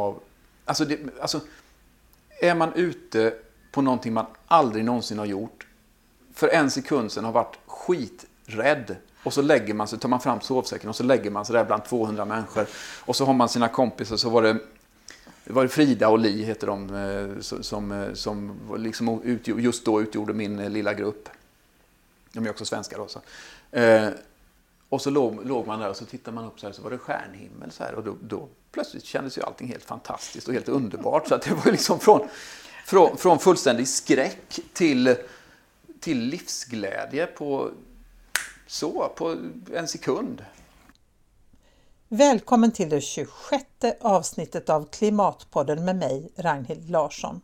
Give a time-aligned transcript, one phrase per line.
[0.00, 0.20] av...
[0.64, 1.40] Alltså, det, alltså,
[2.40, 3.34] är man ute
[3.72, 5.66] på någonting man aldrig någonsin har gjort,
[6.34, 10.40] för en sekund sedan har varit skiträdd, och så lägger man sig, tar man fram
[10.40, 12.66] sovsäcken och så lägger man sig där bland 200 människor.
[13.00, 14.58] Och så har man sina kompisar, så var det,
[15.44, 20.32] var det Frida och Li, heter de, eh, som, som eh, liksom just då utgjorde
[20.32, 21.28] min eh, lilla grupp.
[22.32, 23.08] De är också svenskar då.
[23.08, 23.20] Så.
[23.78, 24.08] Eh,
[24.88, 26.90] och så låg, låg, man där och så tittade man upp så här så var
[26.90, 30.68] det stjärnhimmel så här och då, då plötsligt kändes ju allting helt fantastiskt och helt
[30.68, 31.28] underbart.
[31.28, 32.28] Så att det var liksom från,
[32.86, 35.16] från, från fullständig skräck till,
[36.00, 37.70] till livsglädje på
[38.66, 39.36] så, på
[39.74, 40.44] en sekund.
[42.08, 43.64] Välkommen till det 26
[44.00, 47.40] avsnittet av Klimatpodden med mig, Ragnhild Larsson.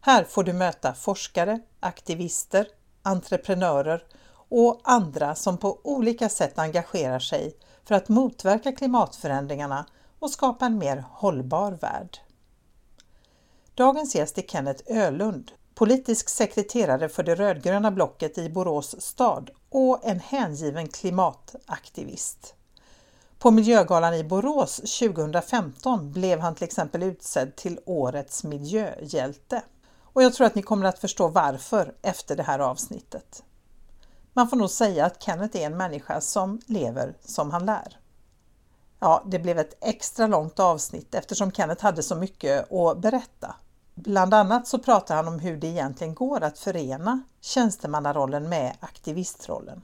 [0.00, 2.66] Här får du möta forskare, aktivister,
[3.02, 4.04] entreprenörer
[4.48, 9.86] och andra som på olika sätt engagerar sig för att motverka klimatförändringarna
[10.24, 12.18] och skapa en mer hållbar värld.
[13.74, 20.00] Dagens gäst är Kenneth Ölund, politisk sekreterare för det rödgröna blocket i Borås stad och
[20.04, 22.54] en hängiven klimataktivist.
[23.38, 29.62] På Miljögalan i Borås 2015 blev han till exempel utsedd till Årets miljöhjälte.
[30.00, 33.42] Och jag tror att ni kommer att förstå varför efter det här avsnittet.
[34.32, 37.98] Man får nog säga att Kenneth är en människa som lever som han lär.
[39.00, 43.54] Ja, det blev ett extra långt avsnitt eftersom Kenneth hade så mycket att berätta.
[43.94, 49.82] Bland annat så pratar han om hur det egentligen går att förena tjänstemannarollen med aktivistrollen.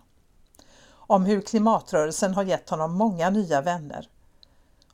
[0.91, 4.09] Om hur klimatrörelsen har gett honom många nya vänner.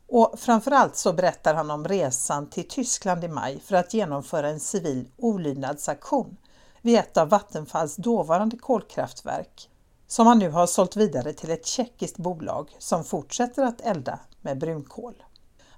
[0.09, 4.61] Och framförallt så berättar han om resan till Tyskland i maj för att genomföra en
[4.61, 6.37] civil olydnadsaktion
[6.83, 9.71] vid ett av Vattenfalls dåvarande kolkraftverk
[10.07, 14.59] som han nu har sålt vidare till ett tjeckiskt bolag som fortsätter att elda med
[14.59, 15.23] brunkol.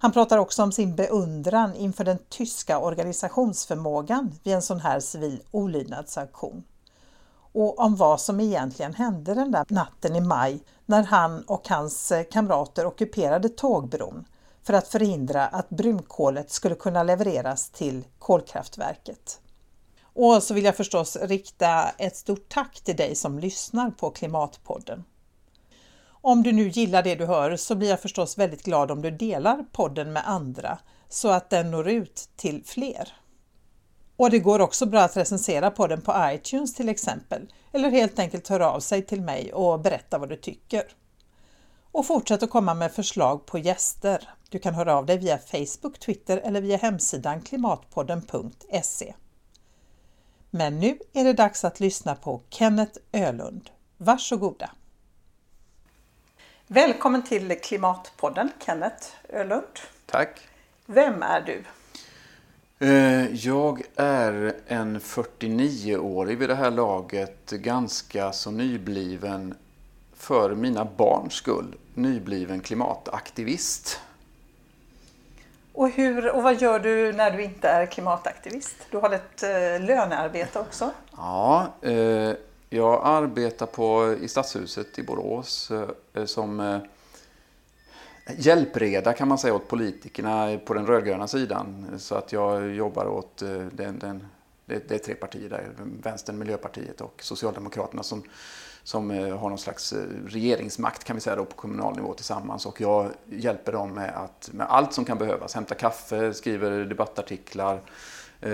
[0.01, 5.43] Han pratar också om sin beundran inför den tyska organisationsförmågan vid en sån här civil
[5.51, 6.65] olydnadsaktion.
[7.53, 12.13] Och om vad som egentligen hände den där natten i maj när han och hans
[12.13, 14.25] eh, kamrater ockuperade tågbron
[14.63, 19.41] för att förhindra att brunkolet skulle kunna levereras till kolkraftverket.
[20.21, 25.05] Och så vill jag förstås rikta ett stort tack till dig som lyssnar på Klimatpodden.
[26.09, 29.11] Om du nu gillar det du hör så blir jag förstås väldigt glad om du
[29.11, 33.13] delar podden med andra så att den når ut till fler.
[34.17, 38.49] Och det går också bra att recensera podden på iTunes till exempel eller helt enkelt
[38.49, 40.83] höra av sig till mig och berätta vad du tycker.
[41.93, 44.29] Och fortsätt att komma med förslag på gäster.
[44.49, 49.15] Du kan höra av dig via Facebook, Twitter eller via hemsidan klimatpodden.se.
[50.51, 53.71] Men nu är det dags att lyssna på Kenneth Ölund.
[53.97, 54.71] Varsågoda!
[56.67, 59.79] Välkommen till Klimatpodden Kenneth Ölund.
[60.07, 60.41] Tack.
[60.87, 61.65] Vem är du?
[62.87, 69.55] Eh, jag är en 49-årig vid det här laget, ganska så nybliven,
[70.15, 74.01] för mina barns skull, nybliven klimataktivist.
[75.79, 78.77] Och, hur, och vad gör du när du inte är klimataktivist?
[78.91, 80.91] Du har ett eh, lönearbete också.
[81.17, 82.33] Ja, eh,
[82.69, 86.79] jag arbetar på, i Stadshuset i Borås eh, eh, som eh,
[88.37, 91.87] hjälpreda kan man säga åt politikerna på den rödgröna sidan.
[91.99, 94.27] Så att jag jobbar åt eh, den, den
[94.65, 95.69] det, det, är tre partier där,
[96.03, 98.23] Vänstern, Miljöpartiet och Socialdemokraterna som,
[98.89, 102.67] som eh, har någon slags eh, regeringsmakt kan vi säga då, på kommunal nivå tillsammans.
[102.67, 105.55] Och jag hjälper dem med, att, med allt som kan behövas.
[105.55, 107.75] Hämta kaffe, skriver debattartiklar,
[108.41, 108.51] eh,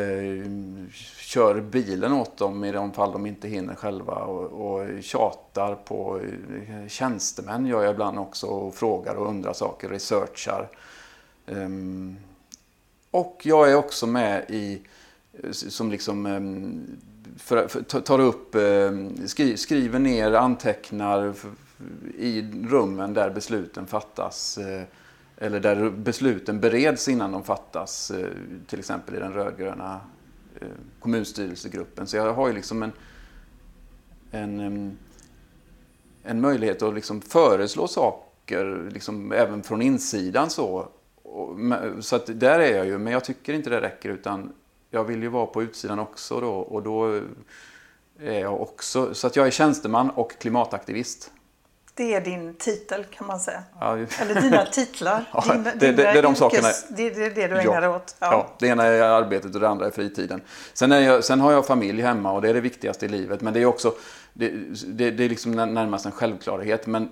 [1.16, 6.20] kör bilen åt dem i de fall de inte hinner själva och, och tjatar på
[6.68, 10.68] eh, tjänstemän gör jag ibland också och frågar och undrar saker, researchar.
[11.46, 12.16] Um,
[13.10, 14.82] och jag är också med i,
[15.52, 16.86] som liksom um,
[17.36, 21.34] för, för, tar upp, eh, skri, skriver ner, antecknar
[22.18, 24.58] i rummen där besluten fattas.
[24.58, 24.82] Eh,
[25.36, 28.28] eller där besluten bereds innan de fattas, eh,
[28.66, 30.00] till exempel i den rödgröna
[30.60, 30.68] Eh,
[31.00, 32.06] kommunstyrelsegruppen.
[32.06, 32.92] Så jag har ju liksom en,
[34.30, 34.98] en,
[36.22, 40.50] en möjlighet att liksom föreslå saker liksom även från insidan.
[40.50, 40.88] Så,
[42.00, 44.52] så att där är jag ju, men jag tycker inte det räcker utan
[44.94, 47.20] jag vill ju vara på utsidan också då och då
[48.20, 51.30] är jag också, så att jag är tjänsteman och klimataktivist.
[51.96, 53.62] Det är din titel kan man säga.
[53.80, 53.96] Ja.
[54.20, 55.24] Eller dina titlar.
[55.32, 56.68] Ja, din, det, det, det, är de yrkes, sakerna.
[56.88, 58.16] Det, är det du ägnar dig åt.
[58.18, 58.32] Ja.
[58.32, 58.56] ja.
[58.58, 60.40] det ena är arbetet och det andra är fritiden.
[60.72, 63.40] Sen, är jag, sen har jag familj hemma och det är det viktigaste i livet.
[63.40, 63.94] Men det är också
[64.32, 64.48] det,
[64.86, 66.86] det, det är liksom närmast en självklarhet.
[66.86, 67.10] Men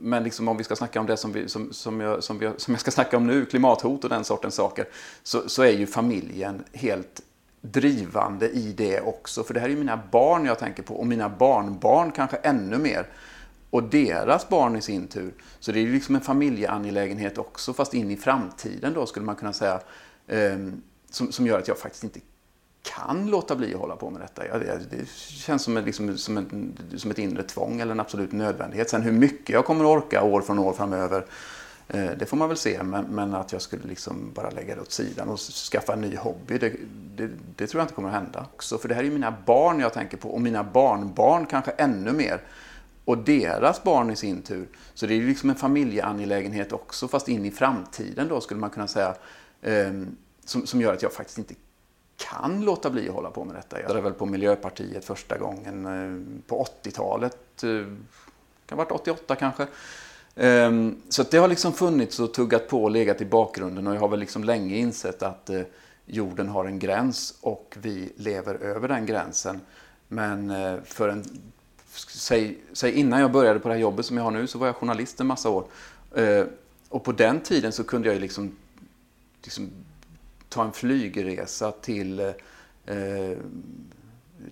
[0.00, 2.50] men liksom om vi ska snacka om det som, vi, som, som, jag, som, vi,
[2.56, 4.88] som jag ska snacka om nu, klimathot och den sortens saker,
[5.22, 7.22] så, så är ju familjen helt
[7.60, 9.44] drivande i det också.
[9.44, 12.78] För det här är ju mina barn jag tänker på och mina barnbarn kanske ännu
[12.78, 13.06] mer.
[13.70, 15.34] Och deras barn i sin tur.
[15.60, 19.36] Så det är ju liksom en familjeangelägenhet också, fast in i framtiden då skulle man
[19.36, 19.80] kunna säga.
[20.28, 22.20] Ehm, som, som gör att jag faktiskt inte
[22.94, 24.46] kan låta bli att hålla på med detta.
[24.46, 28.00] Ja, det, det, känns som, en, liksom, som, en, som ett inre tvång eller en
[28.00, 28.90] absolut nödvändighet.
[28.90, 31.26] Sen hur mycket jag kommer att orka år från år framöver,
[31.88, 32.82] eh, det får man väl se.
[32.82, 36.16] Men, men, att jag skulle liksom bara lägga det åt sidan och skaffa en ny
[36.16, 36.72] hobby, det,
[37.16, 38.46] det, det, tror jag inte kommer att hända.
[38.54, 41.70] Också, för det här är ju mina barn jag tänker på och mina barnbarn kanske
[41.70, 42.40] ännu mer.
[43.04, 44.68] Och deras barn i sin tur.
[44.94, 48.70] Så det är ju liksom en familjeangelägenhet också, fast in i framtiden då skulle man
[48.70, 49.14] kunna säga.
[49.62, 49.92] Eh,
[50.44, 51.54] som, som gör att jag faktiskt inte
[52.16, 53.80] kan låta bli att hålla på med detta.
[53.80, 57.64] Jag var väl på Miljöpartiet första gången eh, på 80-talet.
[57.64, 57.70] Eh,
[58.66, 59.66] kan ha varit 88 kanske.
[60.34, 64.00] Ehm, så det har liksom funnits och tuggat på och legat i bakgrunden och jag
[64.00, 65.60] har väl liksom länge insett att eh,
[66.06, 69.60] jorden har en gräns och vi lever över den gränsen.
[70.08, 70.52] Men
[70.84, 71.24] för en,
[72.08, 74.66] säg, säg innan jag började på det här jobbet som jag har nu så var
[74.66, 75.64] jag journalist en massa år.
[76.88, 78.56] Och på den tiden så kunde jag liksom,
[79.42, 79.70] liksom
[80.56, 83.38] ta en flygresa till eh,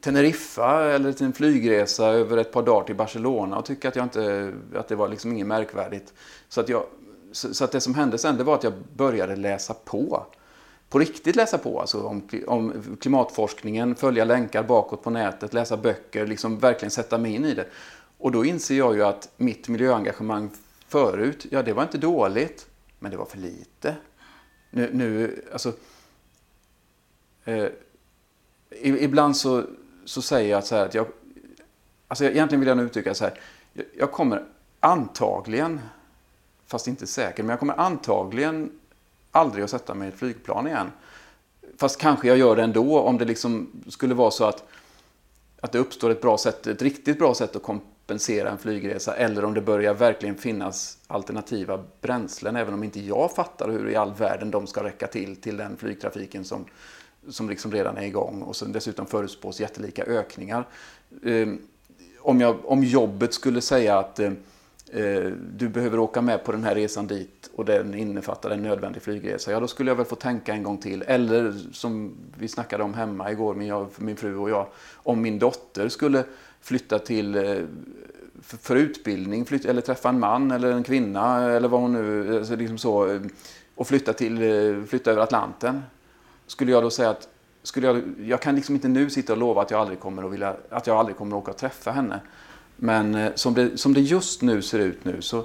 [0.01, 4.05] Teneriffa eller till en flygresa över ett par dagar till Barcelona och tycka att, jag
[4.05, 6.12] inte, att det var liksom inget märkvärdigt.
[6.49, 6.85] Så, att jag,
[7.33, 10.27] så, så, att det som hände sen det var att jag började läsa på.
[10.89, 16.27] På riktigt läsa på alltså om, om klimatforskningen, följa länkar bakåt på nätet, läsa böcker,
[16.27, 17.67] liksom verkligen sätta mig in i det.
[18.19, 20.50] Och då inser jag ju att mitt miljöengagemang
[20.89, 22.67] förut, ja det var inte dåligt,
[22.99, 23.97] men det var för lite.
[24.71, 25.73] Nu, nu alltså,
[27.44, 27.69] eh,
[28.82, 29.64] ibland så,
[30.05, 31.06] så säger jag så här att jag,
[32.08, 33.41] alltså egentligen vill jag nog uttrycka så här,
[33.73, 34.44] jag, jag kommer
[34.81, 35.81] antagligen,
[36.67, 38.70] fast inte säker, men jag kommer antagligen
[39.31, 40.93] aldrig att sätta mig i ett flygplan igen.
[41.76, 44.64] Fast kanske jag gör det ändå om det liksom skulle vara så att,
[45.61, 49.44] att det uppstår ett bra sätt, ett riktigt bra sätt att kompensera en flygresa eller
[49.44, 54.14] om det börjar verkligen finnas alternativa bränslen även om inte jag fattar hur i all
[54.14, 56.64] världen de ska räcka till till den flygtrafiken som,
[57.29, 60.69] som liksom redan är igång och sen dessutom förutspås jättelika ökningar.
[61.23, 61.49] Eh,
[62.21, 64.32] om, jag, om jobbet skulle säga att eh,
[64.93, 69.03] eh, du behöver åka med på den här resan dit och den innefattar en nödvändig
[69.03, 71.03] flygresa, ja då skulle jag väl få tänka en gång till.
[71.03, 75.38] Eller som vi snackade om hemma igår, min, jag, min fru och jag, om min
[75.38, 76.25] dotter skulle
[76.61, 77.56] flytta till eh,
[78.43, 82.37] för, för utbildning, flytta, eller träffa en man eller en kvinna eller vad hon nu,
[82.38, 83.21] alltså liksom så, eh,
[83.75, 84.38] och flytta, till,
[84.88, 85.82] flytta över Atlanten
[86.46, 87.29] skulle jag då säga att
[87.62, 90.32] skulle jag, jag kan liksom inte nu sitta och lova att jag aldrig kommer att,
[90.32, 92.20] vilja, att, jag aldrig kommer att åka och träffa henne.
[92.76, 95.44] Men eh, som det, som det just nu ser ut nu så,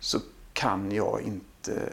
[0.00, 0.20] så
[0.52, 1.92] kan jag inte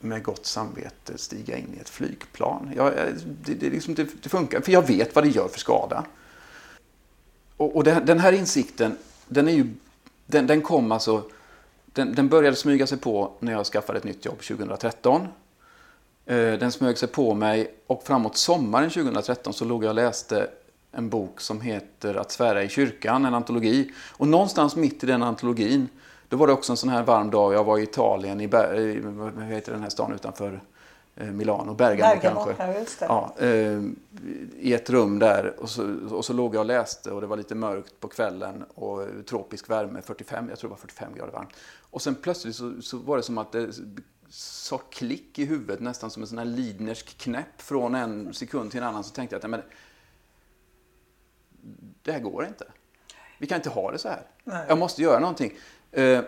[0.00, 2.70] med gott samvete stiga in i ett flygplan.
[2.76, 5.58] Jag, eh, det, det, liksom, det, det, funkar, för jag vet vad det gör för
[5.58, 6.04] skada.
[7.56, 8.96] Och, och den, den här insikten,
[9.28, 9.74] den, är ju,
[10.26, 11.30] den, den kom alltså,
[11.86, 15.28] den, den började smyga sig på när jag skaffade ett nytt jobb 2013.
[16.28, 20.50] Eh, den smög sig på mig och framåt sommaren 2013 så låg jag och läste
[20.92, 23.92] en bok som heter Att svära i kyrkan, en antologi.
[24.16, 25.88] Och någonstans mitt i den antologin,
[26.28, 27.54] då var det också en sån här varm dag.
[27.54, 30.60] Jag var i Italien, i, vad heter den här stan utanför
[31.16, 33.04] eh, Milano, Bergamo, Bergamo kanske.
[33.04, 33.82] Ja, eh,
[34.58, 37.36] I ett rum där och så, och så låg jag och läste och det var
[37.36, 41.50] lite mörkt på kvällen och tropisk värme, 45, jag tror det var 45 grader varmt.
[41.90, 43.72] Och sen plötsligt så, så var det som att det
[44.30, 48.80] sa klick i huvudet, nästan som en sån här Lidnersk knäpp från en sekund till
[48.80, 49.04] en annan.
[49.04, 49.62] Så tänkte jag att men,
[52.02, 52.64] det här går inte.
[53.38, 54.22] Vi kan inte ha det så här.
[54.44, 54.64] Nej.
[54.68, 55.52] Jag måste göra någonting.
[55.92, 56.20] Eh,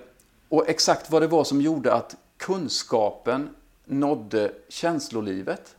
[0.49, 3.55] och exakt vad det var som gjorde att kunskapen
[3.85, 5.77] nådde känslolivet,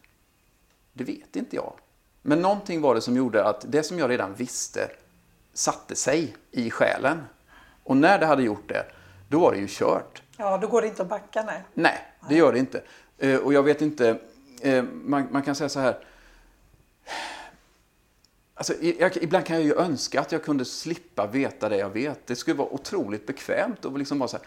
[0.93, 1.73] det vet inte jag.
[2.21, 4.89] Men någonting var det som gjorde att det som jag redan visste
[5.53, 7.23] satte sig i själen.
[7.83, 8.85] Och när det hade gjort det,
[9.29, 10.21] då var det ju kört.
[10.37, 11.63] Ja, då går det inte att backa, nej.
[11.73, 12.83] Nej, det gör det inte.
[13.17, 14.19] Eh, och jag vet inte,
[14.61, 15.97] eh, man, man kan säga så här.
[18.53, 22.27] Alltså, jag, ibland kan jag ju önska att jag kunde slippa veta det jag vet.
[22.27, 24.45] Det skulle vara otroligt bekvämt att liksom vara så här.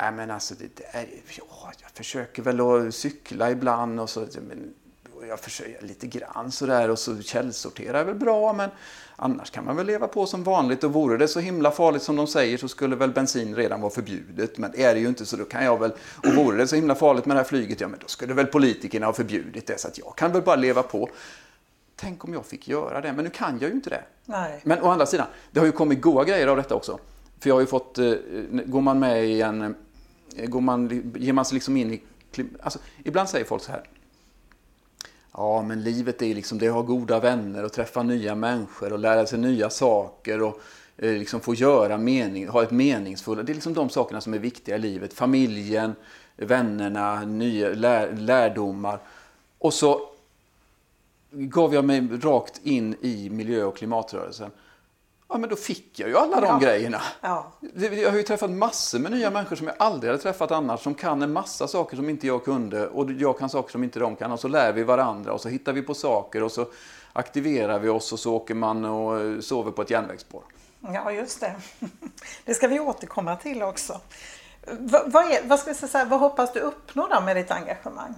[0.00, 4.26] Nej men alltså, det, det är, ja, jag försöker väl att cykla ibland och så.
[4.48, 4.74] Men,
[5.30, 8.70] jag försöker lite grann sådär och så källsorterar är väl bra men
[9.16, 12.16] annars kan man väl leva på som vanligt och vore det så himla farligt som
[12.16, 15.36] de säger så skulle väl bensin redan vara förbjudet men är det ju inte så
[15.36, 17.88] då kan jag väl och vore det så himla farligt med det här flyget ja
[17.88, 20.82] men då skulle väl politikerna ha förbjudit det så att jag kan väl bara leva
[20.82, 21.08] på.
[21.96, 24.02] Tänk om jag fick göra det men nu kan jag ju inte det.
[24.24, 24.60] Nej.
[24.64, 26.98] Men å andra sidan, det har ju kommit goda grejer av detta också.
[27.40, 28.12] För jag har ju fått, eh,
[28.64, 29.74] går man med i en,
[30.36, 32.02] går man, ger man sig liksom in i,
[32.62, 33.82] alltså, ibland säger folk så här.
[35.32, 38.98] Ja, men livet är liksom det att ha goda vänner och träffa nya människor och
[38.98, 40.60] lära sig nya saker och
[40.96, 44.38] eh, liksom få göra mening, ha ett meningsfullt, det är liksom de sakerna som är
[44.38, 45.12] viktiga i livet.
[45.14, 45.94] Familjen,
[46.36, 48.98] vännerna, nya lär, lärdomar.
[49.58, 50.00] Och så
[51.30, 54.50] gav jag mig rakt in i miljö och klimatrörelsen.
[55.30, 56.58] Ja, men då fick jag ju alla de ja.
[56.58, 57.02] grejerna.
[57.20, 57.52] Ja.
[57.74, 60.94] Jag har ju träffat massor med nya människor som jag aldrig hade träffat annars, som
[60.94, 64.16] kan en massa saker som inte jag kunde och jag kan saker som inte de
[64.16, 64.32] kan.
[64.32, 66.66] Och så lär vi varandra och så hittar vi på saker och så
[67.12, 70.42] aktiverar vi oss och så åker man och sover på ett järnvägsspår.
[70.80, 71.54] Ja, just det.
[72.44, 74.00] Det ska vi återkomma till också.
[74.78, 78.14] Vad, vad, är, vad, ska jag säga, vad hoppas du uppnå då med ditt engagemang?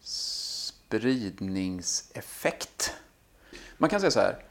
[0.00, 2.94] Spridningseffekt.
[3.78, 4.44] Man kan säga så här.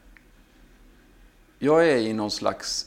[1.64, 2.86] Jag är i någon slags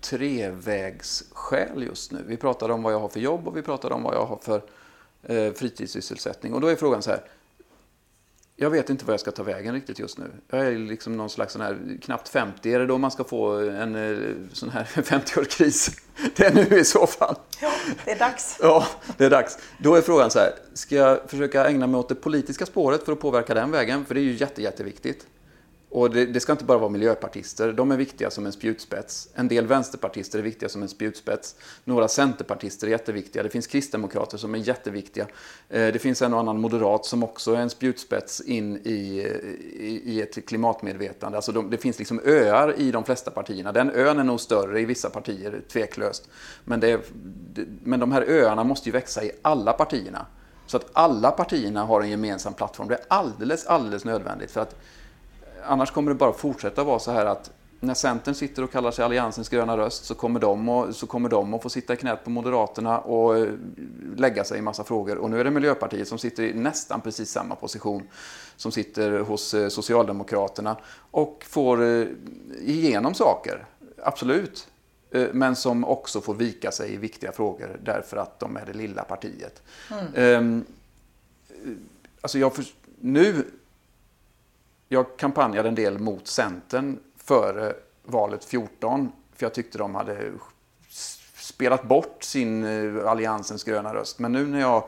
[0.00, 2.24] trevägsskäl just nu.
[2.26, 4.36] Vi pratar om vad jag har för jobb och vi pratar om vad jag har
[4.36, 4.62] för
[5.22, 6.54] eh, fritidssysselsättning.
[6.54, 7.20] Och då är frågan så här.
[8.56, 10.30] Jag vet inte vad jag ska ta vägen riktigt just nu.
[10.48, 12.72] Jag är liksom någon slags sån här, knappt 50.
[12.74, 16.00] Är det då man ska få en eh, sån här 50-årskris?
[16.36, 17.36] Det är nu i så fall.
[17.60, 17.72] Ja,
[18.04, 18.58] det är dags.
[18.62, 19.58] Ja, det är dags.
[19.78, 23.12] Då är frågan så här, ska jag försöka ägna mig åt det politiska spåret för
[23.12, 24.04] att påverka den vägen?
[24.04, 25.26] För det är ju jätte, jätteviktigt.
[25.94, 29.28] Och det, det, ska inte bara vara miljöpartister, de är viktiga som en spjutspets.
[29.34, 31.56] En del vänsterpartister är viktiga som en spjutspets.
[31.84, 33.42] Några centerpartister är jätteviktiga.
[33.42, 35.26] Det finns kristdemokrater som är jätteviktiga.
[35.68, 38.90] Eh, det finns en och annan moderat som också är en spjutspets in i,
[39.78, 41.38] i, i ett klimatmedvetande.
[41.38, 43.72] Alltså de, det finns liksom öar i de flesta partierna.
[43.72, 46.28] Den ön är nog större i vissa partier, tveklöst.
[46.64, 47.00] Men, det är,
[47.84, 50.26] men de här öarna måste ju växa i alla partierna.
[50.66, 52.88] Så att alla partierna har en gemensam plattform.
[52.88, 54.50] Det är alldeles, alldeles nödvändigt.
[54.50, 54.76] för att
[55.64, 57.50] annars kommer det bara fortsätta vara så här att
[57.82, 61.28] när Centern sitter och kallar sig Alliansens gröna röst så kommer de, och, så kommer
[61.28, 63.48] de att få sitta i knät på Moderaterna och eh,
[64.16, 65.18] lägga sig i massa frågor.
[65.18, 68.02] Och nu är det Miljöpartiet som sitter i nästan precis samma position
[68.56, 70.76] som sitter hos eh, Socialdemokraterna
[71.10, 72.06] och får eh,
[72.60, 73.66] igenom saker,
[74.04, 74.68] absolut.
[75.32, 79.02] Men som också får vika sig i viktiga frågor därför att de är det lilla
[79.02, 79.62] partiet.
[79.90, 80.04] Mm.
[80.14, 80.64] Ehm,
[82.20, 82.64] alltså jag för,
[83.00, 83.44] nu
[84.92, 89.12] jag kampanjade en del mot Centern före valet 14.
[89.36, 90.32] För jag tyckte de hade
[91.34, 94.18] spelat bort sin eh, Alliansens gröna röst.
[94.18, 94.84] Men nu när jag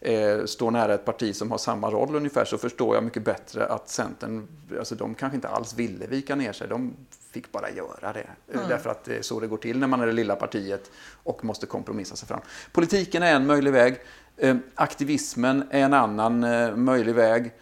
[0.00, 3.66] eh, står nära ett parti som har samma roll ungefär så förstår jag mycket bättre
[3.66, 6.68] att Centern, alltså de kanske inte alls ville vika ner sig.
[6.68, 6.96] De
[7.30, 8.26] fick bara göra det.
[8.54, 8.68] Mm.
[8.68, 10.90] Därför att det är så det går till när man är det lilla partiet
[11.22, 12.40] och måste kompromissa sig fram.
[12.72, 14.00] Politiken är en möjlig väg.
[14.36, 17.52] Eh, aktivismen är en annan eh, möjlig väg.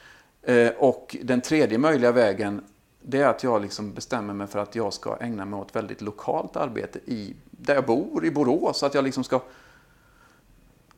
[0.43, 2.65] Eh, och den tredje möjliga vägen
[3.03, 6.01] det är att jag liksom bestämmer mig för att jag ska ägna mig åt väldigt
[6.01, 8.83] lokalt arbete i, där jag bor, i Borås.
[8.83, 9.41] Att jag liksom ska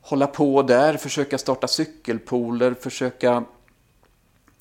[0.01, 3.43] hålla på där, försöka starta cykelpooler, försöka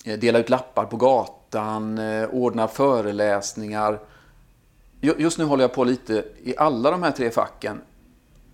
[0.05, 4.01] eh, dela ut lappar på gatan, eh, ordna föreläsningar.
[5.01, 7.81] Just nu håller jag på lite i alla de här tre facken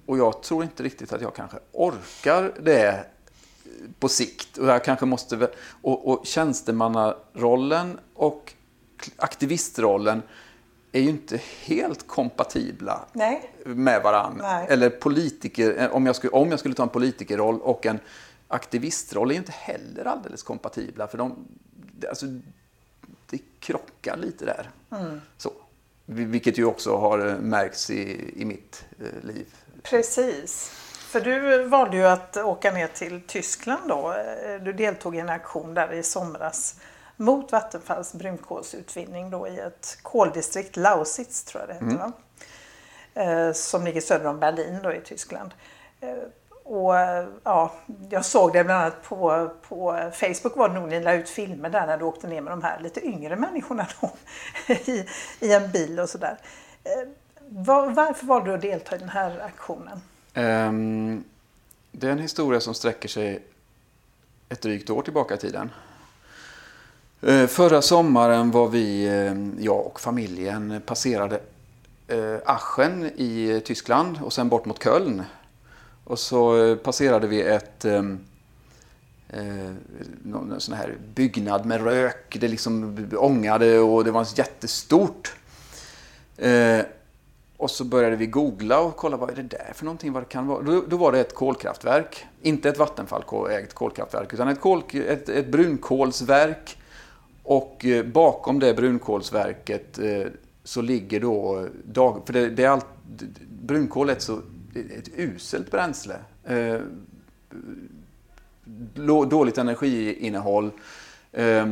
[0.06, 3.06] och jag tror inte riktigt att jag kanske orkar det
[3.98, 4.58] på sikt.
[4.58, 5.50] Och, jag kanske måste,
[5.82, 8.54] och, och tjänstemannarollen och
[9.16, 10.22] aktivistrollen
[10.92, 13.50] är ju inte helt kompatibla Nej.
[13.64, 14.66] med varandra.
[14.66, 17.98] Eller politiker, om jag, skulle, om jag skulle ta en politikerroll och en
[18.48, 21.06] aktivistroll är inte heller alldeles kompatibla.
[21.06, 21.46] För de,
[22.08, 22.26] alltså,
[23.30, 24.70] det krockar lite där.
[24.90, 25.20] Mm.
[25.36, 25.52] Så.
[26.06, 29.46] Vilket ju också har märkts i, i mitt eh, liv.
[29.82, 30.72] Precis.
[31.08, 34.14] För du valde ju att åka ner till Tyskland då.
[34.60, 36.80] Du deltog i en aktion där i somras
[37.16, 42.12] mot Vattenfalls brunkolsutvinning då i ett koldistrikt, Lausitz tror jag det heter, mm.
[43.14, 45.54] Eh, som ligger söder om Berlin då i Tyskland.
[46.00, 46.14] Eh,
[46.64, 46.94] och
[47.42, 47.72] ja,
[48.10, 51.70] jag såg det bland annat på, på Facebook var det nog ni la ut filmer
[51.70, 54.10] där när du åkte ner med de här lite yngre människorna då
[54.74, 55.06] i,
[55.40, 56.38] i en bil och sådär.
[56.84, 57.08] Eh,
[57.48, 60.00] var, varför valde du att delta i den här aktionen?
[60.38, 61.24] Um,
[61.92, 63.42] det är en historia som sträcker sig
[64.48, 65.70] ett drygt år tillbaka i tiden.
[67.26, 71.40] Uh, förra sommaren var vi, uh, jag och familjen, passerade
[72.12, 75.22] uh, i Tyskland och sen bort mot Köln.
[76.04, 78.20] Och så passerade vi ett ehm,
[79.32, 79.76] um,
[80.22, 82.36] någon sån här byggnad med rök.
[82.40, 85.34] Det liksom ångade och det var jättestort.
[87.58, 90.28] Och så började vi googla och kolla vad är det där för någonting, vad det
[90.28, 90.62] kan vara.
[90.62, 95.48] Då, då var det ett kolkraftverk, inte ett Vattenfall-ägt kolkraftverk, utan ett, kol, ett, ett
[95.48, 96.78] brunkolsverk.
[97.42, 100.26] Och eh, bakom det brunkolsverket eh,
[100.64, 102.86] så ligger då eh, dag, för det, det är allt,
[103.48, 104.38] brunkol är ett, så,
[104.74, 106.16] ett uselt bränsle.
[106.44, 106.80] Eh,
[109.28, 110.70] dåligt energiinnehåll.
[111.32, 111.66] Eh,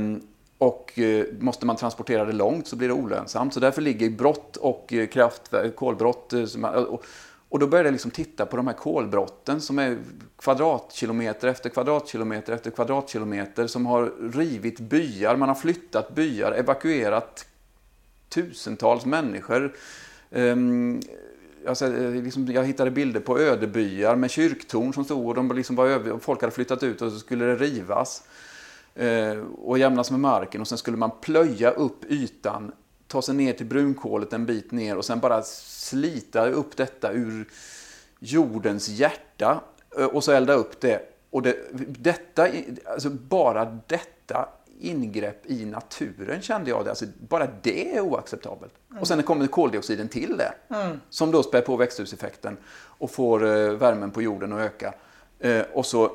[0.58, 3.54] och eh, måste man transportera det långt så blir det olönsamt.
[3.54, 6.32] Så därför ligger brott och eh, kraftverk, eh, kolbrott.
[7.48, 9.98] Och, då började jag liksom titta på de här kolbrotten som är
[10.38, 17.46] kvadratkilometer efter kvadratkilometer efter kvadratkilometer som har rivit byar, man har flyttat byar, evakuerat
[18.28, 19.76] tusentals människor.
[20.30, 21.00] Ehm,
[21.68, 25.86] alltså, liksom, jag hittade bilder på ödebyar med kyrktorn som stod och de liksom var
[25.86, 28.22] över, folk hade flyttat ut och så skulle det rivas
[29.58, 32.72] och jämnas med marken och sen skulle man plöja upp ytan,
[33.06, 37.48] ta sig ner till brunkolet en bit ner och sen bara slita upp detta ur
[38.18, 39.60] jordens hjärta
[39.98, 41.00] uh, och så elda upp det.
[41.30, 41.56] Och det,
[41.88, 42.48] detta,
[42.84, 44.48] alltså bara detta
[44.80, 46.90] ingrepp i naturen kände jag det.
[46.90, 48.74] Alltså, bara det är oacceptabelt.
[48.90, 49.00] Mm.
[49.00, 50.74] Och sen kommer koldioxiden till det.
[50.74, 51.00] Mm.
[51.10, 54.94] Som då spär på växthuseffekten och får eh, värmen på jorden att öka.
[55.38, 56.12] Eh, och så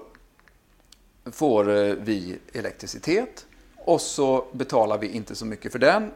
[1.26, 3.46] får eh, vi elektricitet
[3.78, 6.12] och så betalar vi inte så mycket för den.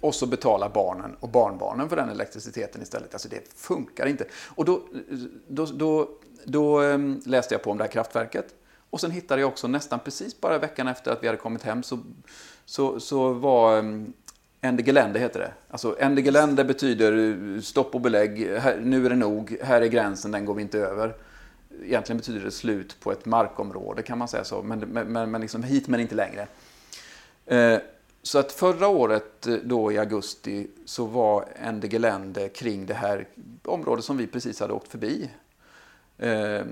[0.00, 3.12] Och så betalar barnen och barnbarnen för den elektriciteten istället.
[3.12, 4.24] Alltså det funkar inte.
[4.48, 4.82] Och då,
[5.48, 6.08] då, då,
[6.44, 8.54] då ehm, läste jag på om det här kraftverket.
[8.90, 11.82] Och sen hittade jag också nästan precis bara veckan efter att vi hade kommit hem
[11.82, 11.98] så,
[12.64, 14.12] så, så var ehm,
[14.60, 15.52] Ende Gelände heter det.
[15.70, 17.12] Alltså Ende Gelände betyder
[17.56, 20.62] eh, stopp och belägg, här, nu är det nog, här är gränsen, den går vi
[20.62, 21.14] inte över.
[21.82, 25.62] Egentligen betyder det slut på ett markområde kan man säga så, men, men, men liksom
[25.62, 26.46] hit men inte längre.
[27.46, 27.78] Eh,
[28.22, 33.28] så att förra året eh, då i augusti så var Ende Gelände kring det här
[33.64, 35.30] området som vi precis hade åkt förbi.
[36.18, 36.62] Eh,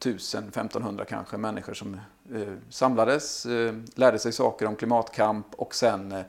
[0.00, 2.00] 1000-1500 kanske människor som
[2.34, 6.24] eh, samlades, eh, lärde sig saker om klimatkamp och sen eh,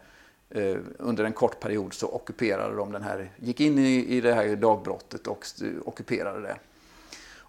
[0.50, 4.34] eh, under en kort period så ockuperade de den här, gick in i, i det
[4.34, 5.46] här dagbrottet och
[5.86, 6.58] ockuperade det.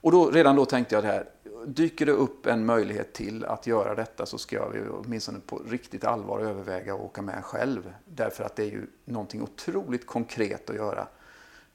[0.05, 1.29] Och då, redan då tänkte jag det här,
[1.67, 6.05] dyker det upp en möjlighet till att göra detta så ska jag åtminstone på riktigt
[6.05, 7.95] allvar överväga att åka med själv.
[8.05, 11.07] Därför att det är ju någonting otroligt konkret att göra.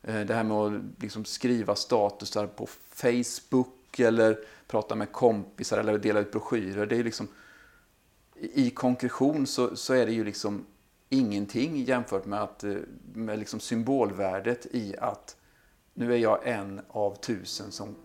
[0.01, 5.97] Eh, det här med att liksom skriva statusar på Facebook eller prata med kompisar eller
[5.97, 6.85] dela ut broschyrer.
[6.85, 7.27] Det är liksom,
[8.35, 10.65] I konkretion så, så är det ju liksom
[11.09, 12.75] ingenting jämfört med, att, eh,
[13.13, 15.35] med liksom symbolvärdet i att
[15.93, 17.95] nu är jag en av tusen som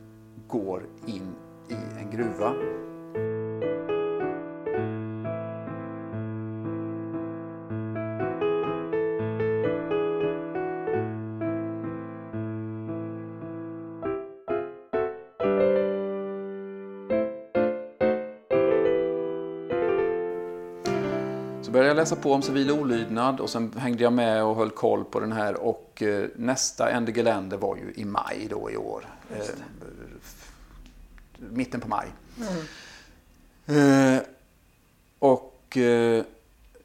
[0.48, 1.35] går in
[1.68, 2.54] i en gruva.
[21.74, 25.04] började jag läsa på om civil olydnad och sen hängde jag med och höll koll
[25.04, 29.07] på den här och eh, nästa Ende Gelände var ju i maj då i år.
[31.56, 32.06] Mitten på maj.
[33.66, 34.16] Mm.
[34.16, 34.22] Eh,
[35.18, 36.24] och eh,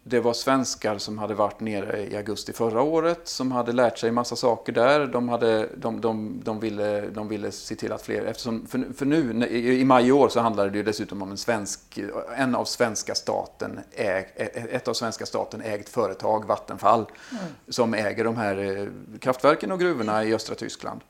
[0.03, 4.11] det var svenskar som hade varit nere i augusti förra året som hade lärt sig
[4.11, 5.07] massa saker där.
[5.07, 9.05] De, hade, de, de, de, ville, de ville se till att fler, eftersom för, för
[9.05, 11.99] nu i maj i år så handlade det ju dessutom om en svensk,
[12.37, 14.25] en av svenska staten äg,
[14.71, 17.43] ett av svenska staten ägt företag, Vattenfall, mm.
[17.69, 18.87] som äger de här eh,
[19.19, 21.01] kraftverken och gruvorna i östra Tyskland.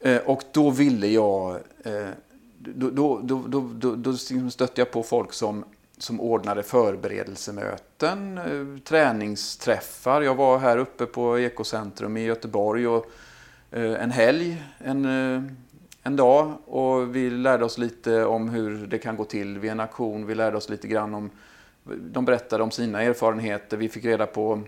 [0.00, 2.08] Eh, och då ville jag, eh,
[2.74, 5.64] då, då, då, då, då, liksom stötte jag på folk som
[5.98, 10.22] som ordnade förberedelsemöten, eh, träningsträffar.
[10.22, 13.06] Jag var här uppe på Ekocentrum i Göteborg och
[13.70, 15.42] eh, en helg, en, eh,
[16.02, 19.80] en dag och vi lärde oss lite om hur det kan gå till vid en
[19.80, 20.26] aktion.
[20.26, 21.30] Vi lärde oss lite grann om,
[21.84, 23.76] de berättade om sina erfarenheter.
[23.76, 24.60] Vi fick reda på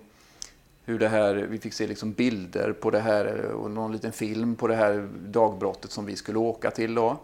[0.84, 4.56] hur det här, vi fick se liksom bilder på det här och någon liten film
[4.56, 7.16] på det här dagbrottet som vi skulle åka till då.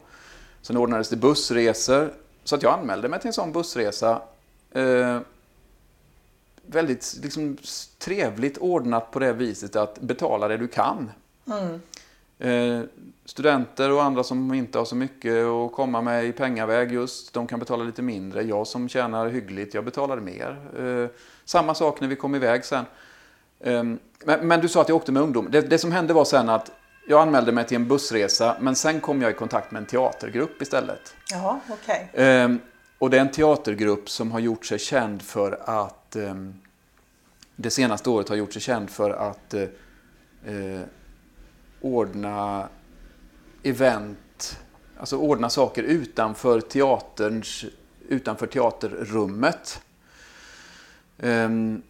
[0.62, 2.12] Sen ordnades det bussresor
[2.44, 4.22] så att jag anmälde mig till en sån bussresa.
[4.70, 5.18] Eh,
[6.66, 7.56] väldigt liksom,
[7.98, 11.10] trevligt ordnat på det viset att betala det du kan.
[11.46, 11.80] Mm.
[12.38, 12.84] Eh,
[13.24, 17.46] studenter och andra som inte har så mycket att komma med i pengaväg just, de
[17.46, 18.42] kan betala lite mindre.
[18.42, 20.58] Jag som tjänar hyggligt, jag betalade mer.
[20.78, 21.10] Eh,
[21.44, 22.84] samma sak när vi kom iväg sen.
[23.60, 23.82] Eh,
[24.24, 25.48] men, men, du sa att jag åkte med ungdom.
[25.50, 26.70] Det, det som hände var sen att
[27.06, 30.62] jag anmälde mig till en bussresa men sen kom jag i kontakt med en teatergrupp
[30.62, 31.14] istället.
[31.30, 32.10] Jaha, okej.
[32.12, 32.24] Okay.
[32.26, 32.60] Ehm,
[32.98, 36.54] och det är en teatergrupp som har gjort sig känd för att ehm,
[37.56, 39.62] det senaste året har gjort sig känd för att eh,
[40.46, 40.80] eh,
[41.80, 42.68] ordna
[43.62, 44.58] event,
[44.98, 47.64] alltså ordna saker utanför teaterns,
[48.08, 49.82] utanför teaterrummet.
[51.18, 51.82] Um,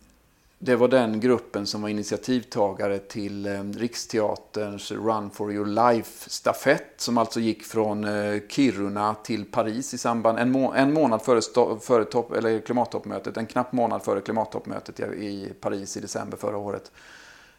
[0.64, 7.18] det var den gruppen som var initiativtagare till eh, Riksteaterns Run for your life-stafett som
[7.18, 11.40] alltså gick från eh, Kiruna till Paris i samband, en, må, en månad före,
[11.81, 16.92] före topp, eller klimattoppmötet, en knapp månad före klimattoppmötet i, Paris i december förra året.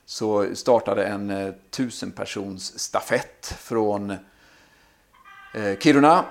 [0.06, 4.16] Så startade en eh, tusenpersons stafett från
[5.80, 6.26] Kiruna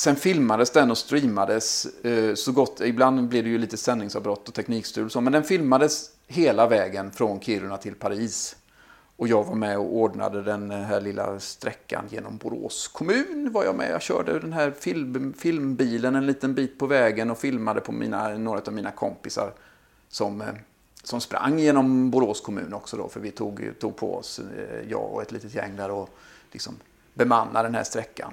[0.00, 2.80] Sen filmades den och streamades eh, så gott.
[2.80, 5.10] Ibland blir det ju lite sändningsavbrott och teknikstrul.
[5.20, 8.56] Men den filmades hela vägen från Kiruna till Paris.
[9.16, 13.50] Och jag var med och ordnade den eh, här lilla sträckan genom Borås kommun.
[13.52, 13.90] Var jag med.
[13.90, 18.28] Jag körde den här film, filmbilen en liten bit på vägen och filmade på mina,
[18.28, 19.52] några av mina kompisar
[20.08, 20.48] som, eh,
[21.02, 22.96] som sprang genom Borås kommun också.
[22.96, 26.08] Då, för vi tog, tog på oss, eh, jag och ett litet gäng där och
[26.52, 26.74] liksom
[27.14, 28.32] bemannade den här sträckan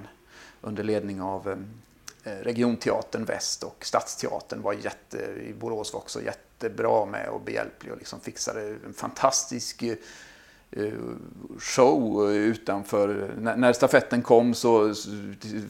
[0.60, 6.22] under ledning av eh, eh, regionteatern Väst och Stadsteatern var jätte, i Borås var också
[6.22, 9.96] jättebra med och behjälplig och liksom fixade en fantastisk eh,
[11.58, 13.30] show utanför.
[13.38, 14.94] När stafetten kom så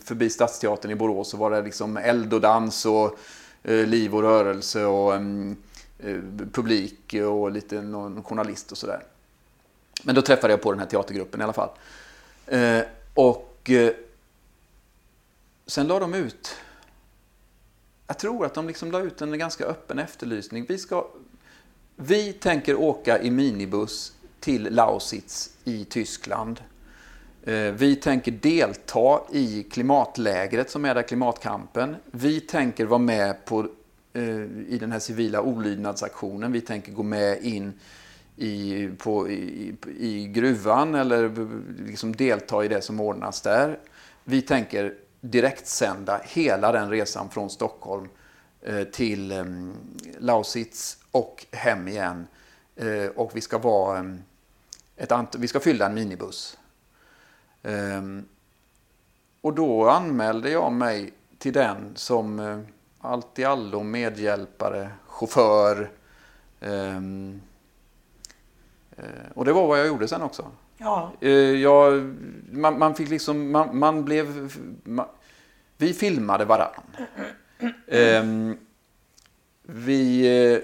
[0.04, 3.18] förbi Stadsteatern i Borås så var det liksom eld och dans och
[3.62, 5.56] liv och rörelse och mm,
[6.52, 9.02] publik och lite någon journalist och sådär.
[10.02, 11.70] Men då träffade jag på den här teatergruppen i alla fall.
[13.14, 13.70] Och
[15.68, 16.56] Sen la de ut,
[18.06, 20.66] jag tror att de liksom la ut en ganska öppen efterlysning.
[20.68, 21.06] Vi, ska,
[21.96, 26.60] vi tänker åka i minibuss till Lausitz i Tyskland.
[27.42, 31.96] Eh, vi tänker delta i klimatlägret som är där, klimatkampen.
[32.10, 33.68] Vi tänker vara med på,
[34.12, 36.52] eh, i den här civila olydnadsaktionen.
[36.52, 37.72] Vi tänker gå med in
[38.36, 41.32] i, på, i, i gruvan eller
[41.86, 43.78] liksom delta i det som ordnas där.
[44.24, 48.08] Vi tänker direktsända hela den resan från Stockholm
[48.62, 49.74] eh, till ehm,
[50.18, 52.26] Lausitz och hem igen.
[52.76, 54.22] Eh, och vi ska, vara ehm,
[54.96, 56.58] ett vi ska fylla en minibuss.
[57.62, 58.24] Ehm,
[59.40, 62.58] och då anmälde jag mig till den som eh,
[63.00, 65.90] allt i allo medhjälpare, chaufför.
[69.34, 70.50] Och det var vad jag gjorde sen också.
[70.78, 71.12] Ja.
[71.20, 71.92] Eh,
[72.50, 74.52] man, man, fick liksom, man, man blev...
[74.84, 75.06] Man,
[75.76, 76.82] vi filmade varann.
[77.86, 78.58] Um,
[79.62, 80.60] vi uh,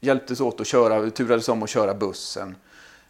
[0.00, 2.56] hjälptes åt att köra, turades om att köra bussen.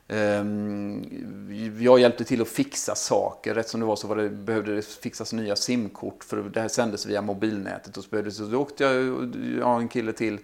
[0.08, 3.54] Um, jag hjälpte till att fixa saker.
[3.54, 6.68] Rätt som det var så var det, behövde det fixas nya simkort för det här
[6.68, 7.96] sändes via mobilnätet.
[7.96, 10.38] Och så, behövde, så då åkte jag, jag en kille till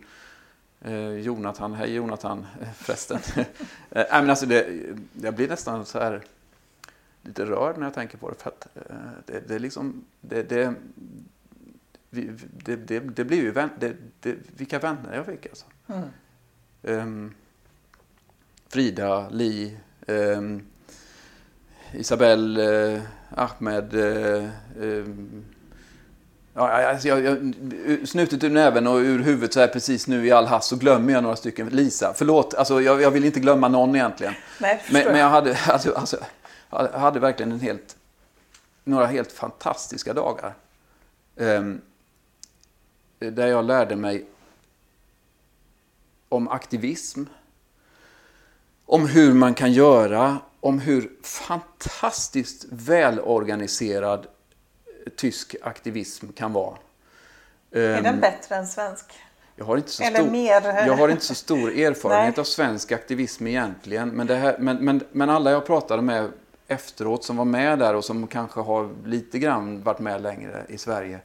[0.84, 3.18] Eh, Jonathan, hej Jonathan eh, förresten.
[3.90, 4.66] eh, men alltså det,
[5.22, 6.22] jag blir nästan så här
[7.22, 8.36] lite rörd när jag tänker på det.
[8.36, 10.74] För att eh, det, det, liksom, det, det,
[12.10, 15.66] det, det, det blir ju vän, det, det, vilka vänner jag fick alltså.
[15.86, 16.08] Mm.
[16.82, 17.34] Um,
[18.68, 20.62] Frida, Li, um,
[21.92, 25.44] Isabelle, uh, Ahmed, uh, um,
[26.56, 27.54] Ja, alltså jag, jag,
[28.08, 31.12] snutet ur näven och ur huvudet så här precis nu i all hast så glömmer
[31.12, 31.68] jag några stycken.
[31.68, 34.34] Lisa, förlåt, alltså jag, jag vill inte glömma någon egentligen.
[34.58, 36.16] Nej, men, men jag hade, alltså, alltså,
[36.70, 37.96] jag hade verkligen en helt,
[38.84, 40.54] några helt fantastiska dagar.
[41.36, 41.80] Um,
[43.18, 44.26] där jag lärde mig
[46.28, 47.24] om aktivism,
[48.86, 54.26] om hur man kan göra, om hur fantastiskt välorganiserad
[55.16, 56.76] tysk aktivism kan vara.
[57.70, 59.04] Är den ehm, bättre än svensk?
[59.56, 60.86] Jag har inte så, Eller stor, mer.
[60.86, 64.08] jag har inte så stor erfarenhet av svensk aktivism egentligen.
[64.08, 66.30] Men, det här, men, men, men alla jag pratade med
[66.68, 70.78] efteråt som var med där och som kanske har lite grann varit med längre i
[70.78, 71.20] Sverige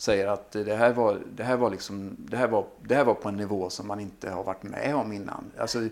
[0.00, 3.14] säger att det här var, det här var, liksom, det här var, det här var
[3.14, 5.44] på en nivå som man inte har varit med om innan.
[5.58, 5.88] Alltså,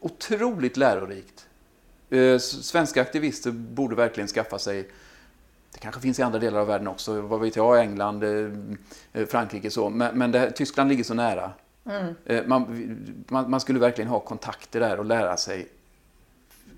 [0.00, 1.46] otroligt lärorikt.
[2.10, 4.88] Eh, svenska aktivister borde verkligen skaffa sig
[5.76, 9.26] det kanske finns i andra delar av världen också, vad vet jag, England, eh, eh,
[9.26, 9.88] Frankrike så.
[9.88, 11.52] Men, men det, Tyskland ligger så nära.
[11.86, 12.14] Mm.
[12.24, 12.96] Eh, man,
[13.28, 15.68] man, man, skulle verkligen ha kontakter där och lära sig.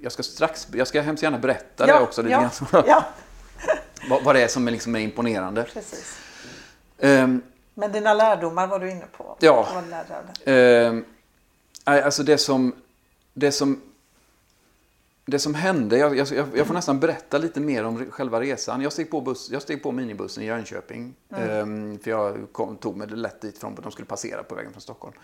[0.01, 2.85] Jag ska strax, jag ska hemskt gärna berätta ja, det också lite ja, grann.
[2.89, 3.05] Ja.
[4.11, 5.63] vad, vad det är som är, liksom är imponerande.
[5.63, 6.19] Precis.
[6.99, 7.43] Um,
[7.75, 9.37] men dina lärdomar var du inne på.
[9.41, 9.69] Ja.
[10.47, 11.05] Um,
[11.85, 12.75] alltså det som,
[13.35, 13.81] det som
[15.31, 18.81] det som hände, jag, jag, jag, får nästan berätta lite mer om själva resan.
[18.81, 21.15] Jag steg på, buss, jag steg på minibussen i Jönköping.
[21.31, 21.61] Mm.
[21.61, 24.81] Um, för jag kom, tog mig lätt dit från, de skulle passera på vägen från
[24.81, 25.15] Stockholm.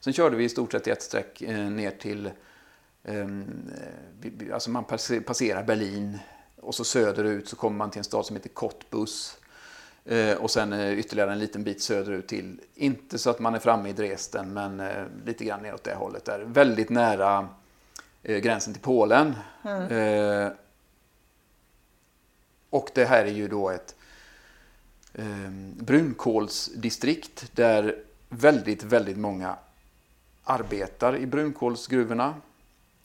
[0.00, 2.30] Sen körde vi i stort sett i ett streck eh, ner till,
[3.02, 3.70] um,
[4.52, 4.84] alltså man
[5.26, 6.18] passerar Berlin
[6.60, 9.36] och så söderut så kommer man till en stad som heter Cottbus.
[10.04, 13.58] Eh, och sen eh, ytterligare en liten bit söderut till, inte så att man är
[13.58, 16.40] framme i Dresden, men eh, lite grann neråt det hållet där.
[16.40, 17.46] Väldigt nära eh,
[18.24, 19.34] gränsen till Polen.
[19.64, 20.52] Mm.
[22.70, 23.94] och det här är ju då ett
[25.76, 29.56] brunkolsdistrikt där väldigt, väldigt många
[30.44, 32.34] arbetar i brunkolsgruvorna.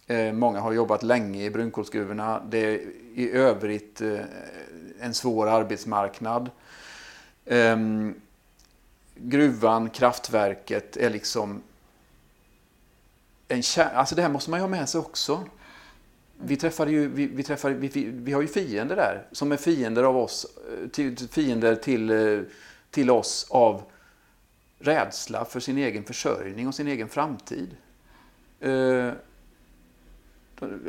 [0.08, 2.42] Eh, många har jobbat länge i brunkolsgruvorna.
[2.50, 2.82] Det är
[3.16, 4.20] i övrigt eh,
[5.00, 6.50] en svår arbetsmarknad.
[7.46, 7.78] Eh,
[9.16, 11.62] gruvan, kraftverket är liksom
[13.50, 15.44] en Alltså det här måste man ju ha med sig också.
[16.42, 20.04] Vi, träffade ju, vi, vi, träffade, vi, vi har ju fiender där som är fiender
[20.04, 22.40] av oss, eh, till, fiender till, eh,
[22.92, 23.84] till oss av
[24.80, 27.76] rädsla för sin egen försörjning och sin egen framtid.
[28.60, 29.12] Eh,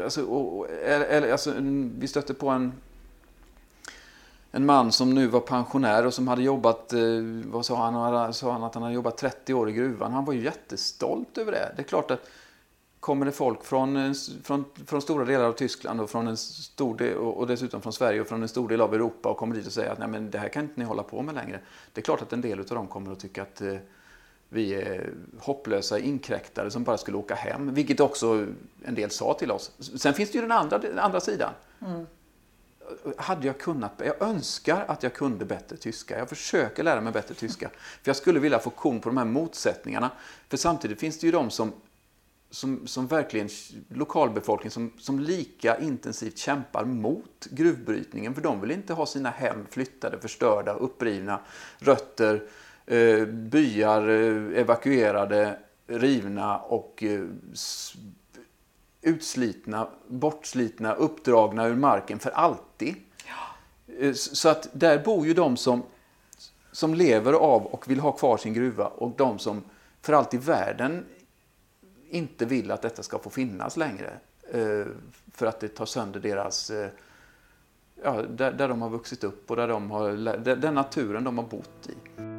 [0.04, 1.54] alltså, och, eller, alltså,
[1.98, 2.72] vi stötte på en,
[4.52, 7.00] en man som nu var pensionär och som hade jobbat, eh,
[7.44, 10.12] vad sa han, sa han att han hade jobbat 30 år i gruvan.
[10.12, 11.72] Han var ju jättestolt över det.
[11.76, 12.30] Det är klart att
[13.00, 17.16] kommer det folk från, från, från stora delar av Tyskland och, från en stor del,
[17.16, 19.72] och dessutom från Sverige och från en stor del av Europa och kommer dit och
[19.72, 21.60] säger att Nej, men det här kan inte ni hålla på med längre.
[21.92, 23.76] Det är klart att en del av dem kommer att tycka att eh,
[24.48, 28.46] vi är hopplösa inkräktare som bara skulle åka hem, vilket också
[28.84, 29.72] en del sa till oss.
[29.78, 31.52] Sen finns det ju den andra, den andra sidan.
[31.80, 32.06] Mm.
[33.16, 36.18] Hade jag kunnat, jag önskar att jag kunde bättre tyska.
[36.18, 37.68] Jag försöker lära mig bättre tyska.
[37.68, 40.10] För jag skulle vilja få kon på de här motsättningarna.
[40.48, 41.72] För samtidigt finns det ju de som
[42.50, 43.48] som, som verkligen
[43.88, 48.34] lokalbefolkning som, som lika intensivt kämpar mot gruvbrytningen.
[48.34, 51.40] För de vill inte ha sina hem flyttade, förstörda, upprivna,
[51.78, 52.42] rötter,
[52.86, 57.24] eh, byar eh, evakuerade, rivna och eh,
[59.02, 62.94] utslitna, bortslitna, uppdragna ur marken för alltid.
[63.26, 64.14] Ja.
[64.14, 65.82] Så att där bor ju de som,
[66.72, 69.62] som lever av och vill ha kvar sin gruva och de som
[70.02, 71.04] för allt i världen
[72.10, 74.10] inte vill att detta ska få finnas längre.
[74.52, 74.86] Eh,
[75.32, 76.88] för att det tar sönder deras, eh,
[78.02, 80.12] ja, där, där de har vuxit upp och där de har,
[80.56, 82.29] den naturen de har bott i.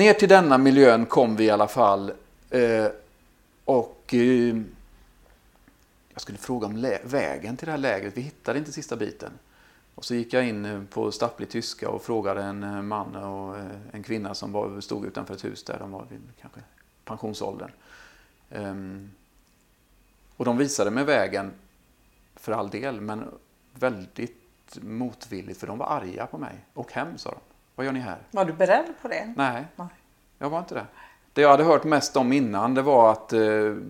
[0.00, 2.12] ner till denna miljön kom vi i alla fall.
[2.50, 2.86] Eh,
[3.64, 4.56] och eh,
[6.12, 8.16] jag skulle fråga om vägen till det här lägret.
[8.16, 9.32] Vi hittade inte sista biten.
[9.94, 13.58] Och så gick jag in eh, på stapplig tyska och frågade en eh, man och
[13.58, 15.78] eh, en kvinna som stod utanför ett hus där.
[15.78, 16.60] De var vid kanske
[17.04, 17.70] pensionsåldern.
[18.50, 19.10] Ehm,
[20.36, 21.52] och de visade mig vägen
[22.34, 23.24] för all del, men
[23.74, 26.64] väldigt motvilligt för de var arga på mig.
[26.74, 27.49] Och hem sa de.
[27.80, 28.18] Vad gör ni här?
[28.30, 29.34] Var du beredd på det?
[29.36, 29.86] Nej, Nej.
[30.38, 30.86] jag var inte det.
[31.32, 33.40] Det jag hade hört mest om innan det var att eh,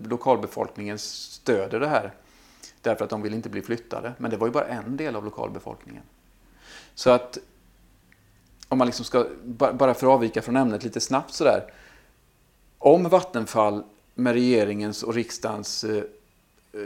[0.04, 2.12] lokalbefolkningen stöder det här.
[2.80, 4.12] Därför att de vill inte bli flyttade.
[4.18, 6.02] Men det var ju bara en del av lokalbefolkningen.
[6.94, 7.38] Så att
[8.68, 11.72] om man liksom ska, bara för att avvika från ämnet lite snabbt sådär.
[12.78, 15.96] Om Vattenfall med regeringens och riksdagens eh,
[16.72, 16.80] eh,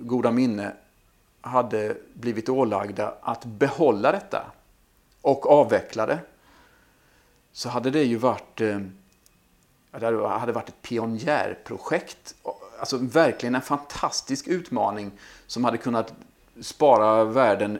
[0.00, 0.72] goda minne
[1.40, 4.46] hade blivit ålagda att behålla detta
[5.22, 6.18] och avveckla det
[7.52, 8.80] så hade det ju varit, eh,
[9.90, 12.34] det hade varit ett pionjärprojekt.
[12.80, 15.10] Alltså verkligen en fantastisk utmaning
[15.46, 16.14] som hade kunnat
[16.60, 17.78] spara världen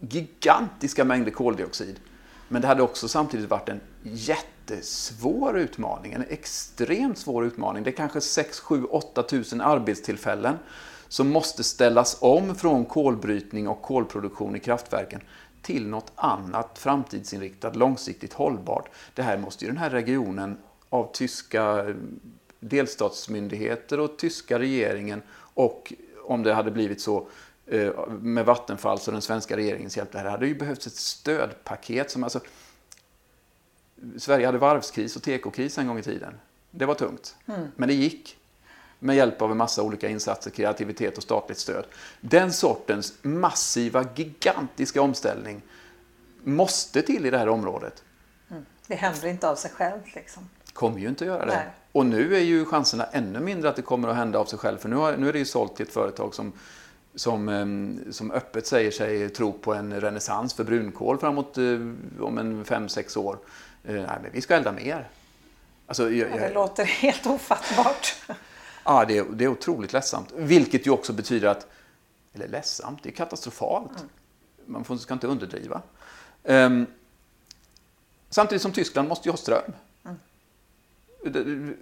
[0.00, 2.00] gigantiska mängder koldioxid.
[2.48, 7.84] Men det hade också samtidigt varit en jättesvår utmaning, en extremt svår utmaning.
[7.84, 10.58] Det är kanske 6, 7, 8 tusen arbetstillfällen
[11.08, 15.20] som måste ställas om från kolbrytning och kolproduktion i kraftverken
[15.66, 18.88] till något annat framtidsinriktat, långsiktigt hållbart.
[19.14, 21.94] Det här måste ju den här regionen av tyska
[22.60, 25.92] delstatsmyndigheter och tyska regeringen och
[26.24, 27.28] om det hade blivit så
[27.66, 30.12] eh, med Vattenfalls och den svenska regeringens hjälp.
[30.12, 32.40] Det här hade ju behövts ett stödpaket som alltså
[34.16, 36.34] Sverige hade varvskris och tekokris en gång i tiden.
[36.70, 37.68] Det var tungt, mm.
[37.76, 38.38] men det gick
[39.06, 41.84] med hjälp av en massa olika insatser, kreativitet och statligt stöd.
[42.20, 45.62] Den sortens massiva, gigantiska omställning
[46.42, 48.02] måste till i det här området.
[48.50, 48.66] Mm.
[48.86, 50.48] Det händer inte av sig självt liksom.
[50.72, 51.54] Kommer ju inte att göra det.
[51.54, 51.66] Nej.
[51.92, 54.78] Och nu är ju chanserna ännu mindre att det kommer att hända av sig själv.
[54.78, 56.52] För nu, har, nu är det ju sålt till ett företag som,
[57.14, 61.64] som, ehm, som öppet säger sig tro på en renässans för brunkol framåt eh,
[62.20, 63.38] om en fem sex år.
[63.84, 65.08] Eh, nej, men vi ska elda mer.
[65.86, 66.40] Alltså, jag, jag...
[66.40, 68.16] Det låter helt ofattbart.
[68.86, 70.32] Ja, det är, det är otroligt ledsamt.
[70.36, 71.66] Vilket ju också betyder att,
[72.32, 73.90] eller ledsamt, det är katastrofalt.
[73.90, 74.08] Mm.
[74.66, 75.82] Man får, ska inte underdriva.
[76.42, 76.86] Um,
[78.30, 79.72] samtidigt som Tyskland måste ju ha ström.
[81.24, 81.76] Mm.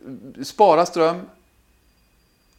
[0.44, 1.20] Spara ström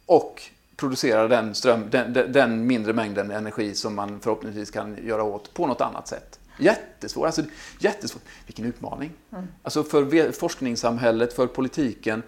[0.06, 0.42] och
[0.76, 5.66] producera den, ström, den, den, mindre mängden energi som man förhoppningsvis kan göra åt på
[5.66, 6.38] något annat sätt.
[6.58, 7.26] Jättesvårt.
[7.26, 7.42] Alltså,
[7.78, 8.22] jättesvårt.
[8.46, 9.12] Vilken utmaning.
[9.32, 9.46] Mm.
[9.62, 12.22] Alltså för forskningssamhället, för politiken,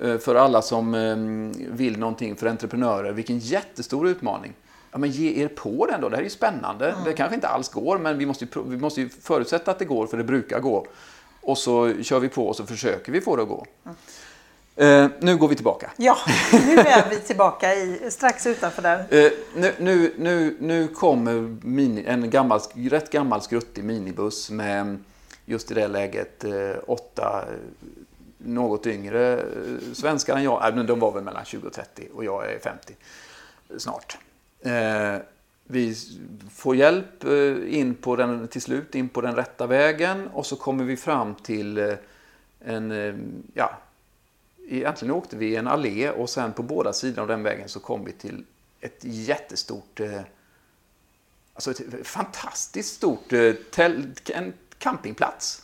[0.00, 3.12] för alla som ehm, vill någonting, för entreprenörer.
[3.12, 4.52] Vilken jättestor utmaning.
[4.92, 6.90] Ja, men ge er på den då, det här är ju spännande.
[6.90, 7.04] Mm.
[7.04, 9.84] Det kanske inte alls går, men vi måste, ju, vi måste ju förutsätta att det
[9.84, 10.86] går, för det brukar gå.
[11.40, 13.66] Och så kör vi på och så försöker vi få det att gå.
[13.84, 13.96] Mm.
[14.76, 15.90] Eh, nu går vi tillbaka.
[15.96, 16.16] Ja,
[16.52, 18.98] nu är vi tillbaka i, strax utanför där.
[18.98, 24.98] Eh, nu, nu, nu, nu kommer mini, en gammal, rätt gammal skruttig minibuss med
[25.44, 26.52] just i det läget eh,
[26.86, 27.44] åtta
[28.46, 30.78] något yngre eh, svenskar än jag.
[30.78, 32.96] Äh, de var väl mellan 20 och 30 och jag är 50
[33.78, 34.18] snart.
[34.60, 35.16] Eh,
[35.64, 35.96] vi
[36.50, 40.56] får hjälp eh, in på den, till slut in på den rätta vägen och så
[40.56, 41.96] kommer vi fram till
[42.60, 43.78] en, ja,
[44.68, 48.04] egentligen åkte vi en allé och sen på båda sidor av den vägen så kom
[48.04, 48.44] vi till
[48.80, 50.00] ett jättestort,
[51.54, 53.32] alltså ett fantastiskt stort
[53.70, 55.63] tält, en campingplats.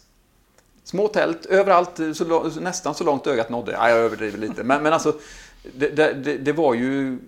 [0.84, 3.72] Små tält överallt, så, nästan så långt ögat nådde.
[3.72, 4.62] Ja, jag överdriver lite.
[4.62, 5.14] Men, men alltså,
[5.62, 7.18] det, det, det var ju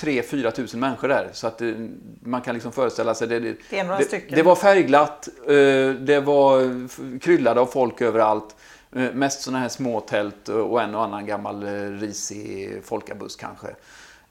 [0.00, 1.30] 3-4 tusen människor där.
[1.32, 1.88] Så att det,
[2.20, 3.28] man kan liksom föreställa sig.
[3.28, 8.56] Det, det, det, det var färgglatt, eh, det var kryllade av folk överallt.
[8.92, 13.68] Eh, mest sådana här små tält och en och annan gammal eh, risig folkabuss kanske.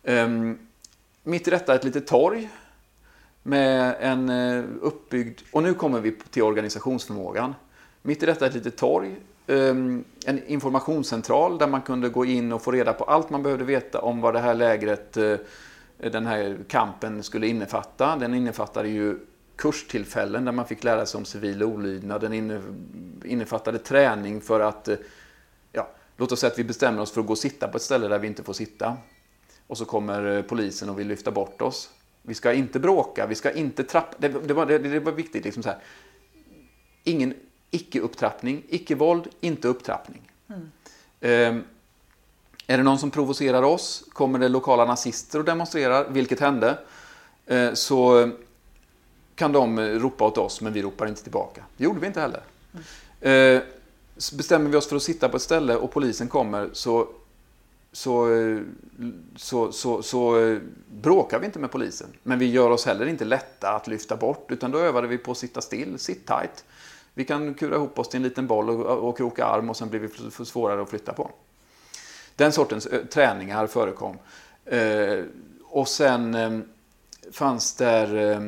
[0.03, 0.59] Ehm,
[1.23, 2.49] mitt i detta ett litet torg
[3.43, 4.29] med en
[4.81, 7.55] uppbyggd, och nu kommer vi till organisationsförmågan.
[8.01, 9.15] Mitt i detta ett litet torg,
[9.47, 13.65] ehm, en informationscentral där man kunde gå in och få reda på allt man behövde
[13.65, 15.35] veta om vad det här lägret, eh,
[15.97, 18.15] den här kampen skulle innefatta.
[18.15, 19.19] Den innefattade ju
[19.55, 22.21] kurstillfällen där man fick lära sig om civil olydnad.
[22.21, 22.61] Den
[23.25, 24.97] innefattade träning för att, eh,
[25.71, 27.83] ja, låt oss säga att vi bestämmer oss för att gå och sitta på ett
[27.83, 28.97] ställe där vi inte får sitta.
[29.67, 31.89] Och så kommer eh, polisen och vill lyfta bort oss.
[32.21, 34.15] Vi ska inte bråka, vi ska inte trappa.
[34.17, 35.45] Det, det, var, det, det var viktigt.
[35.45, 35.79] Liksom så här.
[37.03, 37.33] Ingen
[37.71, 40.31] icke-upptrappning, icke-våld, inte upptrappning.
[41.21, 41.63] Mm.
[42.67, 46.77] Är det någon som provocerar oss, kommer det lokala nazister och demonstrerar, vilket hände,
[47.47, 48.29] ehm, så
[49.35, 51.63] kan de ropa åt oss, men vi ropar inte tillbaka.
[51.77, 52.41] Det gjorde vi inte heller.
[53.21, 53.61] Mm.
[54.33, 57.07] Bestämmer vi oss för att sitta på ett ställe och polisen kommer så,
[57.91, 58.27] så,
[59.35, 60.57] så, så, så
[61.01, 62.07] bråkar vi inte med polisen.
[62.23, 65.31] Men vi gör oss heller inte lätta att lyfta bort, utan då övade vi på
[65.31, 66.65] att sitta still, sitt tight.
[67.19, 69.89] Vi kan kura ihop oss till en liten boll och, och kroka arm och sen
[69.89, 71.31] blir vi svårare att flytta på.
[72.35, 74.17] Den sortens eh, träningar förekom.
[74.65, 75.23] Eh,
[75.63, 76.59] och sen eh,
[77.31, 78.39] fanns där eh,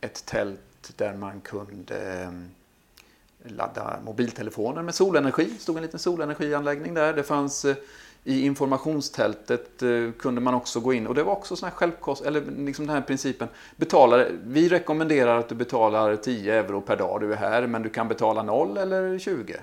[0.00, 5.44] ett tält där man kunde eh, ladda mobiltelefoner med solenergi.
[5.44, 7.12] Det stod en liten solenergianläggning där.
[7.12, 7.76] Det fanns eh,
[8.24, 12.24] i informationstältet eh, kunde man också gå in och det var också sån här självkost,
[12.24, 13.48] eller liksom den här principen.
[13.76, 17.88] Betala, vi rekommenderar att du betalar 10 euro per dag du är här men du
[17.88, 19.56] kan betala 0 eller 20.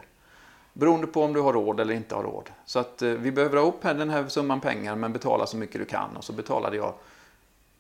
[0.74, 2.50] Beroende på om du har råd eller inte har råd.
[2.66, 5.82] Så att eh, vi behöver ha upp den här summan pengar men betala så mycket
[5.82, 6.94] du kan och så betalade jag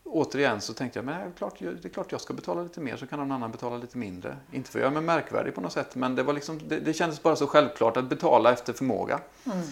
[0.04, 2.80] återigen så tänkte jag, men det är, klart, det är klart jag ska betala lite
[2.80, 4.38] mer så kan någon annan betala lite mindre.
[4.52, 6.94] Inte för att göra mig märkvärdig på något sätt men det, var liksom, det, det
[6.94, 9.20] kändes bara så självklart att betala efter förmåga.
[9.46, 9.64] Mm.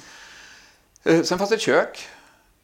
[1.08, 2.08] Eh, sen fanns det ett kök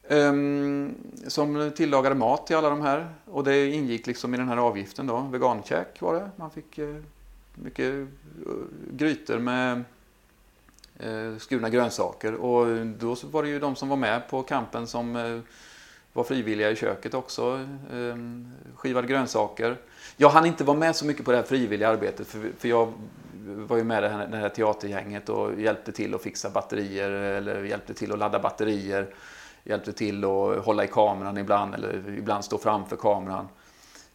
[0.08, 0.94] ehm,
[1.26, 3.14] som tillagade mat till alla de här.
[3.24, 5.20] Och det ingick liksom i den här avgiften då.
[5.20, 6.30] Vegankäk var det.
[6.36, 6.96] Man fick eh,
[7.54, 8.06] mycket eh,
[8.90, 9.84] grytor med
[11.38, 12.34] skurna grönsaker.
[12.34, 15.42] Och då var det ju de som var med på kampen som
[16.12, 17.66] var frivilliga i köket också.
[17.92, 19.76] Ehm, skivade grönsaker.
[20.16, 22.26] Jag hann inte vara med så mycket på det här frivilliga arbetet
[22.58, 22.92] för jag
[23.44, 27.64] var ju med det här, det här teatergänget och hjälpte till att fixa batterier eller
[27.64, 29.14] hjälpte till att ladda batterier.
[29.64, 33.48] Hjälpte till att hålla i kameran ibland eller ibland stå framför kameran.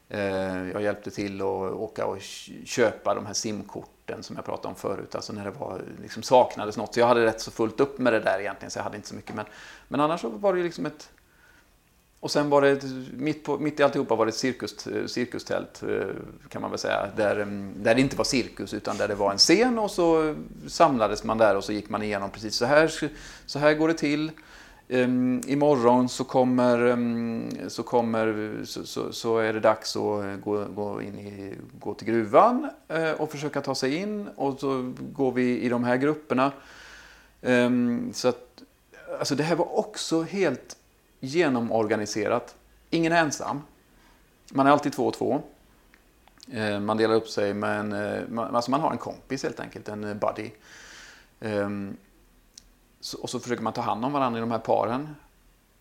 [0.10, 2.22] Eh, jag hjälpte till att åka och
[2.66, 6.78] köpa de här simkorten som jag pratade om förut, alltså när det var, liksom saknades
[6.78, 6.94] något.
[6.94, 9.08] Så jag hade rätt så fullt upp med det där egentligen, så jag hade inte
[9.08, 9.36] så mycket.
[9.36, 9.46] Men,
[9.88, 11.10] men annars så var det ju liksom ett,
[12.20, 12.84] och sen var det,
[13.18, 16.08] mitt, på, mitt i alltihopa var det ett cirkus, eh, cirkustält eh,
[16.50, 17.08] kan man väl säga.
[17.16, 20.36] Där, mm, där det inte var cirkus utan där det var en scen och så
[20.68, 22.92] samlades man där och så gick man igenom precis så här,
[23.46, 24.32] så här går det till.
[24.90, 30.36] Um, imorgon så kommer, um, så, kommer så, så, så, är det dags att eh,
[30.36, 34.94] gå, gå, in i, gå till gruvan uh, och försöka ta sig in och så
[35.00, 36.52] går vi i de här grupperna.
[37.42, 38.64] Um, så att
[39.20, 40.77] alltså det här var också helt
[41.20, 42.56] genomorganiserat.
[42.90, 43.62] Ingen är ensam.
[44.52, 45.42] Man är alltid två och två.
[46.52, 49.90] Eh, man delar upp sig med en, eh, alltså man har en kompis helt enkelt,
[49.90, 50.52] en eh, buddy.
[51.40, 51.98] Ehm,
[53.22, 55.16] och så försöker man ta hand om varandra i de här paren.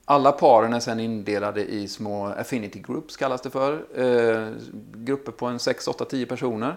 [0.04, 3.84] Alla paren är sedan indelade i små affinity groups kallas det för.
[4.94, 6.76] Grupper på en 6, 8, 10 personer.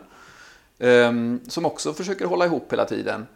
[0.79, 3.27] Ehm, som också försöker hålla ihop hela tiden.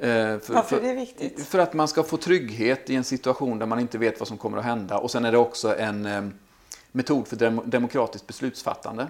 [0.00, 1.46] För, Varför är det viktigt?
[1.46, 4.38] För att man ska få trygghet i en situation där man inte vet vad som
[4.38, 4.98] kommer att hända.
[4.98, 6.32] Och sen är det också en
[6.92, 9.06] metod för demokratiskt beslutsfattande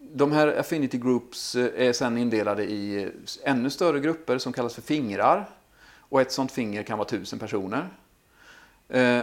[0.00, 3.10] de här affinity groups eh, är sedan indelade i
[3.44, 5.48] ännu större grupper som kallas för fingrar.
[5.98, 7.88] Och ett sånt finger kan vara tusen personer.
[8.88, 9.20] Eh,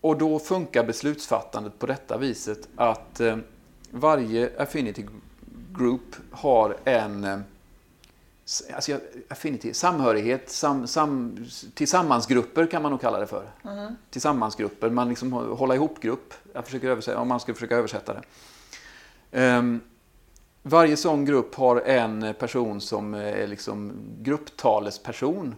[0.00, 3.36] och då funkar beslutsfattandet på detta viset att eh,
[3.90, 5.06] varje affinity
[5.72, 7.44] group har en
[8.74, 11.36] alltså, affinity, samhörighet, sam, sam,
[11.74, 13.50] tillsammansgrupper kan man nog kalla det för.
[13.64, 13.94] Mm.
[14.10, 16.34] Tillsammansgrupper, man liksom håller ihop grupp.
[16.52, 19.56] Jag försöker översätta, om man ska försöka översätta det.
[19.56, 19.80] Um,
[20.62, 25.54] varje sån grupp har en person som är liksom grupptalesperson.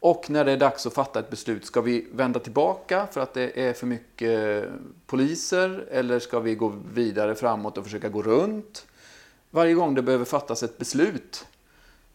[0.00, 3.34] Och när det är dags att fatta ett beslut, ska vi vända tillbaka för att
[3.34, 4.64] det är för mycket
[5.06, 8.86] poliser eller ska vi gå vidare framåt och försöka gå runt?
[9.50, 11.46] Varje gång det behöver fattas ett beslut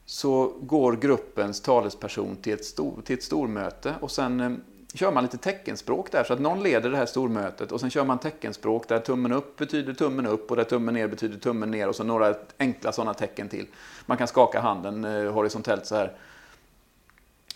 [0.09, 4.51] så går gruppens talesperson till ett, stor, till ett stormöte och sen eh,
[4.93, 8.05] kör man lite teckenspråk där så att någon leder det här stormötet och sen kör
[8.05, 11.87] man teckenspråk där tummen upp betyder tummen upp och där tummen ner betyder tummen ner
[11.87, 13.67] och så några enkla sådana tecken till.
[14.05, 16.13] Man kan skaka handen eh, horisontellt så här.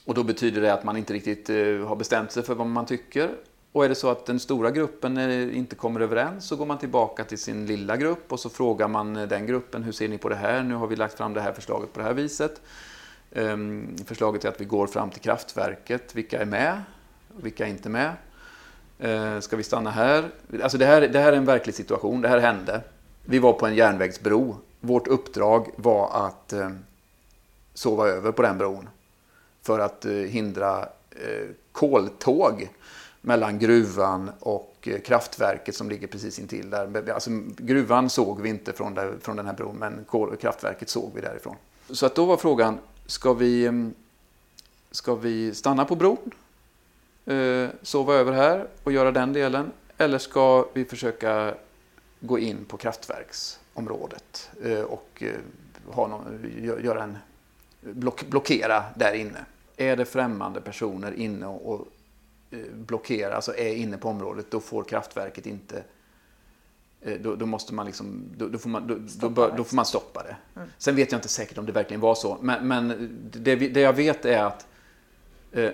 [0.06, 1.56] Och då betyder det att man inte riktigt eh,
[1.88, 3.30] har bestämt sig för vad man tycker.
[3.72, 5.18] Och är det så att den stora gruppen
[5.52, 9.16] inte kommer överens så går man tillbaka till sin lilla grupp och så frågar man
[9.16, 10.64] eh, den gruppen hur ser ni på det här?
[10.64, 12.62] Nu har vi lagt fram det här förslaget på det här viset.
[13.32, 16.16] Ehm, förslaget är att vi går fram till kraftverket.
[16.16, 16.82] Vilka är med?
[17.36, 18.12] vilka är inte med?
[19.00, 20.30] Eh, ska vi stanna här?
[20.64, 21.02] Alltså det här?
[21.02, 22.82] Det här är en verklig situation, det här hände.
[23.26, 24.58] Vi var på en järnvägsbro.
[24.80, 26.80] Vårt uppdrag var att ehm,
[27.74, 28.90] sova över på den bron
[29.62, 30.90] för att eh, hindra
[31.72, 32.70] koltåg
[33.22, 37.12] mellan gruvan och eh, kraftverket som ligger precis intill där.
[37.12, 40.06] Alltså, gruvan såg vi inte från, där, från den här bron, men
[40.42, 41.56] kraftverket såg vi därifrån.
[41.90, 43.94] Så att då var frågan, ska vi, mm,
[44.92, 46.32] ska vi stanna på bron
[47.26, 49.72] eh, sova över här och göra den delen?
[49.98, 51.54] Eller ska vi försöka
[52.20, 55.24] gå in på kraftverksområdet eh, och
[55.88, 56.52] ha någon,
[56.84, 57.18] göra en,
[57.82, 59.46] block, blockera där inne?
[59.78, 61.88] Är det främmande personer inne och,
[62.74, 65.84] blockerar, alltså är inne på området, då får kraftverket inte
[67.02, 68.88] eh, då, då, måste man liksom, då, då får man,
[69.20, 70.36] då, då, får man stoppa det.
[70.56, 70.70] Mm.
[70.78, 73.94] Sen vet jag inte säkert om det verkligen var så, men, men det, det, jag
[73.94, 74.68] vet är att
[75.52, 75.72] eh,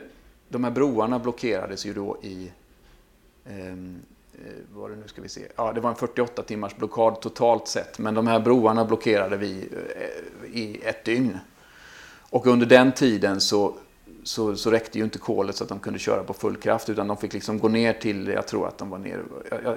[0.50, 2.52] de här broarna blockerades ju då i
[3.46, 4.02] ehm,
[4.34, 5.48] eh, vad det nu ska vi se.
[5.56, 9.70] Ja, det var en 48 timmars blockad totalt sett, men de här broarna blockerade vi
[9.96, 11.38] eh, i ett dygn.
[12.30, 13.78] Och under den tiden så,
[14.28, 17.08] så, så räckte ju inte kolet så att de kunde köra på full kraft, utan
[17.08, 19.24] de fick liksom gå ner till, jag tror att de var ner,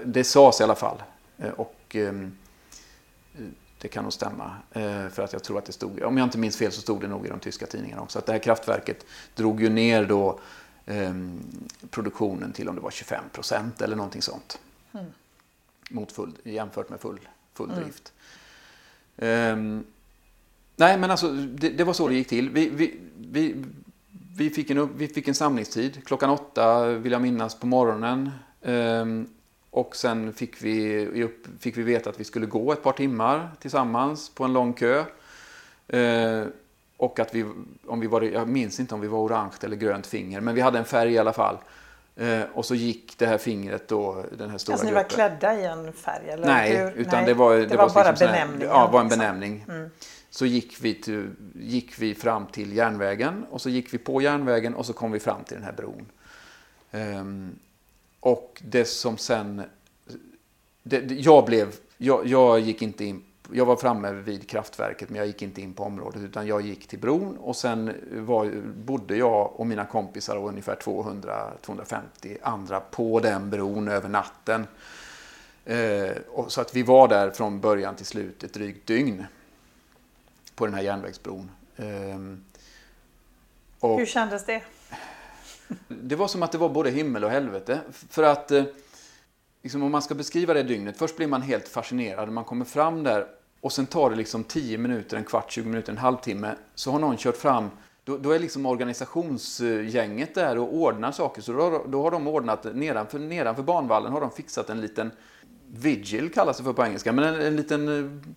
[0.05, 1.03] det sades i alla fall.
[1.39, 2.37] Eh, och ehm,
[3.81, 4.57] det kan nog stämma.
[4.73, 7.01] Eh, för att jag tror att det stod, om jag inte minns fel så stod
[7.01, 10.41] det nog i de tyska tidningarna också, att det här kraftverket drog ju ner då
[10.87, 11.15] eh,
[11.91, 14.59] produktionen till om det var 25 procent eller någonting sånt.
[14.93, 15.07] Mm.
[15.91, 17.21] Mot full, jämfört med full,
[17.55, 17.83] full mm.
[17.83, 18.13] drift.
[19.17, 19.85] Um,
[20.77, 22.51] nej men alltså det, det, var så det gick till.
[22.51, 23.65] Vi, vi, vi,
[24.37, 28.31] vi, fick en, vi fick en samlingstid klockan åtta vill jag minnas på morgonen.
[28.63, 29.29] Um,
[29.71, 31.29] och sen fick vi,
[31.61, 35.05] fick vi veta att vi skulle gå ett par timmar tillsammans på en lång kö.
[35.95, 36.47] Uh,
[36.97, 37.45] och att vi,
[37.87, 40.61] om vi var, jag minns inte om vi var orange eller grönt finger, men vi
[40.61, 41.57] hade en färg i alla fall.
[42.17, 45.61] Eh, och så gick det här fingret då, den här stora alltså, ni var klädda
[45.61, 46.29] i en färg?
[46.29, 46.93] Eller Nej, hur?
[46.93, 48.69] utan det var, det, det var, var bara liksom benämningen?
[48.69, 49.19] Ja, det var en liksom.
[49.19, 49.65] benämning.
[49.69, 49.91] Mm.
[50.31, 54.75] Så gick vi, till, gick vi fram till järnvägen och så gick vi på järnvägen
[54.75, 56.07] och så kom vi fram till den här bron.
[56.91, 57.59] Um,
[58.21, 59.63] och det som sen...
[60.83, 61.75] Det, jag blev...
[61.97, 63.23] Jag, jag gick inte in
[63.53, 66.87] jag var framme vid kraftverket men jag gick inte in på området utan jag gick
[66.87, 73.21] till bron och sen var, bodde jag och mina kompisar och ungefär 200-250 andra på
[73.21, 74.67] den bron över natten.
[75.71, 79.25] Uh, och, så att vi var där från början till slut ett drygt dygn
[80.61, 81.51] på den här järnvägsbron.
[81.77, 81.87] Eh,
[83.81, 84.63] och Hur kändes det?
[85.89, 87.81] Det var som att det var både himmel och helvete.
[88.09, 88.65] För att eh,
[89.63, 92.33] liksom om man ska beskriva det dygnet, först blir man helt fascinerad.
[92.33, 93.27] Man kommer fram där
[93.61, 96.55] och sen tar det liksom 10 minuter, en kvart, 20 minuter, en halvtimme.
[96.75, 97.71] Så har någon kört fram.
[98.05, 101.43] då, då är liksom organisationsgänget där och ordnar saker.
[101.43, 105.11] Så då, då har de ordnat, nedanför, nedanför banvallen har de fixat en liten
[105.73, 108.31] vigil kallas det för på engelska, men en, en liten eh,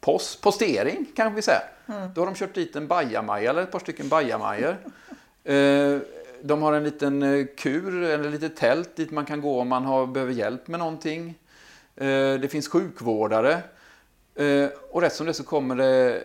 [0.00, 1.62] post, postering kan vi säga.
[1.86, 2.10] Mm.
[2.14, 4.76] Då har de kört dit en bajamaja eller ett par stycken bajamajor.
[5.44, 5.98] Eh,
[6.42, 9.84] de har en liten eh, kur, eller litet tält dit man kan gå om man
[9.84, 11.34] har, behöver hjälp med någonting.
[12.40, 13.62] Det finns sjukvårdare.
[14.90, 16.22] Och rätt som det så kommer det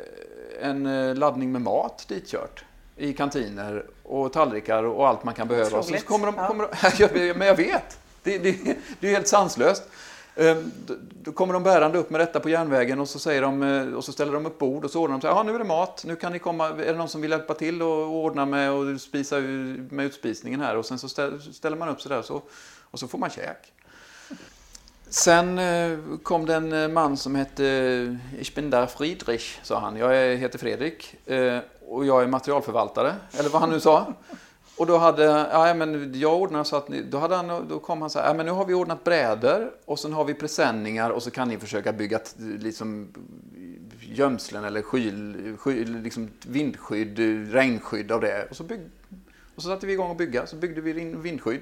[0.62, 2.64] en laddning med mat ditkört
[2.96, 5.84] i kantiner och tallrikar och allt man kan behöva.
[5.84, 6.68] Så kommer de, kommer
[6.98, 9.84] de, men jag vet, det, det, det är helt sanslöst.
[10.36, 10.72] Ehm,
[11.22, 14.04] då kommer de bärande upp med detta på järnvägen och så, säger de, eh, och
[14.04, 16.04] så ställer de upp bord och så ordnar de så här, nu är det mat,
[16.06, 19.02] nu kan ni komma, är det någon som vill hjälpa till och ordna med och
[19.02, 19.40] spisa
[19.90, 21.10] med utspisningen här och sen så
[21.54, 22.42] ställer man upp sådär där så,
[22.82, 23.74] och så får man käk.
[25.10, 29.98] Sen eh, kom det en eh, man som hette Ich bin der Friedrich, sa han.
[29.98, 31.16] Jag heter Fredrik
[31.88, 34.14] och jag är materialförvaltare, eller vad han nu sa.
[34.78, 38.10] Och då hade, ja men jag ordnade så att, då, hade han, då kom han
[38.10, 41.24] så här, ja men nu har vi ordnat brädor och sen har vi presenningar och
[41.24, 43.14] så kan ni försöka bygga liksom
[44.00, 47.20] gömslen eller skyl, skyl, liksom vindskydd,
[47.54, 48.48] regnskydd av det.
[48.50, 48.80] Och så, bygg,
[49.56, 51.62] och så satte vi igång och bygga, så byggde vi vindskydd.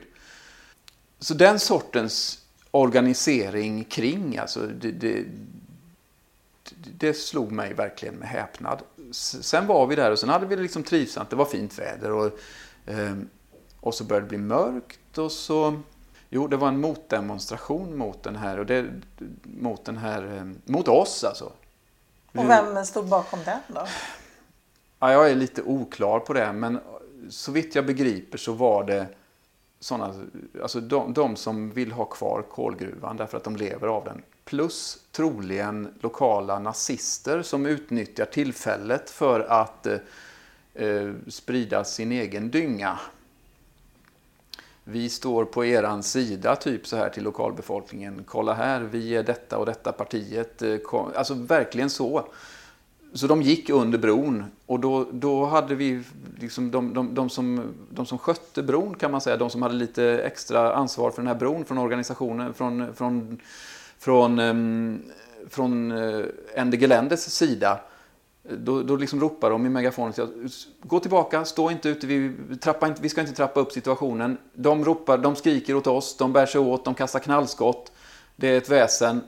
[1.20, 2.40] Så den sortens
[2.72, 5.26] organisering kring, alltså det, det,
[6.98, 8.82] det slog mig verkligen med häpnad.
[9.12, 12.12] Sen var vi där och sen hade vi det liksom trivsamt, det var fint väder.
[12.12, 12.40] och
[12.86, 13.30] Ehm,
[13.80, 15.82] och så började det bli mörkt och så...
[16.30, 18.86] Jo, det var en motdemonstration mot den här, och det,
[19.44, 21.52] mot den här, ehm, mot oss alltså.
[22.36, 23.86] Och vem stod bakom den då?
[25.00, 26.80] Ja, jag är lite oklar på det, men
[27.30, 29.08] så vitt jag begriper så var det
[29.80, 30.14] sådana,
[30.62, 34.22] alltså de, de som vill ha kvar kolgruvan därför att de lever av den.
[34.46, 39.88] Plus troligen lokala nazister som utnyttjar tillfället för att
[40.74, 43.00] eh, sprida sin egen dynga.
[44.84, 48.24] Vi står på eran sida, typ så här till lokalbefolkningen.
[48.26, 50.62] Kolla här, vi är detta och detta partiet.
[50.62, 50.78] Eh,
[51.16, 52.28] alltså verkligen så.
[53.14, 56.04] Så de gick under bron och då, då hade vi
[56.40, 59.76] liksom de, de, de, som, de som skötte bron kan man säga, de som hade
[59.76, 63.40] lite extra ansvar för den här bron från organisationen, från, från,
[64.00, 65.02] från, ehm,
[65.50, 67.80] från, eh, från Ende Geländes sida
[68.50, 70.14] då, då liksom ropar de i megafonen
[70.82, 74.38] gå tillbaka, stå inte ute, vi, trappa inte, vi ska inte trappa upp situationen.
[74.54, 77.92] De ropar, de skriker åt oss, de bär sig åt, de kastar knallskott.
[78.36, 79.22] Det är ett väsen,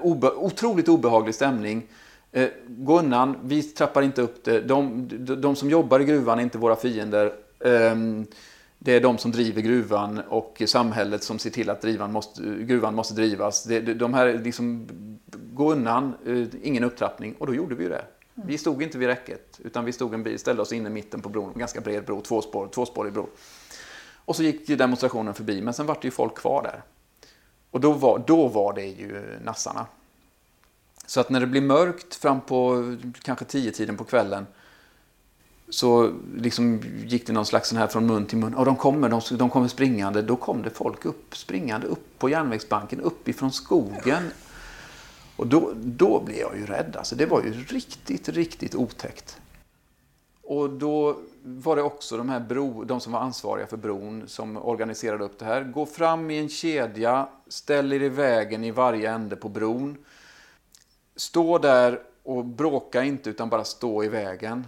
[0.00, 1.86] obe, otroligt obehaglig stämning.
[2.32, 4.60] Eh, gå undan, vi trappar inte upp det.
[4.60, 7.32] De, de, de, som jobbar i gruvan är inte våra fiender.
[7.60, 7.96] Eh,
[8.78, 12.94] det är de som driver gruvan och samhället som ser till att drivan måste, gruvan
[12.94, 13.64] måste drivas.
[13.64, 14.88] Det, de här liksom,
[15.52, 17.34] gå undan, eh, ingen upptrappning.
[17.38, 18.04] Och då gjorde vi ju det.
[18.46, 21.22] Vi stod inte vid räcket, utan vi stod en bil, ställde oss inne i mitten
[21.22, 23.28] på bron, en ganska bred bro, tvåspår, tvåspårig bro.
[24.24, 26.82] Och så gick demonstrationen förbi, men sen var det ju folk kvar där.
[27.70, 29.86] Och då var, då var det ju nassarna.
[31.06, 32.84] Så att när det blir mörkt fram på
[33.22, 34.46] kanske tio tiden på kvällen
[35.68, 38.54] så liksom gick det någon slags sån här från mun till mun.
[38.54, 40.22] Och de kommer, de, de kommer springande.
[40.22, 44.22] Då kom det folk upp, springande upp på järnvägsbanken, uppifrån skogen.
[45.36, 46.96] Och då, då blev jag ju rädd.
[46.96, 49.40] Alltså, det var ju riktigt, riktigt otäckt.
[50.42, 54.56] Och då var det också de här bro, de som var ansvariga för bron som
[54.56, 55.64] organiserade upp det här.
[55.64, 59.96] Gå fram i en kedja, ställ er i vägen i varje ände på bron.
[61.16, 64.66] Stå där och bråka inte utan bara stå i vägen.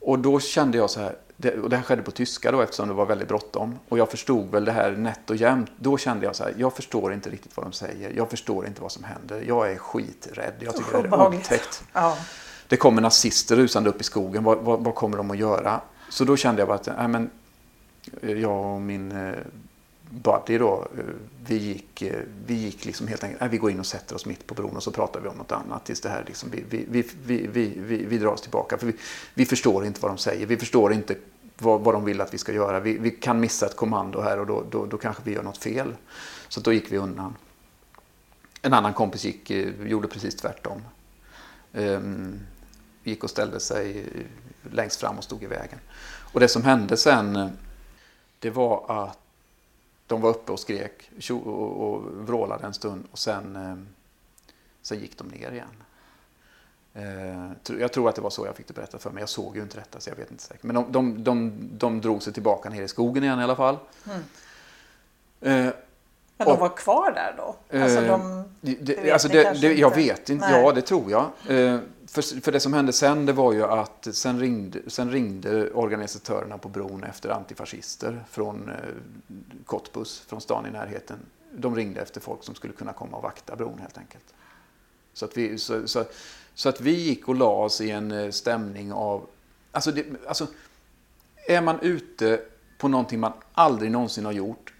[0.00, 2.88] Och då kände jag så här, det, och det här skedde på tyska då eftersom
[2.88, 3.78] det var väldigt bråttom.
[3.88, 5.70] Och jag förstod väl det här nätt och jämnt.
[5.76, 8.12] Då kände jag så här, jag förstår inte riktigt vad de säger.
[8.16, 9.44] Jag förstår inte vad som händer.
[9.46, 10.54] Jag är skiträdd.
[10.58, 11.84] Jag tycker det är otäckt.
[11.92, 12.16] Ja.
[12.68, 14.44] Det kommer nazister rusande upp i skogen.
[14.44, 15.80] Vad, vad, vad, kommer de att göra?
[16.08, 17.30] Så då kände jag bara att, nej men,
[18.20, 19.34] jag och min eh,
[20.10, 21.04] buddy då, eh,
[21.46, 24.26] vi gick, eh, vi gick liksom helt enkelt, nej, vi går in och sätter oss
[24.26, 26.64] mitt på bron och så pratar vi om något annat tills det här liksom, vi,
[26.70, 28.78] vi, vi, vi, vi, vi, vi drar oss tillbaka.
[28.78, 28.92] För vi,
[29.34, 31.14] vi förstår inte vad de säger, vi förstår inte
[31.58, 32.80] vad, vad de vill att vi ska göra.
[32.80, 35.58] Vi, vi kan missa ett kommando här och då, då, då kanske vi gör något
[35.58, 35.94] fel.
[36.48, 37.36] Så då gick vi undan.
[38.62, 40.82] En annan kompis gick, eh, gjorde precis tvärtom.
[41.72, 42.40] Um,
[43.02, 45.78] gick och ställde sig eh, längst fram och stod i vägen.
[46.32, 47.48] Och det som hände sen, eh,
[48.38, 49.18] det var att
[50.06, 53.86] de var uppe och skrek och, och vrålade en stund och sen,
[54.82, 55.84] sen gick de ner igen.
[56.94, 59.20] Eh, jag tror att det var så jag fick det berättat för mig.
[59.22, 60.62] Jag såg ju inte detta så jag vet inte säkert.
[60.62, 63.78] Men de, de, de, de drog sig tillbaka ner i skogen igen i alla fall.
[64.06, 64.18] Mm.
[65.40, 65.72] Eh,
[66.36, 67.78] Men de var kvar där då?
[67.82, 70.48] Alltså, de, det, det vet det, alltså ni det, kanske det, jag vet inte.
[70.48, 70.62] Nej.
[70.62, 71.24] Ja, det tror jag.
[71.48, 75.70] Eh, För, för det som hände sen det var ju att sen ringde, sen ringde
[75.70, 78.74] organisatörerna på bron efter antifascister från eh,
[79.66, 81.16] Cottbus, från stan i närheten.
[81.56, 84.24] De ringde efter folk som skulle kunna komma och vakta bron helt enkelt.
[85.12, 86.04] Så att vi, så, så,
[86.54, 89.26] så att vi gick och la oss i en eh, stämning av...
[89.72, 90.46] Alltså, det, alltså
[91.48, 92.40] är man ute
[92.78, 94.72] på någonting man aldrig någonsin har gjort,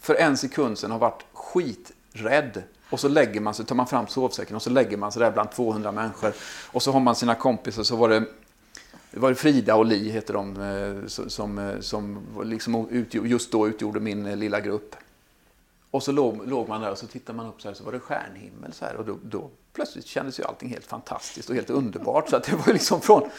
[0.00, 4.06] för en sekund sedan har varit skiträdd och så lägger man sig, tar man fram
[4.06, 6.32] sovsäcken och så lägger man sig där bland 200 människor
[6.72, 8.24] och så har man sina kompisar så var det
[9.10, 13.68] det Frida och Li heter de eh, som, som, eh, som liksom utgjorde, just då
[13.68, 14.96] utgjorde min lilla grupp.
[15.90, 17.92] Och så låg, låg man där och så tittade man upp så här så var
[17.92, 21.70] det stjärnhimmel så här och då, då plötsligt kändes ju allting helt fantastiskt och helt
[21.70, 22.28] underbart.
[22.28, 23.30] Så att det var ju liksom från,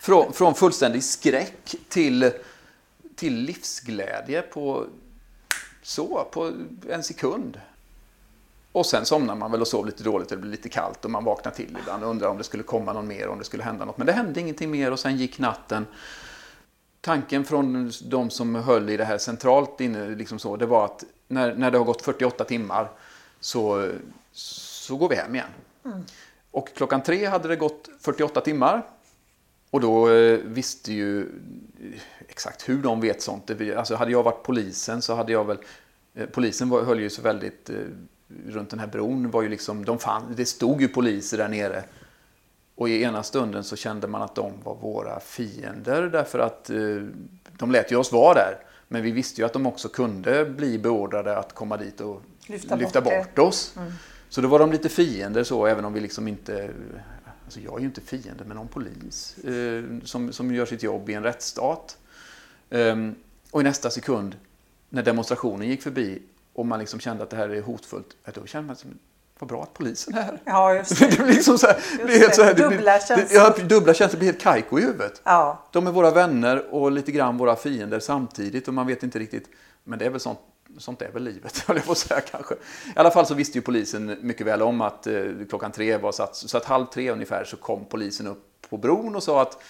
[0.00, 2.32] från, från fullständig skräck till,
[3.16, 4.86] till livsglädje på
[5.82, 6.52] så, på
[6.88, 7.60] en sekund.
[8.72, 11.24] Och sen somnar man väl och sov lite dåligt, det blir lite kallt och man
[11.24, 13.84] vaknar till ibland och undrar om det skulle komma någon mer, om det skulle hända
[13.84, 13.98] något.
[13.98, 15.86] Men det hände ingenting mer och sen gick natten.
[17.00, 21.04] Tanken från de som höll i det här centralt inne, liksom så, det var att
[21.28, 22.90] när, när det har gått 48 timmar
[23.40, 23.92] så,
[24.32, 25.48] så går vi hem igen.
[26.50, 28.82] Och klockan tre hade det gått 48 timmar.
[29.70, 33.50] Och då eh, visste ju eh, exakt hur de vet sånt.
[33.76, 35.58] Alltså hade jag varit polisen så hade jag väl...
[36.14, 37.70] Eh, polisen var, höll ju så väldigt...
[38.46, 39.84] Runt den här bron var ju liksom...
[39.84, 41.84] De fann, det stod ju poliser där nere.
[42.74, 46.70] Och i ena stunden så kände man att de var våra fiender därför att
[47.58, 48.58] de lät ju oss vara där.
[48.88, 52.76] Men vi visste ju att de också kunde bli beordrade att komma dit och Lyfta
[52.76, 53.74] lyfta, bort bort, oss.
[54.36, 56.70] Så då var de lite fiender så, även om vi liksom inte...
[57.44, 61.10] Alltså jag är ju inte fiende med någon polis eh, som, som gör sitt jobb
[61.10, 61.96] i en rättsstat.
[62.70, 63.14] Ehm,
[63.50, 64.36] och i nästa sekund,
[64.88, 66.22] när demonstrationen gick förbi
[66.52, 68.98] och man liksom kände att det här är hotfullt, då kände man som,
[69.38, 70.42] vad bra att polisen är här.
[70.44, 71.06] Ja, just det.
[71.10, 72.92] Det blir liksom så här, det Just blir helt det, så här, det blir- dubbla
[72.92, 73.42] det- känslor.
[73.58, 74.16] Ja, dubbla känslor.
[74.16, 75.20] Det blir helt kajko i huvudet.
[75.24, 79.18] Ja, De är våra vänner och lite grann våra fiender samtidigt och man vet inte
[79.18, 79.48] riktigt.
[79.84, 80.38] Men det är väl sånt,
[80.78, 82.54] sånt är väl livet, höll jag på att säga kanske.
[82.54, 82.58] I
[82.94, 86.36] alla fall så visste ju polisen mycket väl om att eh, klockan tre var satt,
[86.36, 89.62] så att halv tre ungefär så kom polisen upp på bron och sa att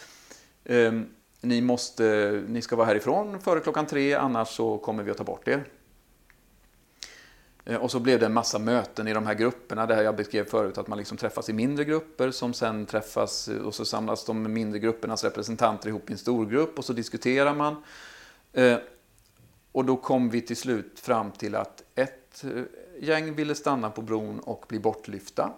[0.64, 0.92] eh,
[1.40, 5.24] ni, måste, ni ska vara härifrån före klockan tre annars så kommer vi att ta
[5.24, 5.64] bort er.
[7.64, 10.16] Eh, Och så blev det en massa möten i de här grupperna, det här jag
[10.16, 13.84] beskrev förut, att man liksom träffas i mindre grupper som sen träffas eh, och så
[13.84, 17.82] samlas de mindre gruppernas representanter ihop i en stor grupp och så diskuterar man.
[18.52, 18.76] Eh,
[19.76, 22.62] och då kom vi till slut fram till att ett eh,
[23.00, 25.52] gäng ville stanna på bron och bli bortlyfta.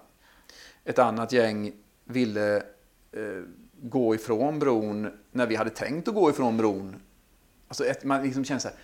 [0.85, 1.73] Ett annat gäng
[2.05, 2.57] ville
[3.12, 3.43] eh,
[3.83, 6.97] gå ifrån bron när vi hade tänkt att gå ifrån bron.
[7.69, 8.77] Alltså ett, man liksom känner så här,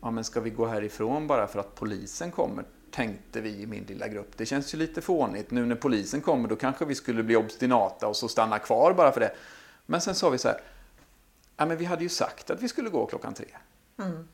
[0.00, 2.64] ja men ska vi gå härifrån bara för att polisen kommer?
[2.90, 4.36] Tänkte vi i min lilla grupp.
[4.36, 5.50] Det känns ju lite fånigt.
[5.50, 9.12] Nu när polisen kommer då kanske vi skulle bli obstinata och så stanna kvar bara
[9.12, 9.34] för det.
[9.86, 10.60] Men sen sa vi så här,
[11.56, 13.46] ja men vi hade ju sagt att vi skulle gå klockan tre.
[13.98, 14.28] Mm.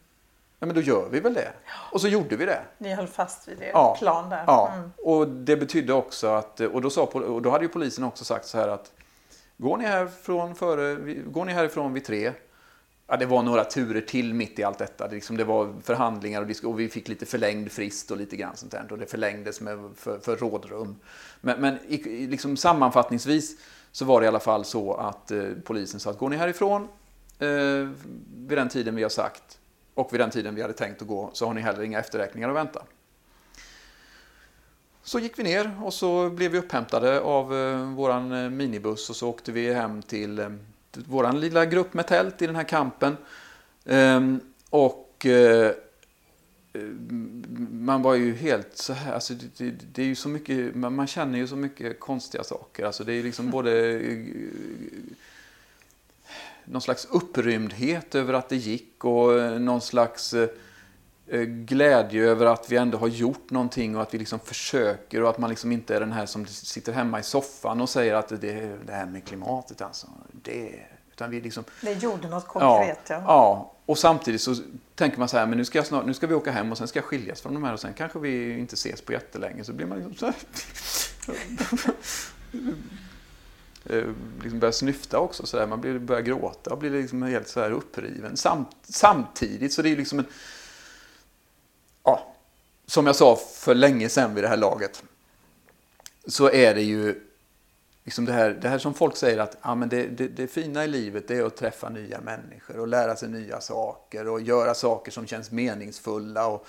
[0.63, 1.53] Ja men då gör vi väl det.
[1.93, 2.61] Och så gjorde vi det.
[2.79, 4.45] ni höll fast vid er Ja, plan där.
[4.47, 4.91] Ja, Mm.
[4.97, 8.47] och det betydde också att, och då, sa, och då hade ju polisen också sagt
[8.47, 8.93] så här att
[9.57, 10.95] går ni härifrån, före,
[11.25, 12.33] går ni härifrån vid tre,
[13.07, 15.09] ja, det var några turer till mitt i allt detta.
[15.09, 18.57] Det, liksom, det var förhandlingar och, och vi fick lite förlängd frist och lite grann
[18.57, 18.87] sånt där.
[18.91, 20.97] Och det förlängdes med, för, för rådrum.
[21.41, 23.57] Men, men i, liksom sammanfattningsvis
[23.93, 26.89] så var det i alla fall så att eh, polisen sa att går ni härifrån
[27.39, 27.49] eh,
[28.35, 29.57] vid den tiden vi har sagt
[29.95, 32.49] och vid den tiden vi hade tänkt att gå så har ni heller inga efterräkningar
[32.49, 32.83] att vänta.
[35.03, 39.17] Så gick vi ner och så blev vi upphämtade av eh, våran eh, minibuss och
[39.17, 40.49] så åkte vi hem till eh,
[40.93, 43.17] våran lilla grupp med tält i den här kampen.
[43.85, 45.73] Ehm, och eh,
[46.73, 46.81] eh,
[47.71, 51.39] man var ju helt så här, alltså det, det, är ju så mycket, man, känner
[51.39, 52.85] ju så mycket konstiga saker.
[52.85, 54.27] Alltså det är liksom både eh,
[56.71, 60.49] någon slags upprymdhet över att det gick och eh, någon slags eh,
[61.27, 65.31] eh, glädje över att vi ändå har gjort någonting och att vi liksom försöker och
[65.31, 68.29] att man liksom inte är den här som sitter hemma i soffan och säger att
[68.41, 70.07] det är det här med klimatet alltså.
[70.33, 73.23] Det, utan vi liksom, Ni gjorde något konkret, ja.
[73.27, 73.73] ja.
[73.87, 74.55] Och samtidigt så
[74.95, 76.79] tänker man så här, men nu ska, jag snart, nu ska vi åka hem och
[76.79, 79.65] sen ska jag skiljas från de här och sen kanske vi inte ses på jättelänge.
[79.65, 80.35] Så blir man liksom så här.
[83.85, 84.05] Eh,
[84.43, 85.67] liksom börjar snyfta också så där.
[85.67, 88.37] Man blir, börjar gråta och blir liksom helt så här uppriven.
[88.37, 90.27] Samt, samtidigt så det är liksom en...
[92.05, 92.35] Ja,
[92.87, 95.03] som jag sa för länge sedan vid det här laget.
[96.27, 97.21] Så är det ju
[98.05, 100.85] liksom det, här, det här som folk säger att ja, men det, det, det fina
[100.85, 104.75] i livet det är att träffa nya människor och lära sig nya saker och göra
[104.75, 106.47] saker som känns meningsfulla.
[106.47, 106.67] Och,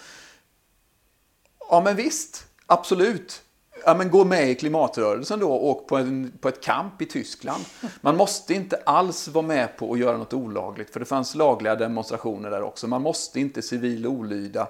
[1.71, 2.47] Ja, men visst.
[2.65, 3.43] Absolut.
[3.85, 7.05] Ja, men gå med i klimatrörelsen då och åk på, en, på ett kamp i
[7.05, 7.63] Tyskland.
[8.01, 11.75] Man måste inte alls vara med på att göra något olagligt, för det fanns lagliga
[11.75, 12.87] demonstrationer där också.
[12.87, 14.67] Man måste inte civil olyda.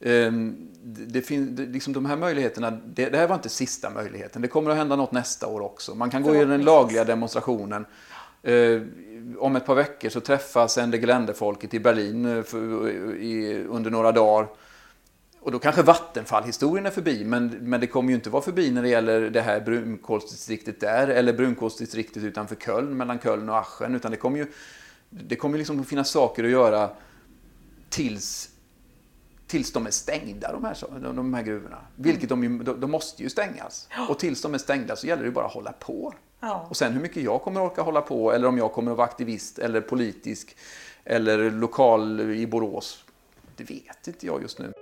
[0.00, 4.42] Ehm, det finns, liksom de här möjligheterna, det, det, här var inte sista möjligheten.
[4.42, 5.94] Det kommer att hända något nästa år också.
[5.94, 7.86] Man kan gå i den lagliga demonstrationen.
[8.42, 12.44] Ehm, om ett par veckor så träffas Ende Gelände-folket i Berlin eh,
[13.74, 14.48] under några dagar.
[15.42, 18.82] Och då kanske Vattenfall-historien är förbi, men, men det kommer ju inte vara förbi när
[18.82, 24.10] det gäller det här brunkolsdistriktet där, eller brunkolsdistriktet utanför Köln, mellan Köln och Aschen, utan
[24.10, 24.46] det kommer ju
[25.10, 26.90] det kommer liksom att finnas saker att göra
[27.88, 28.50] tills,
[29.46, 30.76] tills de är stängda, de här,
[31.12, 31.78] de här gruvorna.
[31.96, 33.88] Vilket de, de, de måste ju stängas.
[34.08, 36.14] Och tills de är stängda så gäller det bara att hålla på.
[36.40, 36.66] Ja.
[36.70, 38.96] Och sen hur mycket jag kommer att orka hålla på, eller om jag kommer att
[38.96, 40.56] vara aktivist, eller politisk,
[41.04, 43.04] eller lokal i Borås,
[43.56, 44.72] det vet inte jag just nu.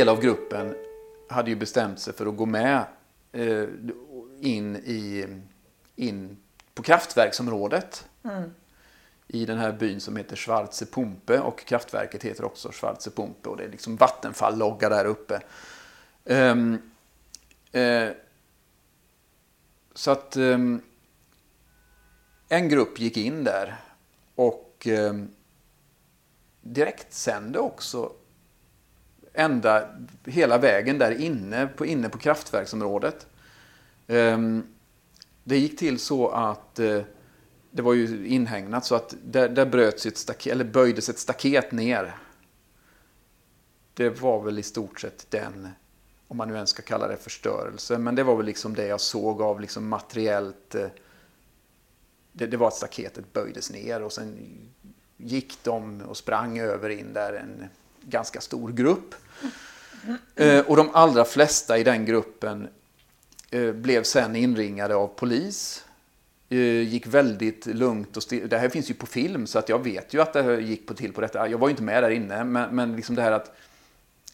[0.00, 0.74] Del av gruppen
[1.28, 2.84] hade ju bestämt sig för att gå med
[3.32, 3.64] eh,
[4.40, 5.26] in, i,
[5.96, 6.36] in
[6.74, 8.08] på kraftverksområdet.
[8.24, 8.50] Mm.
[9.26, 13.56] I den här byn som heter Schwarze Pumpe och kraftverket heter också Schwarze Pumpe och
[13.56, 15.40] det är liksom Vattenfall-logga där uppe.
[16.24, 16.90] Um,
[17.72, 18.08] eh,
[19.94, 20.82] så att um,
[22.48, 23.76] en grupp gick in där
[24.34, 25.30] och um,
[26.60, 28.12] direkt sände också
[29.32, 29.88] ända
[30.24, 33.26] hela vägen där inne på, inne på kraftverksområdet.
[34.06, 34.66] Um,
[35.44, 37.02] det gick till så att uh,
[37.70, 41.72] det var ju inhägnat så att där, där bröts ett staket, eller böjdes ett staket
[41.72, 42.16] ner.
[43.94, 45.68] Det var väl i stort sett den,
[46.28, 49.00] om man nu ens ska kalla det förstörelse, men det var väl liksom det jag
[49.00, 50.74] såg av liksom materiellt.
[50.74, 50.88] Eh,
[52.32, 54.58] det, det var att staketet böjdes ner och sen
[55.16, 57.68] gick de och sprang över in där en
[58.02, 59.14] ganska stor grupp.
[60.34, 62.68] Eh, och de allra flesta i den gruppen
[63.50, 65.84] eh, blev sen inringade av polis.
[66.48, 68.22] Eh, gick väldigt lugnt och.
[68.48, 70.94] Det här finns ju på film så att jag vet ju att det gick på
[70.94, 71.48] till på detta.
[71.48, 73.56] Jag var ju inte med där inne men, men liksom det här att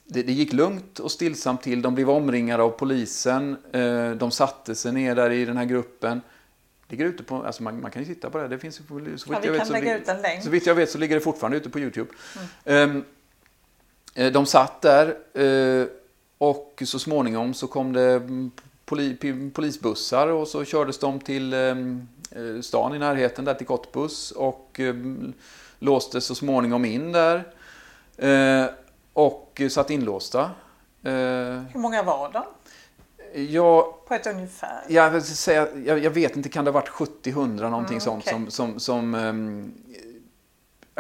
[0.05, 1.83] det, det, gick lugnt och stillsamt till.
[1.83, 3.57] De blev omringade av polisen.
[4.19, 6.21] De satte sig ner där i den här gruppen.
[6.89, 8.49] Ligger ute på, alltså man, man kan ju titta på det.
[8.49, 9.67] det finns, så vitt ja, vi jag vet,
[10.07, 10.43] så.
[10.43, 12.11] Så vitt jag vet så ligger det fortfarande ute på Youtube.
[12.64, 12.91] Mm.
[12.91, 13.05] Um,
[14.17, 15.87] de satt där eh,
[16.39, 18.23] och så småningom så kom det
[19.53, 21.75] polisbussar och så kördes de till eh,
[22.62, 24.81] stan i närheten där till Cottbus och
[25.79, 27.45] låstes så småningom in där
[29.12, 30.51] och satt inlåsta.
[31.03, 32.43] Hur många var de?
[33.53, 34.85] Ja, på ett ungefär?
[34.89, 36.89] Jag, säga, jag, jag vet inte, kan det ha varit
[37.25, 38.33] 70-100 någonting mm, sånt okay.
[38.33, 39.73] som, som, som um,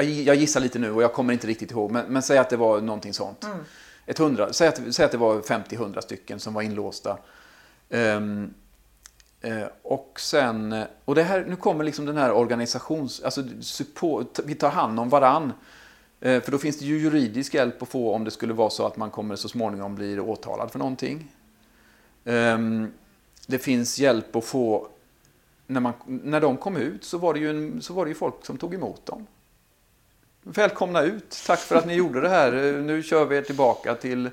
[0.04, 2.56] jag gissar lite nu och jag kommer inte riktigt ihåg, men, men säg att det
[2.56, 3.44] var någonting sånt.
[3.44, 3.58] Mm.
[4.06, 7.18] Ett hundra, säg, att, säg att det var 50-100 stycken som var inlåsta.
[7.88, 8.54] Um,
[9.44, 14.54] uh, och sen, och det här, nu kommer liksom den här organisations, alltså support, vi
[14.54, 15.52] tar hand om varann.
[16.26, 18.86] Uh, för då finns det ju juridisk hjälp att få om det skulle vara så
[18.86, 21.32] att man kommer så småningom bli åtalad för någonting.
[22.24, 22.92] Um,
[23.46, 24.88] det finns hjälp att få,
[25.66, 28.14] när, man, när de kom ut så var, det ju en, så var det ju
[28.14, 29.26] folk som tog emot dem.
[30.48, 31.42] Välkomna ut.
[31.46, 32.52] Tack för att ni gjorde det här.
[32.82, 34.30] Nu kör vi er tillbaka till,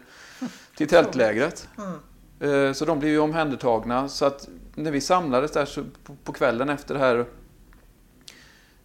[0.75, 1.67] till tältlägret.
[1.77, 2.67] Mm.
[2.67, 4.09] Eh, så de blev ju omhändertagna.
[4.09, 5.83] Så att när vi samlades där så
[6.23, 7.25] på kvällen efter det här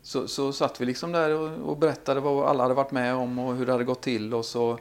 [0.02, 3.38] så, så satt vi liksom där och, och, berättade vad alla hade varit med om
[3.38, 4.34] och hur det hade gått till.
[4.34, 4.78] Och så,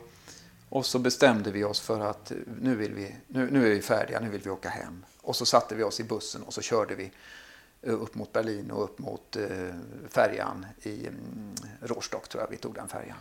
[0.70, 2.32] och så bestämde vi oss för att
[2.62, 5.06] nu, vill vi, nu, nu är vi färdiga, nu vill vi åka hem.
[5.22, 7.12] Och så satte vi oss i bussen och så körde vi
[7.92, 9.48] upp mot Berlin och upp mot eh,
[10.10, 13.18] färjan i mm, Rostock tror jag vi tog den färjan.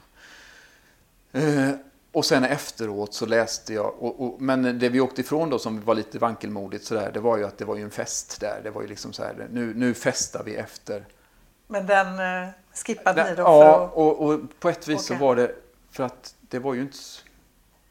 [1.33, 1.71] Eh,
[2.13, 5.85] och sen efteråt så läste jag, och, och, men det vi åkte ifrån då som
[5.85, 8.61] var lite vankelmodigt sådär, det var ju att det var ju en fest där.
[8.63, 11.07] Det var ju liksom så här, nu, nu festar vi efter.
[11.67, 13.43] Men den eh, skippade den, ni då?
[13.43, 15.19] Ja, och, och, på ett vis okay.
[15.19, 15.55] så var det,
[15.91, 16.99] för att det var ju inte,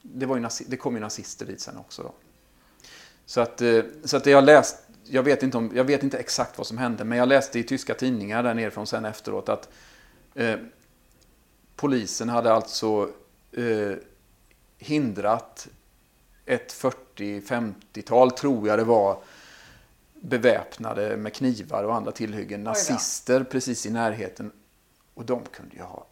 [0.01, 2.13] det, var ju, det kom ju nazister dit sen också då.
[3.25, 3.61] Så att,
[4.03, 6.77] så att det jag läst, jag, vet inte om, jag vet inte exakt vad som
[6.77, 9.69] hände, men jag läste i tyska tidningar där nerifrån sen efteråt att
[10.33, 10.59] eh,
[11.75, 13.09] polisen hade alltså
[13.51, 13.97] eh,
[14.77, 15.67] hindrat
[16.45, 19.21] ett 40-50-tal, tror jag det var,
[20.13, 24.51] beväpnade med knivar och andra tillhyggen, nazister precis i närheten.
[25.13, 26.07] Och de kunde ju ha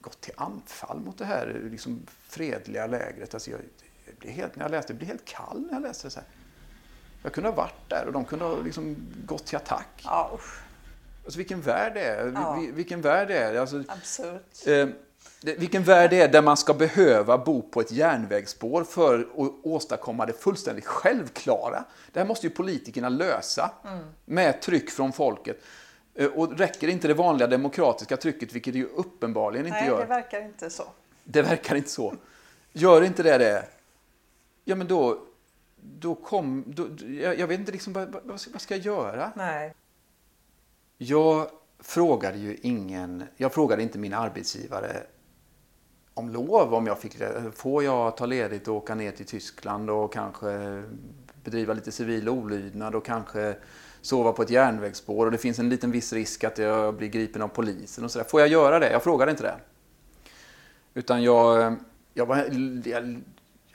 [0.00, 3.34] gått till anfall mot det här liksom, fredliga lägret.
[3.34, 3.60] Alltså jag,
[4.06, 6.10] jag blev helt, när jag läste, jag blev helt kall när jag läste det.
[6.10, 6.28] Så här.
[7.24, 8.96] Jag kunde ha varit där och de kunde ha liksom
[9.26, 10.02] gått till attack.
[10.04, 10.60] Ja, usch.
[11.24, 12.32] Alltså vilken värld det är.
[12.34, 12.52] Ja.
[12.60, 13.54] Vi- Vilken värld det är.
[13.60, 14.66] Alltså, Absurt.
[14.66, 14.88] eh,
[15.56, 20.26] vilken värld det är där man ska behöva bo på ett järnvägsspår för att åstadkomma
[20.26, 21.84] det fullständigt självklara.
[22.12, 23.70] Det här måste ju politikerna lösa
[24.24, 25.60] med tryck från folket.
[26.14, 29.98] Eh, och räcker inte det vanliga demokratiska trycket, vilket det ju uppenbarligen inte Nej, gör.
[30.00, 30.84] det verkar inte så.
[31.24, 32.14] Det verkar inte så.
[32.72, 33.64] Gör inte det det,
[34.64, 35.18] ja men då,
[35.84, 39.32] då kom, då, jag, jag vet inte liksom, vad, vad, vad ska jag göra?
[39.36, 39.74] Nej.
[40.98, 45.02] Jag frågade ju ingen, jag frågade inte min arbetsgivare
[46.14, 47.16] om lov, om jag fick.
[47.54, 50.82] Får jag ta ledigt och åka ner till Tyskland och kanske
[51.44, 53.56] bedriva lite civil olydnad och kanske
[54.00, 57.42] sova på ett järnvägsspår och det finns en liten viss risk att jag blir gripen
[57.42, 58.26] av polisen och sådär.
[58.26, 58.92] Får jag göra det?
[58.92, 59.56] Jag frågade inte det.
[60.94, 61.76] Utan jag,
[62.14, 62.36] jag, var,
[62.84, 63.20] jag,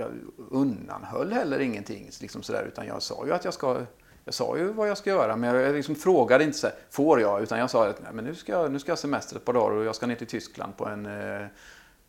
[0.03, 0.11] jag
[0.49, 3.85] undanhöll heller ingenting liksom sådär, utan jag sa ju att jag ska
[4.29, 7.21] jag sa ju vad jag ska göra, men jag liksom frågade inte så här, får
[7.21, 7.41] jag?
[7.41, 9.53] Utan jag sa att Nej, men nu, ska jag, nu ska jag semester ett par
[9.53, 11.47] dagar och jag ska ner till Tyskland på en, eh,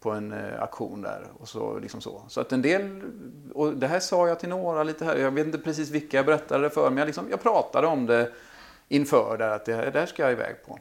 [0.00, 1.26] på en eh, aktion där.
[1.38, 2.22] Och så, liksom så.
[2.28, 3.02] så att en del,
[3.54, 6.26] och det här sa jag till några lite här, jag vet inte precis vilka jag
[6.26, 8.32] berättade det för, men jag, liksom, jag pratade om det
[8.88, 10.78] inför där, att det där ska jag iväg på.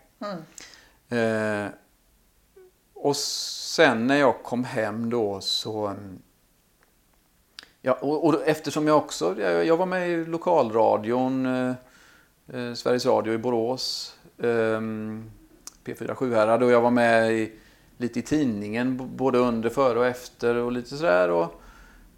[1.16, 1.68] Eh,
[2.94, 6.22] och sen när jag kom hem då så mm,
[7.82, 11.74] Ja, och, och eftersom jag också, jag, jag var med i lokalradion, eh,
[12.54, 14.82] eh, Sveriges Radio i Borås, eh,
[15.86, 17.52] P4 Sjuhärad och jag var med i,
[17.98, 21.30] lite i tidningen både under, före och efter och lite sådär.
[21.30, 21.62] Och,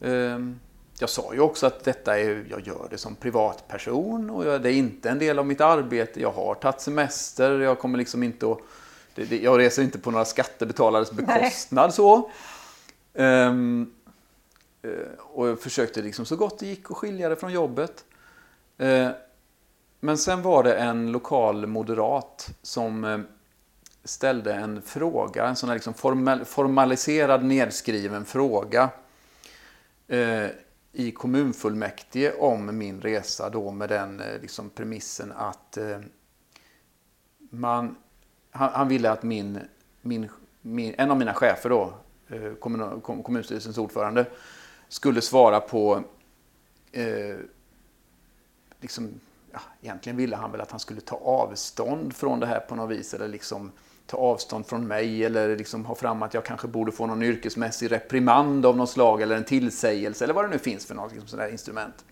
[0.01, 0.59] ehm,
[0.99, 4.71] jag sa ju också att detta är, jag gör det som privatperson och jag, det
[4.71, 6.21] är inte en del av mitt arbete.
[6.21, 8.57] Jag har tagit semester, jag kommer liksom inte att,
[9.15, 12.31] det, det, jag reser inte på några skattebetalares bekostnad så.
[13.13, 14.00] Ehm, Eh,
[14.81, 18.05] Eh, och jag försökte liksom så gott det gick att skilja det från jobbet.
[18.77, 19.09] Eh,
[19.99, 23.19] men sen var det en lokal moderat som eh,
[24.03, 25.93] ställde en fråga, en sån här liksom
[26.45, 28.89] formaliserad nedskriven fråga
[30.91, 35.77] i kommunfullmäktige om min resa då med den liksom premissen att
[37.49, 37.95] man,
[38.51, 39.59] han, han ville att min,
[40.01, 40.29] min,
[40.61, 41.93] min, en av mina chefer då,
[42.59, 44.25] kommun, kommunstyrelsens ordförande,
[44.91, 46.03] skulle svara på
[46.91, 47.35] eh,
[48.81, 49.19] liksom,
[49.51, 52.97] ja, egentligen ville han väl att han skulle ta avstånd från det här på något
[52.97, 53.71] vis eller liksom
[54.05, 57.91] ta avstånd från mig eller liksom ha fram att jag kanske borde få någon yrkesmässig
[57.91, 61.27] reprimand av något slag eller en tillsägelse eller vad det nu finns för något liksom,
[61.27, 62.05] sådär instrument.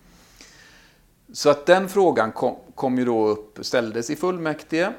[1.32, 4.92] Så att den frågan kom, kom ju då upp, ställdes i fullmäktige,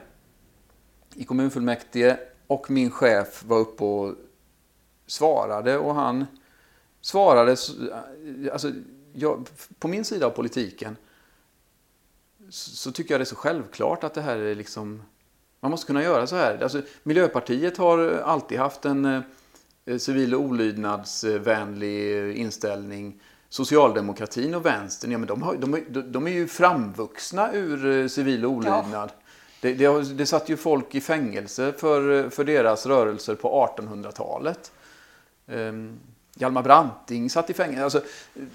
[1.15, 2.17] i kommunfullmäktige
[2.47, 4.15] och min chef var uppe och
[5.07, 6.25] svarade och han
[7.01, 7.51] svarade,
[8.51, 8.71] alltså
[9.13, 9.49] jag,
[9.79, 10.97] på min sida av politiken
[12.49, 15.03] så, så tycker jag det är så självklart att det här är liksom,
[15.59, 16.63] man måste kunna göra så här.
[16.63, 19.23] Alltså, Miljöpartiet har alltid haft en
[19.85, 23.21] eh, civil olydnadsvänlig inställning.
[23.49, 28.45] Socialdemokratin och vänstern, ja, men de, har, de, de är ju framvuxna ur eh, civil
[28.45, 29.11] olydnad.
[29.61, 34.71] Det, det, har- det satt ju folk i fängelse för, för deras rörelser på 1800-talet.
[35.47, 35.99] Um,
[36.41, 37.83] Hjalmar Branting satt i fängelse.
[37.83, 38.01] Alltså,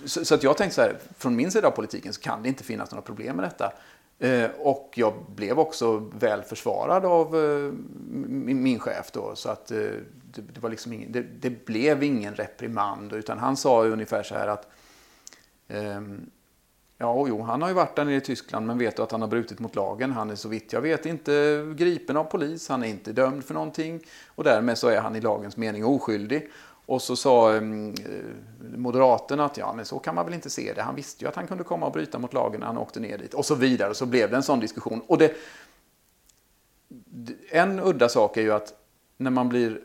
[0.05, 2.49] så, så att jag tänkte så här, från min sida av politiken så kan det
[2.49, 3.73] inte finnas några problem med detta.
[4.19, 7.73] Eh, och jag blev också väl försvarad av eh,
[8.29, 9.35] min, min chef då.
[9.35, 9.79] Så att eh,
[10.35, 13.13] det, det, var liksom ingen, det, det blev ingen reprimand.
[13.13, 14.69] Utan han sa ju ungefär så här att
[15.69, 16.31] ehm,
[16.99, 19.13] Ja, och jo, han har ju varit där nere i Tyskland men vet du att
[19.13, 20.13] han har brutit mot lagen.
[20.13, 23.55] Han är så vitt jag vet inte gripen av polis, han är inte dömd för
[23.55, 26.51] någonting och därmed så är han i lagens mening oskyldig.
[26.87, 27.61] Och så sa
[28.77, 30.83] Moderaterna eh, att ja, men så kan man väl inte se det.
[30.83, 33.19] Han visste ju att han kunde komma och bryta mot lagen när han åkte ner
[33.19, 33.35] dit.
[33.35, 33.91] Och så vidare.
[33.91, 35.03] Och så blev det en sån diskussion.
[35.07, 35.37] Och det,
[37.51, 38.75] en udda sak är ju att
[39.17, 39.81] när man blir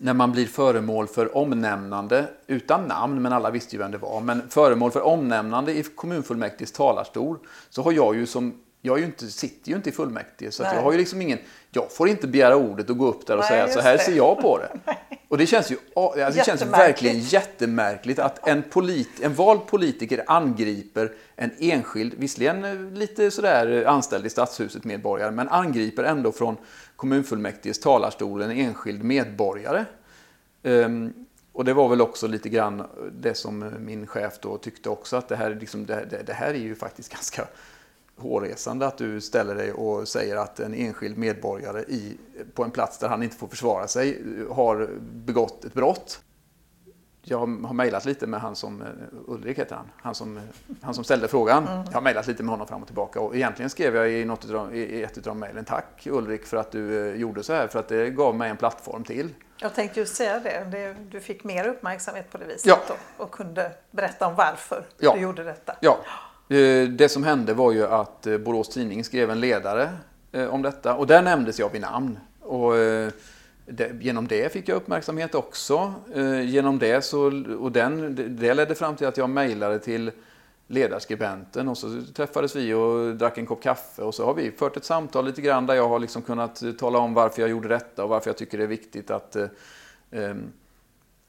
[0.00, 4.20] när man blir föremål för omnämnande, utan namn, men alla visste ju vem det var,
[4.20, 7.38] men föremål för omnämnande i kommunfullmäktiges talarstol,
[7.70, 10.62] så har jag ju som, jag är ju inte, sitter ju inte i fullmäktige, så
[10.62, 11.38] jag har ju liksom ingen,
[11.70, 14.02] jag får inte begära ordet och gå upp där och Nej, säga så här det.
[14.02, 14.78] ser jag på det.
[15.30, 20.24] Och det känns ju, alltså det känns verkligen jättemärkligt att en, polit, en vald politiker
[20.26, 26.32] angriper en enskild, visserligen eh, lite sådär eh, anställd i stadshuset medborgare, men angriper ändå
[26.32, 26.56] från
[26.96, 29.84] kommunfullmäktiges talarstol en enskild medborgare.
[30.62, 31.12] Ehm,
[31.52, 35.28] Och det var väl också lite grann det som min chef då tyckte också att
[35.28, 37.46] det här, liksom, det, det, det här är ju faktiskt ganska
[38.18, 42.18] hårresande att du ställer dig och säger att en enskild medborgare i,
[42.54, 46.20] på en plats där han inte får försvara sig har begått ett brott.
[47.22, 48.84] Jag har mejlat lite med han som,
[49.26, 50.40] Ulrik heter han, han som,
[50.82, 51.68] han som ställde frågan.
[51.68, 51.84] Mm.
[51.86, 54.50] Jag har mejlat lite med honom fram och tillbaka och egentligen skrev jag i, något
[54.50, 57.78] av, i ett av mejlen tack Ulrik för att du eh, gjorde så här för
[57.78, 59.34] att det gav mig en plattform till.
[59.60, 62.94] Jag tänkte just säga det, du fick mer uppmärksamhet på det viset ja.
[63.16, 65.14] och, kunde berätta om varför ja.
[65.14, 65.76] du gjorde detta.
[65.80, 69.90] Ja, Eh, Eh, det som hände var ju att eh, Borås Tidning skrev en ledare
[70.32, 72.18] eh, om detta och där nämndes jag vid namn.
[72.40, 72.72] Och
[74.00, 75.94] genom det fick jag uppmärksamhet också.
[76.44, 80.10] Genom det så, och den, det ledde fram till att jag mejlade till
[80.66, 84.76] ledarskribenten och så träffades vi och drack en kopp kaffe och så har vi fört
[84.76, 88.04] ett samtal lite grann där jag har liksom kunnat tala om varför jag gjorde detta
[88.04, 89.36] och varför jag tycker det är viktigt att
[90.10, 90.52] ehm,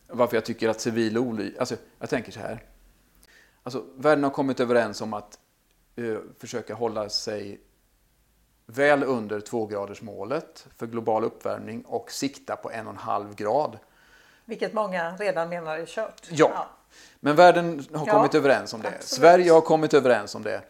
[0.07, 2.63] varför jag tycker att civil olydnad, alltså jag tänker så här,
[3.69, 5.39] Alltså, världen har kommit överens om att
[5.95, 7.61] eh, försöka hålla sig
[8.65, 13.77] väl under tvågradersmålet för global uppvärmning och sikta på en och en halv grad.
[14.45, 16.27] Vilket många redan menar är kört.
[16.29, 16.67] Ja, ja.
[17.19, 18.87] men världen har ja, kommit överens om det.
[18.87, 19.03] Absolut.
[19.03, 20.61] Sverige har kommit överens om det.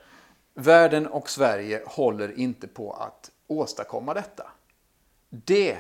[0.54, 4.52] Världen och Sverige håller inte på att åstadkomma detta.
[5.30, 5.78] Det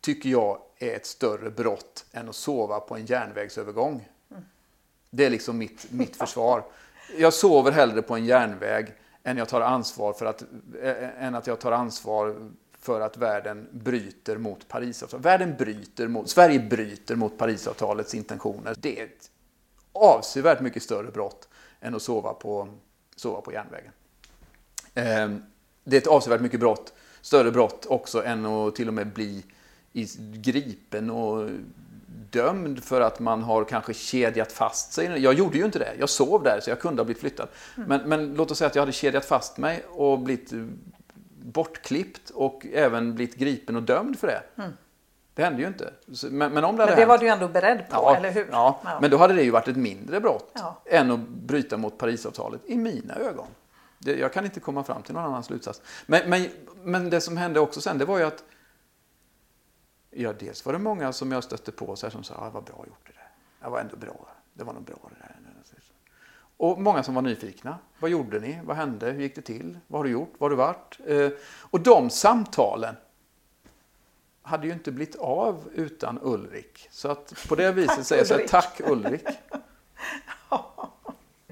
[0.00, 4.08] tycker jag är ett större brott än att sova på en järnvägsövergång.
[5.10, 6.64] Det är liksom mitt, mitt försvar.
[7.18, 10.42] Jag sover hellre på en järnväg än, jag tar ansvar för att,
[10.82, 12.50] äh, än att jag tar ansvar
[12.80, 15.26] för att världen bryter mot Parisavtalet.
[15.26, 18.74] Världen bryter mot, Sverige bryter mot Parisavtalets intentioner.
[18.78, 19.30] Det är ett
[19.92, 21.48] avsevärt mycket större brott
[21.80, 22.68] än att sova på,
[23.16, 23.92] sova på järnvägen.
[24.94, 25.42] Eh,
[25.84, 29.44] det är ett avsevärt mycket brott, större brott också än att till och med bli
[30.32, 31.50] gripen och
[32.30, 35.18] dömd för att man har kanske kedjat fast sig.
[35.18, 35.94] Jag gjorde ju inte det.
[35.98, 37.48] Jag sov där så jag kunde ha blivit flyttad.
[37.76, 37.88] Mm.
[37.88, 40.52] Men, men, låt oss säga att jag hade kedjat fast mig och blivit
[41.42, 44.42] bortklippt och även blivit gripen och dömd för det.
[44.56, 44.70] Mm.
[45.34, 45.92] Det hände ju inte.
[46.30, 48.48] Men, men om det, men det var du ju ändå beredd på, ja, eller hur?
[48.50, 50.82] Ja, ja, men då hade det ju varit ett mindre brott ja.
[50.86, 53.46] än att bryta mot Parisavtalet i mina ögon.
[53.98, 55.82] Det, jag kan inte komma fram till någon annan slutsats.
[56.06, 56.46] Men, men,
[56.82, 58.44] men det som hände också sen, det var ju att
[60.10, 62.50] Ja, dels var det många som jag stötte på så här, som sa att ah,
[62.50, 63.30] vad bra gjort det där.
[63.64, 64.28] Det var ändå bra.
[64.52, 65.36] Det var nog bra det där.
[66.60, 67.78] Och många som var nyfikna.
[67.98, 68.60] Vad gjorde ni?
[68.64, 69.10] Vad hände?
[69.10, 69.78] Hur gick det till?
[69.86, 70.32] Vad har du gjort?
[70.38, 70.98] Vad har du varit?
[71.06, 71.38] Eh,
[71.70, 72.94] och de samtalen
[74.42, 76.88] hade ju inte blivit av utan Ulrik.
[76.90, 79.24] Så att på det viset säger jag så här, tack Ulrik.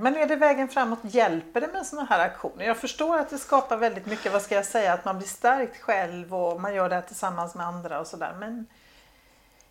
[0.00, 0.98] Men är det vägen framåt?
[1.02, 2.64] Hjälper det med sådana här aktioner?
[2.64, 5.80] Jag förstår att det skapar väldigt mycket, vad ska jag säga, att man blir stärkt
[5.80, 8.36] själv och man gör det här tillsammans med andra och sådär.
[8.40, 8.66] Men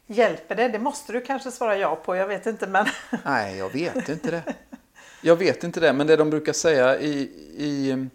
[0.07, 0.67] hjälper det?
[0.67, 2.86] Det måste du kanske svara ja på, jag vet inte men...
[3.25, 4.43] Nej, jag vet inte det.
[5.21, 7.19] Jag vet inte det, men det de brukar säga i,
[7.57, 8.07] i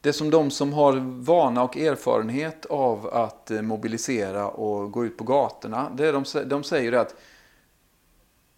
[0.00, 0.92] det som de som har
[1.24, 6.64] vana och erfarenhet av att eh, mobilisera och gå ut på gatorna, det de, de
[6.64, 7.14] säger att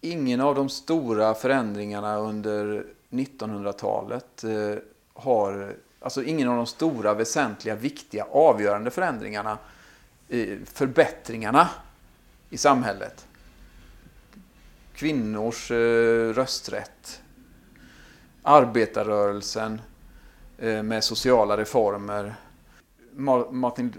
[0.03, 4.75] ingen av de stora förändringarna under 1900-talet eh,
[5.13, 9.57] har, alltså ingen av de stora, väsentliga, viktiga, avgörande förändringarna,
[10.29, 11.69] eh, förbättringarna
[12.49, 13.27] i samhället.
[14.95, 17.21] Kvinnors eh, rösträtt,
[18.41, 19.81] arbetarrörelsen
[20.57, 22.35] eh, med sociala reformer,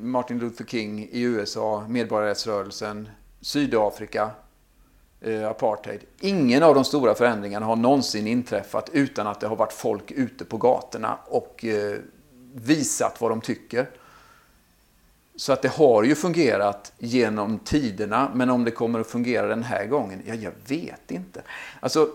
[0.01, 3.09] Martin Luther King i USA, medborgarrättsrörelsen,
[3.41, 4.31] Sydafrika,
[5.27, 6.01] Eh, apartheid.
[6.20, 10.45] Ingen av de stora förändringarna har någonsin inträffat utan att det har varit folk ute
[10.45, 11.99] på gatorna och eh,
[12.55, 13.91] visat vad de tycker.
[15.37, 19.62] Så att det har ju fungerat genom tiderna, men om det kommer att fungera den
[19.62, 21.43] här gången, ja, jag vet inte.
[21.81, 22.09] Alltså,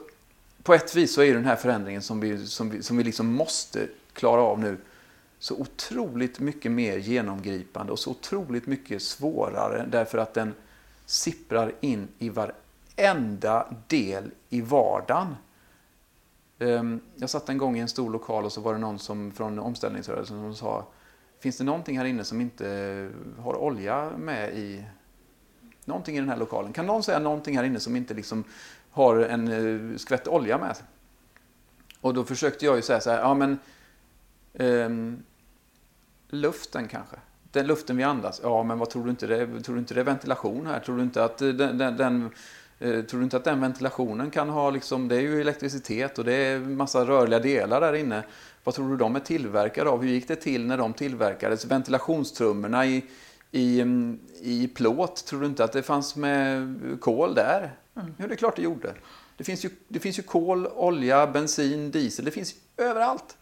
[0.63, 3.33] på ett vis så är den här förändringen som vi, som vi, som vi liksom
[3.33, 4.77] måste klara av nu
[5.39, 10.53] så otroligt mycket mer genomgripande och så otroligt mycket svårare därför att den
[11.05, 12.55] sipprar in i varenda
[13.05, 15.35] enda del i vardagen.
[16.59, 19.31] Ehm, jag satt en gång i en stor lokal och så var det någon som,
[19.31, 20.87] från omställningsrörelsen som sa
[21.39, 24.85] Finns det någonting här inne som inte har olja med i
[25.85, 26.73] någonting i den här lokalen?
[26.73, 28.43] Kan någon säga någonting här inne som inte liksom
[28.91, 30.75] har en eh, skvätt olja med?
[32.01, 33.59] Och då försökte jag ju säga så här, ja men
[34.53, 35.23] um,
[36.27, 37.15] luften kanske.
[37.51, 39.99] Den luften vi andas, ja men vad tror du inte det, tror du inte det
[39.99, 40.79] är ventilation här?
[40.79, 42.29] Tror du inte att eh, den, den, den
[42.79, 46.33] tror du inte att den ventilationen kan ha, liksom, det är ju elektricitet och det
[46.33, 48.23] är massa rörliga delar där inne.
[48.63, 50.01] Vad tror du de är tillverkade av?
[50.01, 51.65] Hur gick det till när de tillverkades?
[51.65, 53.05] Ventilationstrummorna i,
[53.51, 53.83] i,
[54.41, 57.73] i plåt, tror du inte att det fanns med kol där?
[57.95, 58.13] Mm.
[58.17, 58.93] Ja, det är klart det gjorde.
[59.37, 62.25] Det finns, ju, det finns ju kol, olja, bensin, diesel.
[62.25, 63.37] Det finns överallt.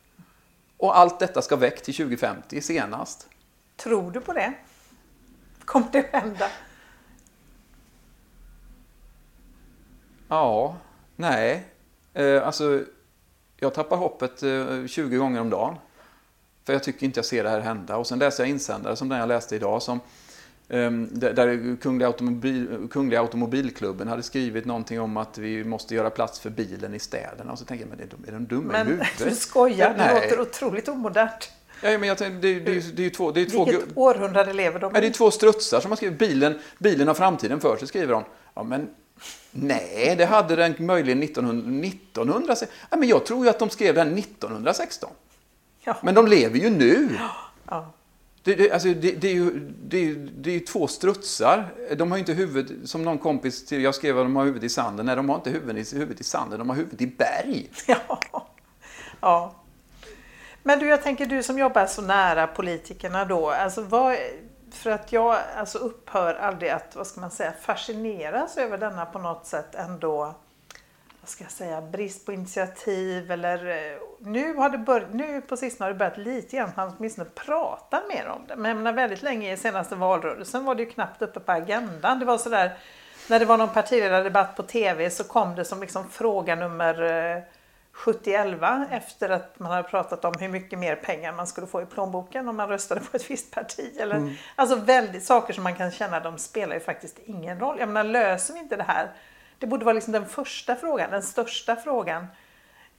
[0.78, 3.28] Och allt detta ska väck till 2050 senast.
[3.76, 4.54] Tror du på det?
[5.66, 6.50] Kommer det hända?
[10.28, 10.76] Ja,
[11.16, 11.66] nej.
[12.14, 12.84] Eh, alltså,
[13.58, 15.76] jag tappar hoppet eh, 20 gånger om dagen.
[16.66, 17.98] För jag tycker inte jag ser det här hända.
[17.98, 20.00] Och sen läser jag insändare som den jag läste idag som
[20.70, 26.40] Ehm, där Kungliga, Automobil, Kungliga Automobilklubben hade skrivit någonting om att vi måste göra plats
[26.40, 27.52] för bilen i städerna.
[27.52, 29.08] Och så tänker jag, men är de, är de dumma men, i huvudet?
[29.24, 31.52] Du skojar, det låter otroligt omodernt.
[31.82, 33.32] Ja, men jag tänkte, det, det, det, det är ju två...
[33.32, 35.02] Det är två Vilket århundrade lever de i?
[35.02, 38.24] det är två strutsar som har skrivit bilen, bilen har framtiden för sig, skriver de.
[38.54, 38.90] Ja, men
[39.52, 42.56] nej, det hade den möjligen 1900, 1900
[42.90, 45.10] ja, men Jag tror ju att de skrev den 1916.
[45.84, 45.98] Ja.
[46.04, 47.18] Men de lever ju nu.
[47.70, 47.94] Ja.
[48.44, 51.66] Det, det, alltså, det, det, är ju, det, är, det är två strutsar.
[51.96, 54.70] De har inte huvud, som någon kompis till, jag skrev att de har huvudet i
[54.70, 55.06] sanden.
[55.06, 57.70] Nej, de har inte huvudet i, huvudet i sanden, de har huvudet i berg.
[57.88, 58.20] Ja.
[59.22, 59.56] ja.
[60.64, 64.18] Men du, jag tänker du som jobbar så nära politikerna då, alltså vad,
[64.78, 69.20] för att jag alltså upphör aldrig att, vad ska man säga, fascineras över denna på
[69.20, 70.36] något sätt ändå
[71.28, 75.58] vad ska jag säga, brist på initiativ eller eh, nu, har det bör, nu på
[75.58, 78.56] sistone har det börjat lite grann att man åtminstone pratar mer om det.
[78.56, 82.20] Men menar, väldigt länge i senaste valrörelsen var det ju knappt uppe på agendan.
[82.20, 82.78] Det var sådär,
[83.30, 87.44] när det var någon partiledardebatt på tv så kom det som liksom fråga nummer eh,
[87.98, 91.82] 7011 eh, efter att man hade pratat om hur mycket mer pengar man skulle få
[91.82, 93.98] i plånboken om man röstade på ett visst parti.
[94.00, 94.34] Eller, mm.
[94.56, 97.80] Alltså väldigt saker som man kan känna de spelar ju faktiskt ingen roll.
[97.80, 99.12] Jag menar löser vi inte det här
[99.60, 102.28] det borde vara liksom den första frågan, den största frågan.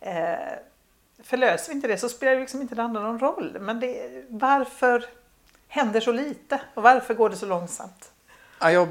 [0.01, 0.36] Eh,
[1.22, 3.57] för löser vi inte det så spelar det liksom inte det andra någon roll.
[3.61, 5.05] Men det, varför
[5.68, 8.12] händer så lite och varför går det så långsamt?
[8.61, 8.88] Ja, jag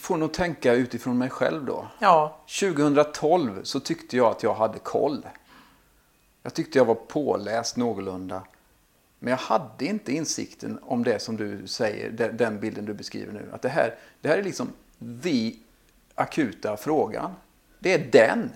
[0.00, 1.86] får nog tänka utifrån mig själv då.
[1.98, 2.36] Ja.
[2.60, 5.26] 2012 så tyckte jag att jag hade koll.
[6.42, 8.42] Jag tyckte jag var påläst någorlunda.
[9.18, 13.50] Men jag hade inte insikten om det som du säger, den bilden du beskriver nu.
[13.52, 14.68] Att det här, det här är liksom
[15.22, 15.54] the
[16.14, 17.34] akuta frågan.
[17.78, 18.50] Det är den.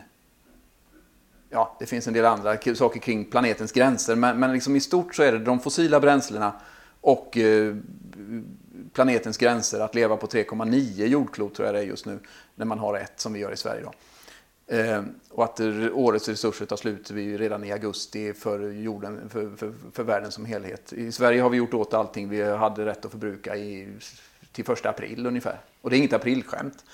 [1.51, 5.14] Ja, det finns en del andra saker kring planetens gränser, men, men liksom i stort
[5.14, 6.53] så är det de fossila bränslena
[7.01, 7.76] och eh,
[8.95, 12.18] planetens gränser att leva på 3,9 jordklot tror jag det är just nu,
[12.55, 13.82] när man har ett som vi gör i Sverige.
[13.82, 13.92] Då.
[14.66, 15.61] Eh, och att
[15.92, 20.92] årets resurser tar slut redan i augusti för, jorden, för, för, för, världen som helhet.
[20.92, 23.97] I Sverige har vi gjort åt allting vi hade rätt att förbruka i,
[24.53, 25.61] till första april ungefär.
[25.80, 26.84] Och det är inget aprilskämt.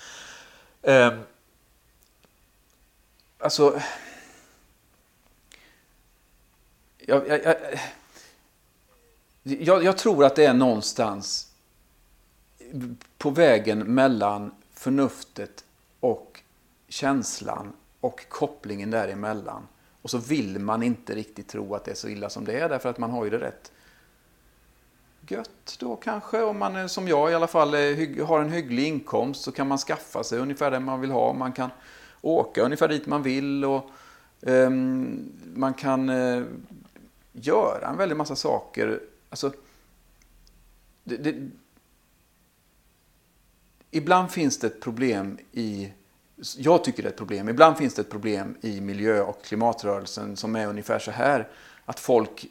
[0.83, 1.13] Eh,
[3.39, 3.81] alltså...
[6.99, 7.57] Jag, jag,
[9.43, 11.50] jag, jag, tror att det är någonstans
[13.19, 15.65] på vägen mellan förnuftet
[16.01, 16.41] och
[16.89, 19.67] känslan och kopplingen däremellan.
[20.03, 22.69] Och så vill man inte riktigt tro att det är så illa som det är
[22.69, 23.73] därför att man har ju det rätt
[25.29, 26.43] gött då kanske.
[26.43, 27.75] Om man som jag i alla fall
[28.27, 31.33] har en hygglig inkomst så kan man skaffa sig ungefär det man vill ha.
[31.33, 31.71] Man kan
[32.21, 33.91] åka ungefär dit man vill och
[34.41, 36.47] um, man kan uh,
[37.33, 39.01] göra en väldig massa saker.
[39.31, 39.53] Alltså,
[41.05, 41.51] det, det,
[43.91, 45.93] ibland finns det ett problem i
[46.57, 47.49] jag tycker det är ett problem.
[47.49, 51.49] Ibland finns det ett problem i miljö och klimatrörelsen som är ungefär så här.
[51.85, 52.47] Att folk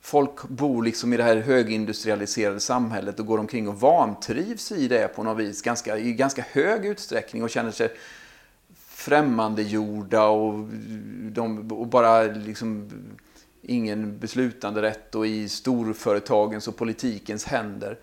[0.00, 5.08] folk bor liksom i det här högindustrialiserade samhället och går omkring och vantrivs i det
[5.08, 7.96] på något vis ganska, i ganska hög utsträckning och känner sig
[8.86, 10.68] främmandegjorda och,
[11.32, 12.90] de, och bara liksom
[13.62, 15.14] ingen beslutanderätt.
[15.14, 17.98] och i storföretagens och politikens händer.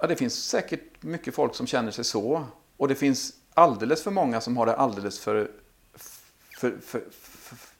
[0.00, 2.44] Ja, det finns säkert mycket folk som känner sig så.
[2.76, 5.50] Och det finns alldeles för många som har det alldeles för,
[6.58, 7.02] för, för,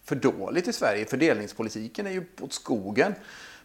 [0.05, 1.05] för dåligt i Sverige.
[1.05, 3.15] Fördelningspolitiken är ju åt skogen.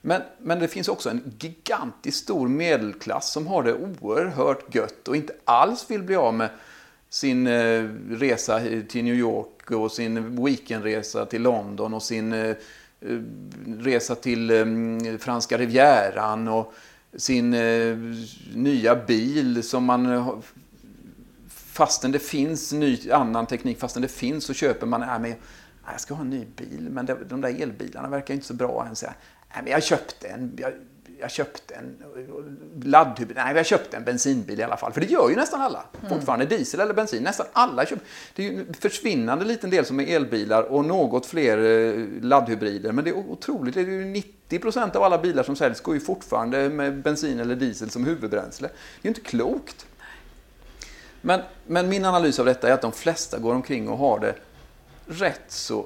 [0.02, 5.16] Men, men det finns också en gigantiskt stor medelklass som har det oerhört gött och
[5.16, 6.50] inte alls vill bli av med
[7.10, 12.56] sin eh, resa till New York och sin weekendresa till London och sin eh, eh
[13.66, 16.74] resa till eh, franska rivieran och
[17.16, 17.98] sin eh,
[18.56, 20.36] nya bil som man eh,
[21.48, 25.34] fastän det finns ny annan teknik, fastän det finns så köper man, äh, men
[25.92, 28.96] jag ska ha en ny bil, men de där elbilarna verkar inte så bra än.
[28.96, 29.14] Så jag,
[29.64, 30.74] men jag köpte en, jag,
[31.24, 32.04] jag köpte en
[32.84, 34.94] laddhybrid, nej jag köpte en bensinbil i alla fall.
[34.94, 35.86] För det gör ju nästan alla.
[36.00, 36.10] Mm.
[36.10, 38.06] Fortfarande diesel eller bensin, nästan alla köper.
[38.36, 42.92] Det är ju en försvinnande liten del som är elbilar och något fler eh, laddhybrider.
[42.92, 45.96] Men det är otroligt, det är ju 90 procent av alla bilar som säljs går
[45.96, 48.68] ju fortfarande med bensin eller diesel som huvudbränsle.
[48.68, 49.86] Det är ju inte klokt.
[51.22, 54.36] Men, men min analys av detta är att de flesta går omkring och har det
[55.06, 55.86] rätt så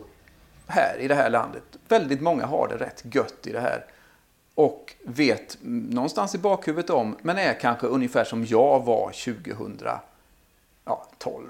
[0.68, 1.64] här i det här landet.
[1.88, 3.86] Väldigt många har det rätt gött i det här.
[4.58, 10.00] Och vet någonstans i bakhuvudet om, men är kanske ungefär som jag var 2012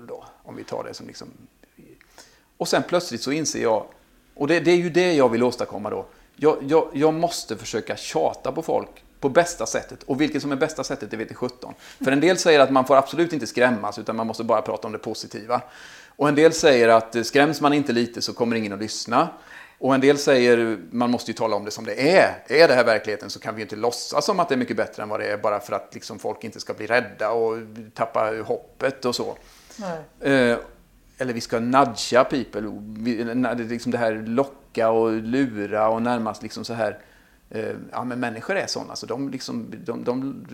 [0.07, 0.25] då.
[0.43, 1.27] Om vi tar det som liksom...
[2.57, 3.85] Och sen plötsligt så inser jag,
[4.34, 6.05] och det, det är ju det jag vill åstadkomma då.
[6.35, 10.03] Jag, jag, jag måste försöka tjata på folk på bästa sättet.
[10.03, 11.73] Och vilket som är bästa sättet, det vet jag 17.
[12.03, 14.88] För en del säger att man får absolut inte skrämmas, utan man måste bara prata
[14.88, 15.61] om det positiva.
[16.15, 19.29] Och en del säger att skräms man inte lite så kommer ingen att lyssna.
[19.80, 22.44] Och en del säger man måste ju tala om det som det är.
[22.48, 24.78] Är det här verkligheten så kan vi ju inte låtsas som att det är mycket
[24.78, 27.58] bättre än vad det är bara för att liksom folk inte ska bli rädda och
[27.94, 29.38] tappa hoppet och så.
[30.20, 30.58] Eh,
[31.18, 32.62] eller vi ska nudga people,
[33.56, 36.99] liksom det här locka och lura och närmast liksom så här
[37.49, 38.95] Eh, ja, men människor är sådana.
[38.95, 40.45] Så de liksom, de, de,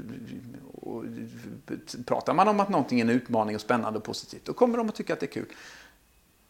[2.06, 4.90] pratar man om att någonting är en utmaning och spännande och positivt, då kommer de
[4.90, 5.46] att tycka att det är kul.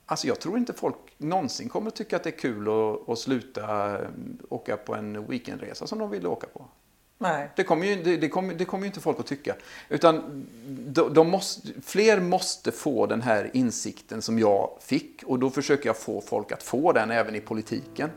[0.06, 3.94] Alltså jag tror inte folk någonsin kommer tycka att det är kul att, att sluta
[4.02, 4.08] eh,
[4.50, 6.66] åka på en weekendresa som de ville åka på.
[7.18, 7.50] Nej.
[7.56, 9.56] Det kommer ju, det, det kommer, det kommer inte folk att tycka.
[9.90, 15.50] Utan de, de måste, fler måste få den här insikten som jag fick och då
[15.50, 18.10] försöker jag få folk att få den även i politiken.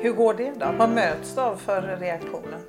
[0.00, 0.74] Hur går det då?
[0.78, 2.60] Vad möts du av för reaktioner?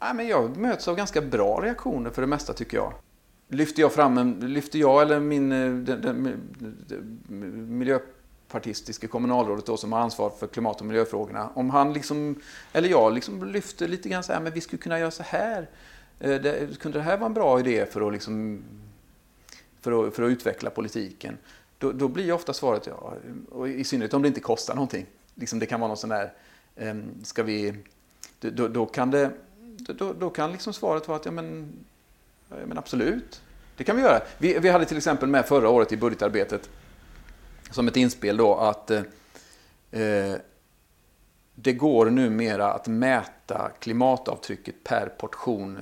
[0.00, 2.92] Ja, men jag möts av ganska bra reaktioner för det mesta tycker jag.
[3.48, 9.76] Lyfter jag fram en, lyfter jag eller min eh, den, den, den, miljöpartistiske kommunalrådet då,
[9.76, 11.50] som har ansvar för klimat och miljöfrågorna.
[11.54, 12.40] Om han liksom,
[12.72, 15.68] eller jag liksom lyfter lite grann så här, men vi skulle kunna göra så här.
[16.20, 18.62] Eh, det, kunde det här vara en bra idé för att, liksom,
[19.80, 21.38] för att, för att utveckla politiken?
[21.78, 23.14] Då, då blir ofta svaret ja,
[23.50, 26.32] och i synnerhet om det inte kostar någonting liksom det kan vara någon sån där,
[26.76, 27.74] ehm, ska vi,
[28.40, 29.30] då, då, kan det,
[29.76, 31.72] då, då kan liksom svaret vara att ja men,
[32.48, 33.42] ja, men absolut,
[33.76, 34.20] det kan vi göra.
[34.38, 36.70] Vi, vi hade till exempel med förra året i budgetarbetet
[37.70, 39.02] som ett inspel då att eh,
[39.90, 40.36] eh
[41.56, 45.80] det går numera att mäta klimatavtrycket per portion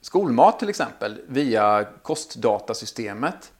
[0.00, 3.52] skolmat till exempel via kostdatasystemet.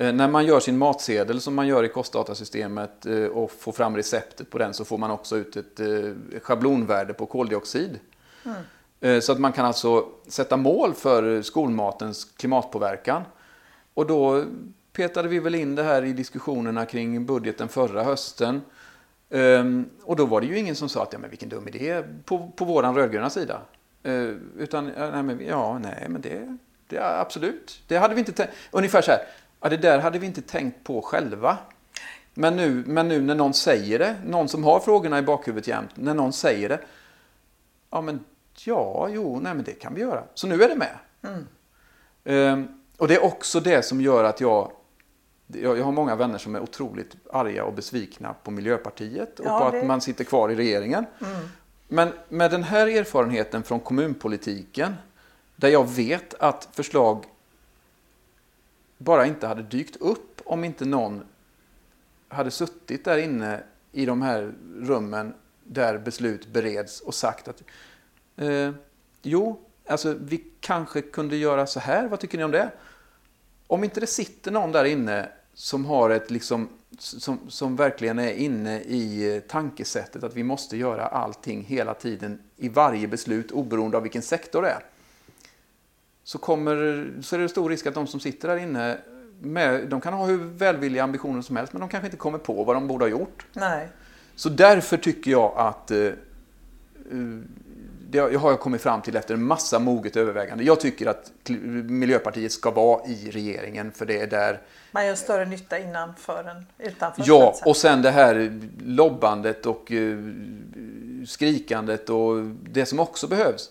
[0.00, 3.96] Eh, när man gör sin matsedel som man gör i kostdatasystemet eh, och får fram
[3.96, 7.98] receptet på den så får man också ut ett eh, schablonvärde på koldioxid.
[8.44, 9.20] Mm.
[9.22, 13.22] Så att man kan alltså sätta mål för skolmatens klimatpåverkan.
[13.94, 14.44] Och då
[14.92, 18.62] petade vi väl in det här i diskussionerna kring budgeten förra hösten.
[19.30, 22.02] Ehm, och då var det ju ingen som sa att ja, men vilken dum idé
[22.24, 23.60] på, på våran rödgröna sida.
[24.58, 26.56] Utan nej, men, ja, nej, men det,
[26.88, 27.82] det absolut.
[27.86, 28.52] Det hade vi inte tänkt.
[28.70, 29.20] Ungefär så här.
[29.60, 31.58] Ja, det där hade vi inte tänkt på själva.
[32.34, 35.90] Men nu, men nu när någon säger det, någon som har frågorna i bakhuvudet jämt,
[35.94, 36.80] när någon säger det.
[37.90, 38.24] Ja, men
[38.64, 40.24] ja, jo, nej, men det kan vi göra.
[40.34, 40.98] Så nu är det med.
[41.22, 41.46] Mm.
[42.24, 44.72] Um, och det är också det som gör att jag,
[45.46, 49.58] jag, jag har många vänner som är otroligt arga och besvikna på Miljöpartiet och ja,
[49.60, 49.80] på det...
[49.80, 51.06] att man sitter kvar i regeringen.
[51.20, 51.48] Mm.
[51.88, 54.94] Men med den här erfarenheten från kommunpolitiken,
[55.56, 57.24] där jag vet att förslag
[59.02, 61.24] bara inte hade dykt upp om inte någon
[62.28, 63.62] hade suttit där inne
[63.92, 67.62] i de här rummen där beslut bereds och sagt att
[68.36, 68.70] eh,
[69.22, 72.70] jo, alltså vi kanske kunde göra så här, vad tycker ni om det?
[73.66, 76.68] Om inte det sitter någon där inne som har ett liksom
[76.98, 82.68] som, som verkligen är inne i tankesättet att vi måste göra allting hela tiden i
[82.68, 84.89] varje beslut oberoende av vilken sektor det är
[86.30, 88.98] så, kommer, så är det stor risk att de som sitter där inne
[89.40, 92.64] med, de kan ha hur välvilliga ambitioner som helst men de kanske inte kommer på
[92.64, 93.46] vad de borde ha gjort.
[93.52, 93.88] Nej.
[94.34, 96.12] Så därför tycker jag att uh,
[98.10, 100.64] det har jag kommit fram till efter en massa moget övervägande.
[100.64, 101.32] Jag tycker att
[101.88, 104.60] Miljöpartiet ska vara i regeringen för det är där...
[104.92, 107.24] Man gör större nytta innanför än utanför.
[107.26, 110.34] Ja, och sen det här lobbandet och uh,
[111.26, 112.36] skrikandet och
[112.70, 113.70] det som också behövs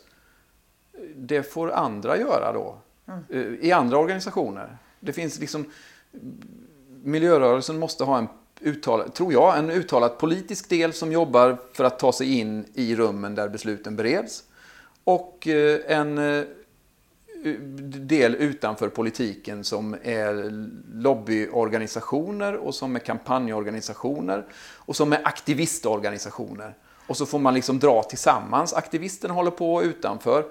[1.15, 2.77] det får andra göra då.
[3.07, 3.23] Mm.
[3.30, 4.77] Eh, I andra organisationer.
[4.99, 5.65] Det finns liksom...
[7.03, 8.27] Miljörörelsen måste ha en
[8.59, 12.95] uttalad, tror jag, en uttalad politisk del som jobbar för att ta sig in i
[12.95, 14.43] rummen där besluten bereds.
[15.03, 16.43] Och eh, en eh,
[17.84, 20.51] del utanför politiken som är
[20.93, 24.45] lobbyorganisationer och som är kampanjorganisationer
[24.76, 26.76] och som är aktivistorganisationer.
[27.07, 28.73] Och så får man liksom dra tillsammans.
[28.73, 30.45] Aktivisterna håller på utanför.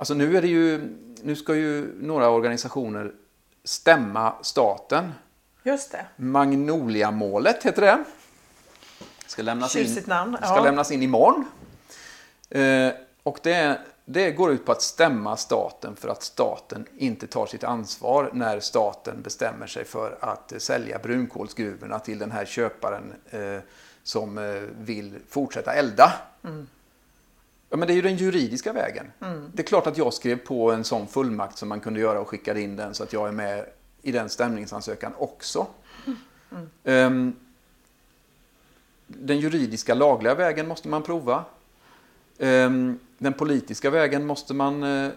[0.00, 3.12] Alltså nu är det ju, nu ska ju några organisationer
[3.64, 5.12] stämma staten.
[5.62, 6.06] Just det.
[6.16, 8.04] Magnoliamålet heter det.
[9.26, 10.64] Ska lämnas in, Tjusigt namn, ska ja.
[10.64, 11.44] lämnas in imorgon.
[12.50, 12.92] Eh,
[13.22, 17.64] och det, det går ut på att stämma staten för att staten inte tar sitt
[17.64, 23.58] ansvar när staten bestämmer sig för att eh, sälja brunkolsgruvorna till den här köparen eh,
[24.02, 24.44] som eh,
[24.78, 26.12] vill fortsätta elda.
[27.70, 29.06] Ja, men det är ju den juridiska vägen.
[29.54, 32.28] Det är klart att jag skrev på en sån fullmakt som man kunde göra och
[32.28, 33.64] skickade in den så att jag är med
[34.02, 35.66] i den stämningsansökan också.
[36.84, 37.32] Ehm,
[39.06, 41.44] den juridiska lagliga vägen måste man prova.
[42.38, 45.10] Um, Den politiska vägen måste man uh,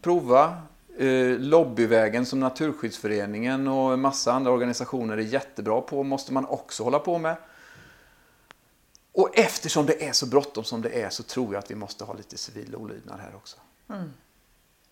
[0.00, 0.56] prova.
[1.00, 6.84] Uh, Lobbyvägen som Naturskyddsföreningen och en massa andra organisationer är jättebra på måste man också
[6.84, 7.36] hålla på med.
[9.12, 12.04] Och eftersom det är så bråttom som det är så tror jag att vi måste
[12.04, 13.56] ha lite civil olydnad här också.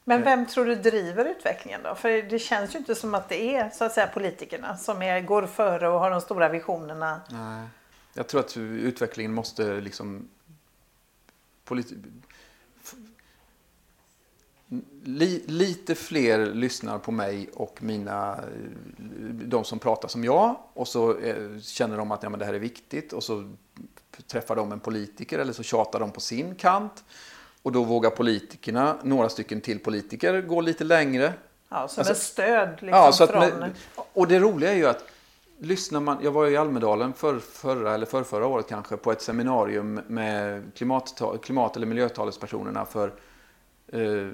[0.04, 1.94] Men vem tror du driver utvecklingen då?
[1.94, 5.20] För det känns ju inte som att det är så att säga politikerna som är,
[5.20, 7.20] går före och har de stora visionerna.
[7.30, 7.66] Nej.
[8.14, 10.28] Jag tror att utvecklingen måste liksom...
[15.02, 18.44] Li, lite fler lyssnar på mig och mina, eh,
[19.28, 22.54] de som pratar som jag och så eh, känner de att ja, men det här
[22.54, 23.52] är viktigt och så
[24.26, 27.04] träffar de en politiker eller så tjatar de på sin kant
[27.62, 31.32] och då vågar politikerna, några stycken till politiker, gå lite längre.
[31.68, 33.40] Ja, som Alltså- ett stöd liksom Ja, så att från...
[33.40, 35.04] med, och det roliga är ju att
[35.58, 39.22] lyssnar man, jag var i Almedalen för, förra eller för förra året kanske på ett
[39.22, 43.12] seminarium med klimat, klimat eller miljötalespersonerna för
[43.92, 44.28] eh,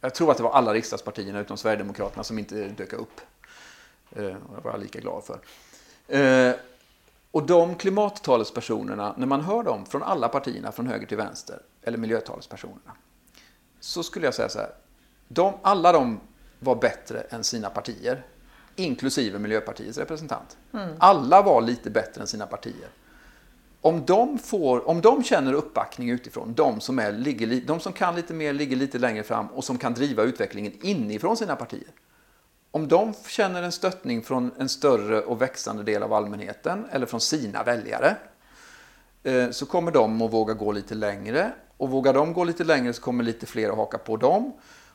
[0.00, 3.20] jag tror att det var alla riksdagspartierna utom Sverigedemokraterna som inte dök upp.
[4.10, 5.40] Eh, och det var jag lika glad för.
[6.08, 6.54] Eh,
[7.32, 11.98] och de klimattalespersonerna, när man hör dem från alla partierna från höger till vänster, eller
[11.98, 12.92] miljötalespersonerna,
[13.80, 14.70] så skulle jag säga så här.
[15.28, 16.20] De, alla de
[16.58, 18.26] var bättre än sina partier,
[18.76, 20.56] inklusive Miljöpartiets representant.
[20.98, 22.88] Alla var lite bättre än sina partier.
[23.80, 27.92] Om de, får, om de känner uppbackning utifrån, de som, är, ligger, li- de som
[27.92, 31.88] kan lite mer, ligger lite längre fram och som kan driva utvecklingen inifrån sina partier.
[32.72, 37.20] Om de känner en stöttning från en större och växande del av allmänheten eller från
[37.20, 38.16] sina väljare
[39.22, 41.52] eh, så kommer de att våga gå lite längre.
[41.76, 44.52] Och vågar de gå lite längre så kommer lite fler att haka på dem.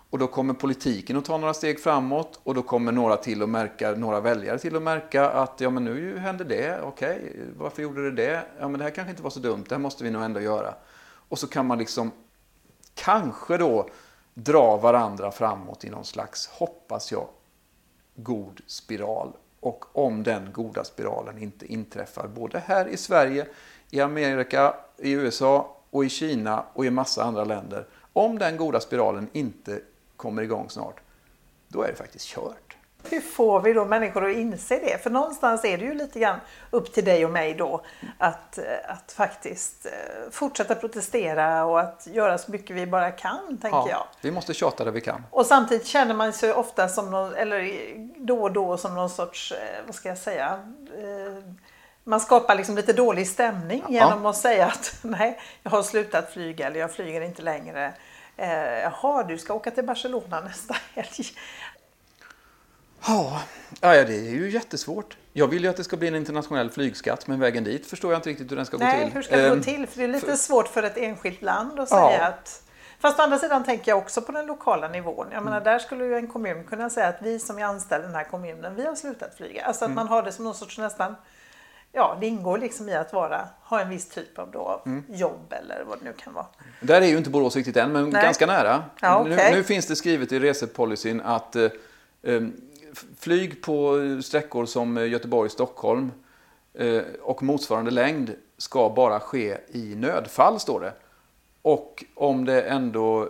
[0.10, 3.50] Och då kommer politiken att ta några steg framåt och då kommer några till att
[3.50, 8.12] märka, några väljare till att märka att ja men nu hände det, okej, varför gjorde
[8.12, 8.46] det det?
[8.60, 10.40] Ja men det här kanske inte var så dumt, det här måste vi nog ändå
[10.40, 10.74] göra.
[11.30, 12.12] Och så kan man liksom
[12.94, 13.90] kanske då
[14.34, 17.28] dra varandra framåt i någon slags, hoppas jag,
[18.16, 19.34] god spiral.
[19.60, 23.48] Och om den goda spiralen inte inträffar både här i Sverige,
[23.90, 27.88] i Amerika, i USA och i Kina och i massa andra länder.
[28.14, 29.82] Om den goda spiralen inte
[30.16, 31.00] kommer igång snart,
[31.68, 32.78] då är det faktiskt kört.
[33.10, 35.04] Hur får vi då människor att inse det?
[35.04, 36.40] För någonstans är det ju lite grann
[36.72, 37.82] upp till dig och mig då
[38.18, 39.92] att, eh, att faktiskt eh,
[40.32, 44.04] fortsätta protestera och att göra så mycket vi bara kan, tänker jag.
[44.22, 45.26] vi måste tjata där vi kan.
[45.32, 47.72] Och samtidigt känner man sig ofta som någon, eller
[48.26, 50.60] då och då som någon sorts, eh, vad ska jag säga,
[52.04, 53.92] man skapar liksom lite dålig stämning Ja.
[53.92, 57.94] genom att säga att nej, jag har slutat flyga eller jag flyger inte längre.
[58.38, 61.26] Eh, jaha, du ska åka till Barcelona nästa helg.
[63.08, 63.42] Ja,
[63.82, 65.18] ja, det är ju jättesvårt.
[65.34, 68.18] Jag vill ju att det ska bli en internationell flygskatt, men vägen dit förstår jag
[68.20, 69.14] inte riktigt hur den ska gå Nej, till.
[69.14, 69.88] hur ska det Ehm, gå till?
[69.88, 72.10] För det är lite för- svårt för ett enskilt land att Ja.
[72.10, 72.62] säga att
[73.00, 75.28] Fast å andra sidan tänker jag också på den lokala nivån.
[75.32, 75.44] Jag Mm.
[75.44, 78.16] menar, där skulle ju en kommun kunna säga att vi som är anställda i den
[78.16, 79.66] här kommunen, vi har slutat flyga.
[79.66, 79.96] Alltså att Mm.
[79.96, 81.16] man har det som någon sorts nästan,
[81.92, 85.04] ja det ingår liksom i att vara, ha en viss typ av då, Mm.
[85.10, 86.46] jobb eller vad det nu kan vara.
[86.82, 88.24] Där är ju inte Borås riktigt än, men Nej.
[88.24, 88.84] ganska nära.
[89.02, 89.52] Ja, nu, okej.
[89.56, 91.70] nu finns det skrivet i resepolicyn att eh, eh,
[92.24, 92.44] f-
[93.18, 96.12] flyg på sträckor som eh, Göteborg-Stockholm
[96.74, 100.94] eh, och motsvarande längd ska bara ske i nödfall, står det.
[101.62, 103.30] Och om det ändå,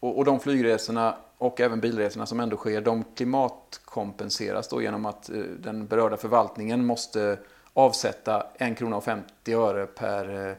[0.00, 5.36] och, de flygresorna och även bilresorna som ändå sker, de klimatkompenseras då genom att eh,
[5.38, 7.38] den berörda förvaltningen måste
[7.72, 10.56] avsätta 1 krona och 50 öre per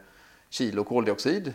[0.48, 1.54] kilo koldioxid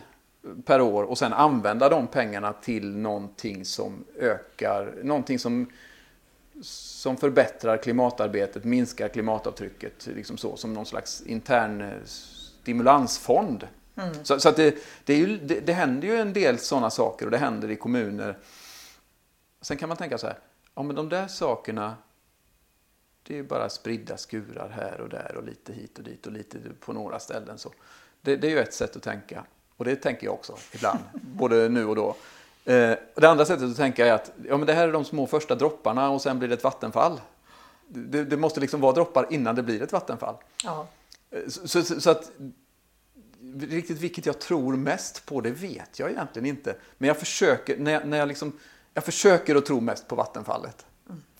[0.64, 5.66] per år och sen använda de pengarna till någonting som ökar, någonting som,
[6.60, 13.68] som förbättrar klimatarbetet, minskar klimatavtrycket, liksom så, som någon slags intern eh, stimulansfond.
[14.22, 17.30] Så, så att det, det, ju, det, det händer ju en del sådana saker och
[17.30, 18.38] det händer i kommuner.
[19.60, 20.38] Sen kan man tänka så här,
[20.74, 21.96] ja men de där sakerna,
[23.22, 26.58] det är bara spridda skurar här och där och lite hit och dit och lite
[26.80, 27.58] på några ställen.
[27.58, 27.72] Så
[28.20, 29.44] det, det är ju ett sätt att tänka.
[29.76, 32.16] Och det tänker jag också ibland, både nu och då.
[32.70, 35.26] Eh, det andra sättet att tänka är att ja, men det här är de små
[35.26, 37.20] första dropparna och sen blir det ett vattenfall.
[37.88, 40.34] Det, det måste liksom vara droppar innan det blir ett vattenfall.
[40.64, 40.86] Ja.
[41.30, 42.30] Eh, så, så, så, att
[43.60, 46.74] riktigt vilket jag tror mest på, det vet jag egentligen inte.
[46.98, 48.52] Men jag försöker, när jag, när jag, liksom,
[48.94, 50.86] jag försöker att tro mest på vattenfallet.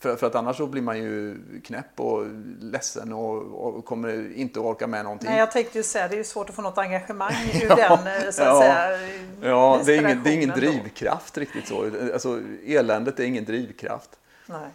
[0.01, 2.25] För, för att annars så blir man ju knäpp och
[2.59, 5.29] ledsen och, och kommer inte att orka med någonting.
[5.29, 7.33] Nej, jag tänkte ju säga det är ju svårt att få något engagemang
[7.63, 8.99] ur ja, den eh, så att ja, säga.
[9.41, 11.41] Ja, det är, ingen, det är ingen drivkraft då.
[11.41, 11.85] riktigt så.
[12.13, 14.09] Alltså, eländet är ingen drivkraft.
[14.45, 14.69] Nej.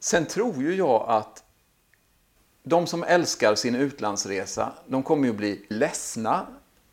[0.00, 1.44] Sen tror ju jag att
[2.62, 6.46] de som älskar sin utlandsresa, de kommer ju bli ledsna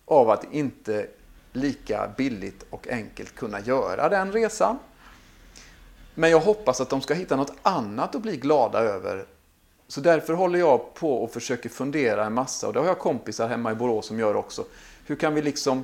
[0.05, 1.07] av att inte
[1.53, 4.79] lika billigt och enkelt kunna göra den resan.
[6.15, 9.25] Men jag hoppas att de ska hitta något annat att bli glada över.
[9.87, 13.47] Så därför håller jag på och försöker fundera en massa, och det har jag kompisar
[13.47, 14.65] hemma i Borås som gör också.
[15.05, 15.83] Hur kan vi liksom...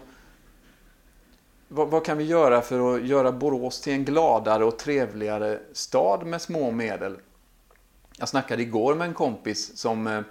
[1.68, 6.26] Vad, vad kan vi göra för att göra Borås till en gladare och trevligare stad
[6.26, 7.18] med små medel?
[8.18, 10.22] Jag snackade igår med en kompis som eh,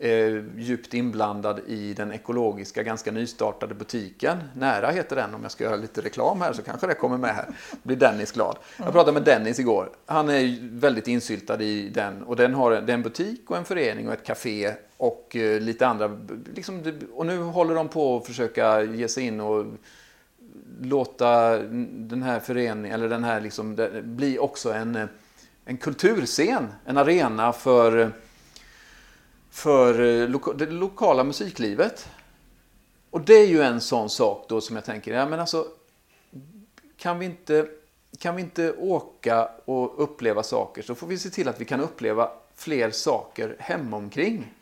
[0.00, 4.38] eh, djupt inblandad i den ekologiska, ganska nystartade butiken.
[4.54, 7.34] Nära heter den, om jag ska göra lite reklam här så kanske det kommer med
[7.34, 7.46] här.
[7.82, 8.56] blir Dennis glad.
[8.76, 9.90] Jag pratade med Dennis igår.
[10.06, 13.64] Han är väldigt insyltad i den och den har det är en butik och en
[13.64, 16.18] förening och ett café och eh, lite andra.
[16.54, 19.66] Liksom, och nu håller de på att försöka ge sig in och
[20.80, 21.58] låta
[21.88, 25.06] den här föreningen, eller den här liksom, bli också en, eh,
[25.64, 28.08] en kulturscen, en arena för eh,
[29.50, 32.08] för eh, loka det lokala musiklivet.
[33.10, 35.66] Och det är ju en sån sak då som jag tänker, ja men alltså
[36.96, 37.66] kan vi inte,
[38.18, 41.80] kan vi inte åka och uppleva saker så får vi se till att vi kan
[41.80, 44.54] uppleva fler saker hemomkring.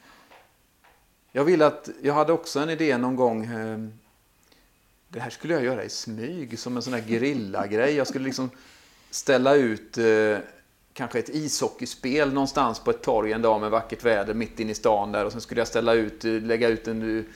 [1.32, 3.92] Jag vill att, jag hade också en idé någon gång, ehm,
[5.08, 7.94] det här skulle jag göra i smyg som en sån här gerilla-grej.
[7.94, 8.50] Jag skulle liksom
[9.10, 10.38] ställa ut eh,
[10.98, 14.74] kanske ett ishockeyspel någonstans på ett torg en dag med vackert väder mitt inne i
[14.74, 17.26] stan där och sen skulle jag ställa ut, lägga ut en,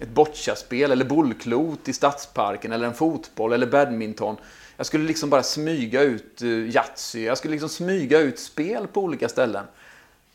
[0.00, 4.36] ett bocciaspel eller bollklot i stadsparken eller en fotboll eller badminton.
[4.76, 9.00] Jag skulle liksom bara smyga ut uh, Yatzy, jag skulle liksom smyga ut spel på
[9.00, 9.64] olika ställen.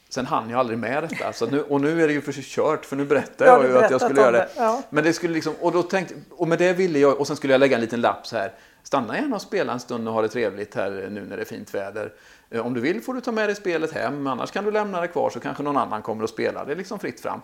[0.09, 1.33] Sen hann jag aldrig med detta.
[1.33, 3.91] Så nu, och nu är det ju för kört för nu berättar jag ju att
[3.91, 4.49] jag skulle göra det.
[4.57, 4.81] Ja.
[4.89, 7.53] Men det skulle liksom, och, då tänkte, och med det ville jag, och sen skulle
[7.53, 8.51] jag lägga en liten lapp så här.
[8.83, 11.45] Stanna gärna och spela en stund och ha det trevligt här nu när det är
[11.45, 12.13] fint väder.
[12.53, 15.01] Eh, om du vill får du ta med dig spelet hem, annars kan du lämna
[15.01, 16.65] det kvar så kanske någon annan kommer att spela.
[16.65, 17.41] Det är liksom fritt fram.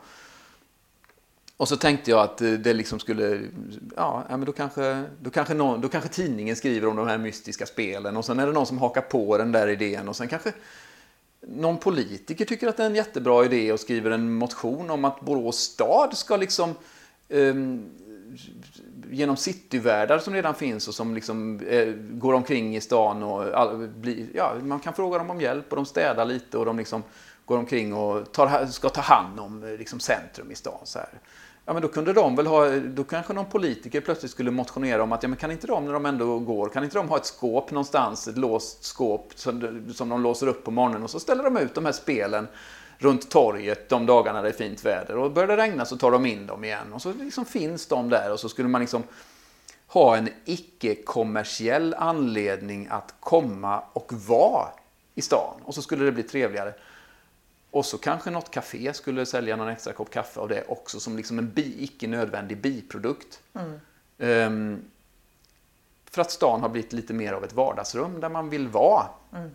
[1.57, 3.41] Och så tänkte jag att eh, det liksom skulle,
[3.95, 7.65] ja, men då kanske, då, kanske någon, då kanske tidningen skriver om de här mystiska
[7.65, 10.53] spelen och sen är det någon som hakar på den där idén och sen kanske
[11.41, 15.21] någon politiker tycker att det är en jättebra idé och skriver en motion om att
[15.21, 16.75] Borås stad ska liksom
[17.29, 17.89] um,
[19.09, 23.87] genom cityvärdar som redan finns och som liksom, eh, går omkring i stan och all,
[23.87, 27.03] blir, ja, man kan fråga dem om hjälp och de städar lite och de liksom
[27.45, 30.79] går omkring och tar, ska ta hand om eh, liksom, centrum i stan.
[30.83, 31.09] Så här.
[31.65, 35.11] Ja, men då kunde de väl ha, då kanske någon politiker plötsligt skulle motionera om
[35.11, 37.25] att ja, men kan inte de när de ändå går, kan inte de ha ett
[37.25, 41.43] skåp någonstans, ett låst skåp som, som de låser upp på morgonen och så ställer
[41.43, 42.47] de ut de här spelen
[42.99, 45.17] runt torget de dagarna det är fint väder.
[45.17, 46.93] Och börjar det regna så tar de in dem igen.
[46.93, 49.03] Och så liksom finns de där och så skulle man liksom
[49.87, 54.67] ha en icke-kommersiell anledning att komma och vara
[55.15, 55.61] i stan.
[55.63, 56.73] Och så skulle det bli trevligare.
[57.71, 61.17] Och så kanske något café skulle sälja någon extra kopp kaffe av det också som
[61.17, 63.39] liksom en bi, icke nödvändig biprodukt.
[63.53, 63.79] Mm.
[64.17, 64.83] Um,
[66.11, 69.05] för att stan har blivit lite mer av ett vardagsrum där man vill vara.
[69.33, 69.51] Mm.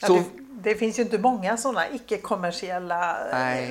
[0.00, 0.24] Ja, så, det,
[0.62, 3.16] det, finns ju inte många sådana icke-kommersiella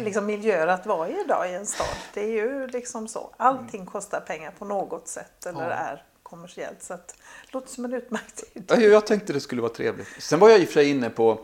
[0.04, 1.95] liksom, miljöer att vara i idag i en stad.
[2.14, 3.30] Det är ju liksom så.
[3.38, 3.91] Allting mm.
[3.91, 5.76] kostar pengar på något sätt eller ja.
[5.76, 6.84] är kommersiellt.
[6.84, 8.86] Så att, det låter som en utmärkt idé.
[8.86, 10.08] Jag tänkte det skulle vara trevligt.
[10.20, 11.40] Sen var jag i och för sig inne på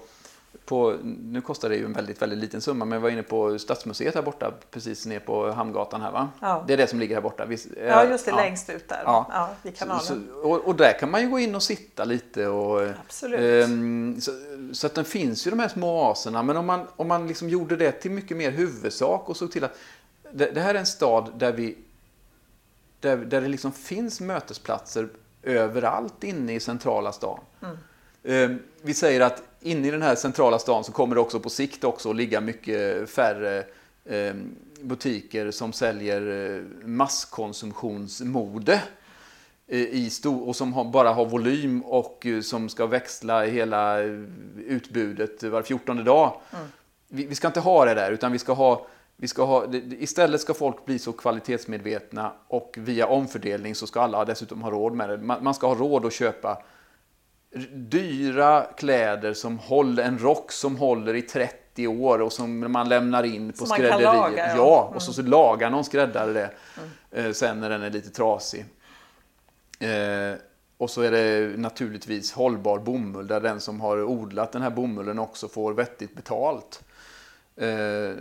[0.70, 3.60] på, nu kostar det ju en väldigt, väldigt liten summa, men jag var inne på
[3.60, 6.30] Stadsmuseet här borta, precis ner på Hamngatan här va?
[6.42, 6.64] Ja.
[6.68, 7.46] Det är det som ligger här borta.
[7.46, 8.38] Vi, ja, just det, ja.
[8.38, 9.02] längst ut där.
[9.06, 9.28] Ja.
[9.32, 10.04] ja vid kanalen.
[10.04, 12.48] Så, och, och, där kan man ju gå in och sitta lite.
[12.48, 13.66] Och, Absolut.
[13.70, 14.32] Um, så,
[14.74, 17.50] så, att den finns ju de här små oaserna, men om man, om man liksom
[17.50, 19.78] gjorde det till mycket mer huvudsak och såg till att
[20.32, 21.78] det, det här är en stad där vi
[23.00, 25.10] där, där det liksom finns mötesplatser
[25.44, 27.40] överallt inne i centrala stan.
[27.62, 28.52] Mm.
[28.52, 31.50] Um, vi säger att inne i den här centrala stan så kommer det också på
[31.50, 33.64] sikt också att ligga mycket färre
[34.06, 34.34] eh,
[34.82, 38.84] butiker som säljer eh, masskonsumtionsmode
[39.68, 44.00] eh, i stor, och som bara har volym och som ska växla hela
[44.68, 46.42] utbudet var fjortonde dag.
[46.52, 46.66] Mm.
[47.08, 48.88] vi, vi ska inte ha det där, utan vi ska ha
[49.22, 54.26] vi ska ha, istället ska folk bli så kvalitetsmedvetna och via omfördelning så ska alla
[54.26, 55.18] dessutom ha råd med det.
[55.18, 56.64] Man, man ska ha råd att köpa
[57.74, 63.24] dyra kläder som håller, en rock som håller i 30 år och som man lämnar
[63.24, 64.54] in på skrädderiet.
[64.58, 64.96] Ja, mm.
[64.96, 66.50] och så, så lagar någon skräddare det
[67.12, 67.26] mm.
[67.26, 68.66] eh, sen när den är lite trasig.
[69.80, 70.40] Eh,
[70.78, 75.20] och så är det naturligtvis hållbar bomull där den som har odlat den här bomullen
[75.20, 76.84] också får vettigt betalt.
[77.56, 78.16] Eh,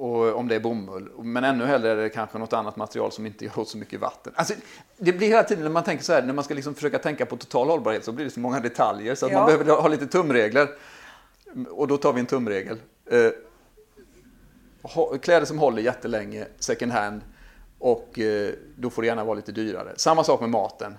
[0.00, 1.10] och om det är bomull.
[1.22, 4.00] Men ännu hellre är det kanske något annat material som inte gör åt så mycket
[4.00, 4.32] vatten.
[4.36, 4.54] Alltså,
[4.96, 7.26] det blir hela tiden när man tänker så här, när man ska liksom försöka tänka
[7.26, 9.38] på total hållbarhet så blir det så många detaljer så att ja.
[9.38, 10.68] man behöver ha lite tumregler.
[11.70, 12.78] Och då tar vi en tumregel.
[13.10, 13.30] Eh,
[15.20, 17.20] kläder som håller jättelänge, second hand,
[17.78, 19.92] och eh, då får det gärna vara lite dyrare.
[19.96, 20.94] Samma sak med maten.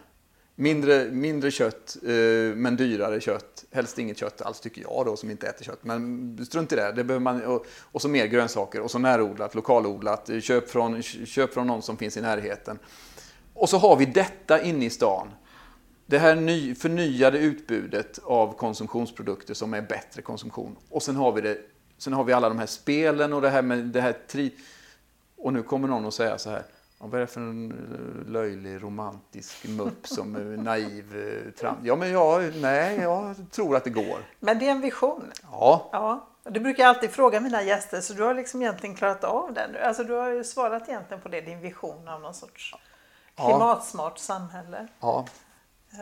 [0.61, 3.65] Mindre, mindre kött, eh, men dyrare kött.
[3.71, 5.83] Helst inget kött alls tycker jag då som inte äter kött.
[5.83, 6.91] Men strunt i det.
[6.91, 10.29] det behöver man, och, och så mer grönsaker och så närodlat, lokalodlat.
[10.41, 12.79] Köp från, köp från någon som finns i närheten.
[13.53, 15.27] Och så har vi detta inne i stan.
[16.05, 20.75] Det här ny, förnyade utbudet av konsumtionsprodukter som är bättre konsumtion.
[20.89, 21.57] Och sen har vi, det,
[21.97, 24.53] sen har vi alla de här spelen och det här med det här tri...
[25.37, 26.63] Och nu kommer någon att säga så här.
[27.03, 31.79] Vad är det för en eh, löjlig romantisk mupp som är naiv eh, tramp?
[31.83, 34.19] Ja, men jag, nej, jag tror att det går.
[34.39, 35.31] Men det är en vision.
[35.43, 35.89] Ja.
[35.91, 36.27] ja.
[36.43, 39.75] Du brukar alltid fråga mina gäster, så du har liksom egentligen klarat av den.
[39.83, 42.75] Alltså, du har ju svarat egentligen på det, din vision av någon sorts
[43.35, 44.87] klimatsmart samhälle.
[44.99, 45.25] Ja,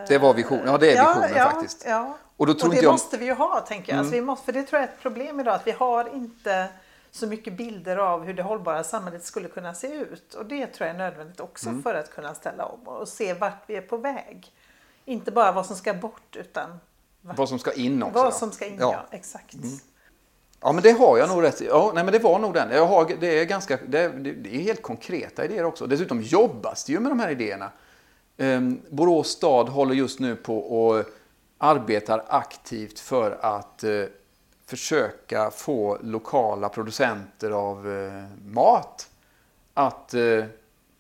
[0.08, 0.66] det var visionen.
[0.66, 1.86] Ja, det är visionen ja, faktiskt.
[1.88, 2.18] Ja.
[2.38, 2.92] Och, då tror och det jag...
[2.92, 4.00] måste vi ju ha, tänker jag.
[4.00, 4.00] Alltså, mm.
[4.00, 6.68] Alltså, vi måste, för det tror jag är ett problem idag, att vi har inte
[7.12, 10.34] så mycket bilder av hur det hållbara samhället skulle kunna se ut.
[10.34, 11.84] Och det tror jag är nödvändigt också mm.
[11.84, 14.54] för att kunna ställa om och se vart vi är på väg.
[15.06, 16.80] Inte bara vad som ska bort utan
[17.22, 18.24] vart, vad som ska in också.
[18.24, 19.54] Vad som ska in, ja, ja exakt.
[19.54, 19.70] Mm.
[20.62, 22.72] Ja, men det har jag nog rätt Ja, nej, men det var nog den.
[22.72, 25.88] Jag har, det, är ganska, det, det är helt konkreta idéer också.
[25.88, 27.72] Dessutom jobbas det ju med de här idéerna.
[28.38, 31.06] Um, Borås stad håller just nu på och
[31.58, 34.06] arbetar aktivt för att uh,
[34.70, 39.10] försöka få lokala producenter av eh, mat
[39.74, 40.46] att eh,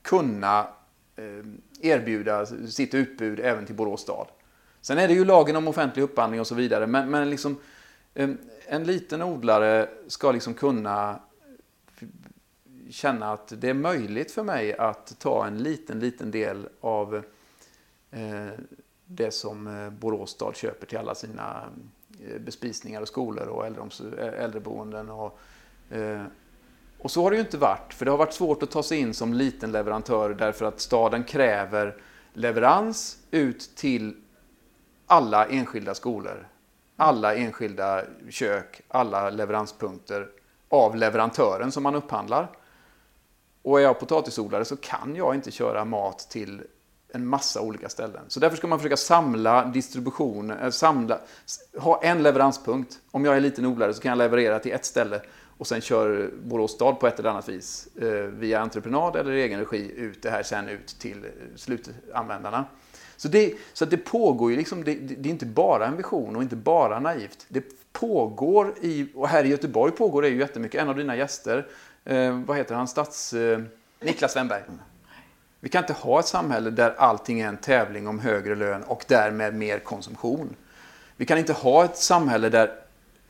[0.01, 0.67] kunna
[1.15, 1.45] eh,
[1.81, 4.27] erbjuda sitt utbud även till Borås stad.
[4.81, 7.57] Sen är det ju lagen om offentlig upphandling och så vidare, men, men liksom,
[8.13, 8.29] eh,
[8.65, 11.19] en liten odlare ska liksom kunna
[12.89, 17.15] känna att det är möjligt för mig att ta en liten, liten del av
[18.11, 18.47] eh,
[19.05, 23.65] det som eh, Borås stad köper till alla sina Eh, Eh, bespisningar och skolor och
[23.65, 25.09] eh, äldreboenden.
[25.09, 25.39] Och,
[25.89, 26.23] eh,
[26.97, 28.97] och så har det ju inte varit, för det har varit svårt att ta sig
[28.97, 32.01] in som liten leverantör därför att staden kräver
[32.33, 34.15] leverans ut till
[35.07, 36.47] alla enskilda skolor,
[36.95, 40.29] alla enskilda kök, alla leveranspunkter
[40.69, 42.49] av leverantören som man upphandlar.
[43.61, 46.63] Och är jag potatisodlare så kan jag inte köra mat till
[47.13, 48.21] en massa olika ställen.
[48.27, 51.19] Så därför ska man försöka samla distribution, äh, samla,
[51.77, 52.99] ha en leveranspunkt.
[53.11, 55.21] Om jag är liten odlare så kan jag leverera till ett ställe
[55.57, 59.59] och sen kör Borås stad på ett eller annat vis eh, via entreprenad eller egen
[59.59, 62.65] regi ut det här sen ut till eh, slutanvändarna.
[63.17, 66.43] Så det, så det pågår ju liksom, det, det, är inte bara en vision och
[66.43, 67.45] inte bara naivt.
[67.47, 70.81] Det pågår i, och här i Göteborg pågår det ju jättemycket.
[70.81, 71.67] En av dina gäster,
[72.05, 73.33] eh, vad heter han, stats...
[73.33, 73.59] Eh,
[74.01, 74.61] Niklas Wennberg.
[75.59, 79.05] Vi kan inte ha ett samhälle där allting är en tävling om högre lön och
[79.07, 80.55] därmed mer konsumtion.
[81.15, 82.75] Vi kan inte ha ett samhälle där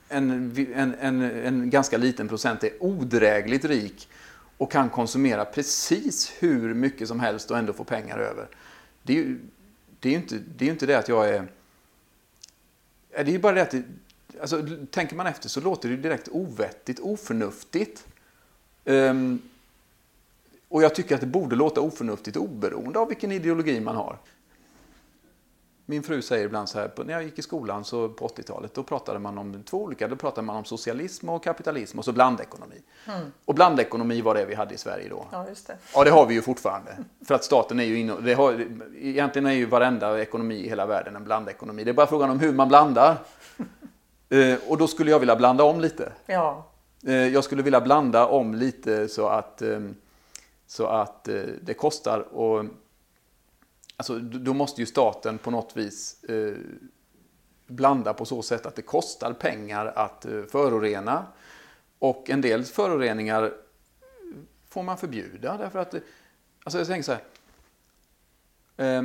[0.09, 4.09] en, en, en, en ganska liten procent är odrägligt rik
[4.57, 8.47] och kan konsumera precis hur mycket som helst och ändå få pengar över.
[9.03, 9.39] Det är ju,
[9.99, 11.47] det är inte, det är inte det att jag är...
[13.09, 13.71] Det är ju bara det att...
[13.71, 13.83] Det,
[14.41, 18.07] alltså, tänker man efter så låter det direkt ovettigt, oförnuftigt.
[18.85, 19.41] Um,
[20.69, 24.17] och jag tycker att det borde låta oförnuftigt oberoende av vilken ideologi man har.
[25.89, 28.83] Min fru säger ibland så här, när jag gick i skolan så på 80-talet, då
[28.83, 32.81] pratade man om två olika, då pratade man om socialism och kapitalism och så blandekonomi.
[33.07, 33.31] Mm.
[33.45, 35.25] Och blandekonomi var det vi hade i Sverige då.
[35.31, 35.77] Ja, just det.
[35.93, 36.97] Ja, det har vi ju fortfarande.
[37.25, 38.65] För att staten är ju inne, det har,
[38.97, 41.83] egentligen är ju varenda ekonomi i hela världen en blandekonomi.
[41.83, 43.17] Det är bara frågan om hur man blandar.
[44.29, 46.11] eh, och då skulle jag vilja blanda om lite.
[46.25, 46.65] Ja.
[47.05, 49.79] Eh, jag skulle vilja blanda om lite så att eh,
[50.69, 52.65] så att eh, det kostar och
[53.97, 56.53] alltså, då måste ju staten på något vis eh,
[57.67, 61.25] blanda på så sätt att det kostar pengar att eh, förorena.
[61.99, 63.53] Och en del föroreningar
[64.69, 65.95] får man förbjuda därför att,
[66.63, 67.17] alltså jag tänker så
[68.77, 69.03] här, eh,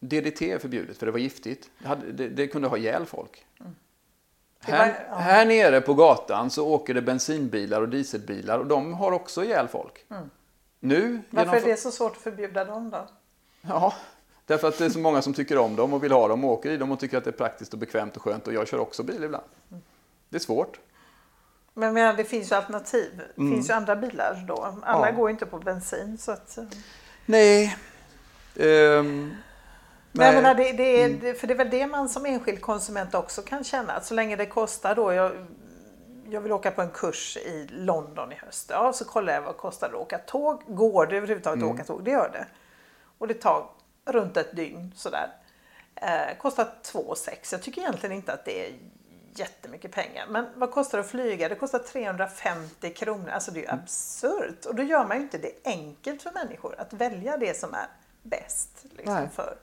[0.00, 1.70] DDT är förbjudet för det var giftigt.
[1.78, 3.46] Det, hade, det, det kunde ha ihjäl folk.
[3.60, 3.74] Mm.
[4.66, 5.14] Var- Här, ja.
[5.16, 9.68] här nere på gatan så åker det bensinbilar och dieselbilar och de har också ihjäl
[9.68, 10.06] folk.
[10.80, 11.22] Nu, Mm.
[11.30, 13.08] Varför är det så svårt att förbjuda dem då?
[13.60, 13.94] Ja,
[14.46, 16.50] därför att det är så många som tycker om dem och vill ha dem och
[16.50, 18.68] åker i dem och tycker att det är praktiskt och bekvämt och skönt och jag
[18.68, 19.44] kör också bil ibland.
[20.28, 20.80] Det är svårt.
[21.74, 23.20] Men menar, det finns ju alternativ.
[23.36, 24.54] Det finns ju andra bilar då.
[24.82, 25.14] Alla Mm.
[25.14, 25.20] Ja.
[25.20, 26.18] går inte på bensin.
[26.18, 26.64] Så att, eh.
[27.26, 27.76] Nej.
[30.12, 30.34] Men jag nej.
[30.42, 31.34] menar, det, det är, Mm.
[31.36, 33.92] för det är väl det man som enskild konsument också kan känna.
[33.92, 35.12] Att så länge det kostar då.
[35.12, 35.32] Jag,
[36.32, 38.70] jag vill åka på en kurs i London i höst.
[38.70, 40.62] Ja, så kollar jag vad kostar det att åka tåg.
[40.66, 41.68] Går det överhuvudtaget Mm.
[41.68, 42.04] att åka tåg?
[42.04, 42.46] Det gör det.
[43.18, 43.66] Och det tar
[44.04, 45.30] runt ett dygn sådär.
[45.94, 47.52] Eh, kostar 2 6.
[47.52, 48.74] Jag tycker egentligen inte att det är
[49.34, 50.26] jättemycket pengar.
[50.28, 51.48] Men vad kostar det att flyga?
[51.48, 53.28] Det kostar 350 kronor.
[53.30, 53.80] Alltså det är ju Mm.
[53.82, 54.64] absurt.
[54.66, 57.86] Och då gör man ju inte det enkelt för människor att välja det som är
[58.22, 59.28] bäst liksom, Nej.
[59.34, 59.56] för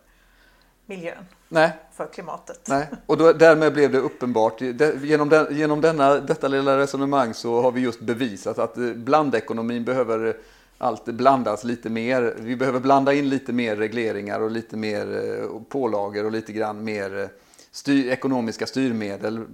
[0.88, 1.72] miljön, nej.
[1.94, 2.68] för klimatet.
[2.68, 4.62] Nej, och då, därmed blev det uppenbart.
[5.02, 9.86] Genom, den, genom denna, detta lilla resonemang så har vi just bevisat att eh, blandekonomin
[9.86, 10.38] behöver
[10.78, 12.36] allt blandas lite mer.
[12.38, 16.84] Vi behöver blanda in lite mer regleringar och lite mer eh, pålagor och lite grann
[16.84, 17.28] mer eh,
[17.72, 19.46] styr, ekonomiska styrmedel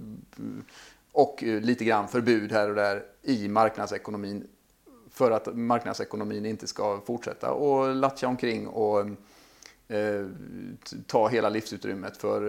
[1.12, 4.46] och lite grann förbud här och där i marknadsekonomin
[5.10, 9.06] för att marknadsekonomin inte ska fortsätta och latcha omkring och
[9.88, 10.26] eh,
[11.06, 12.46] ta hela livsutrymmet för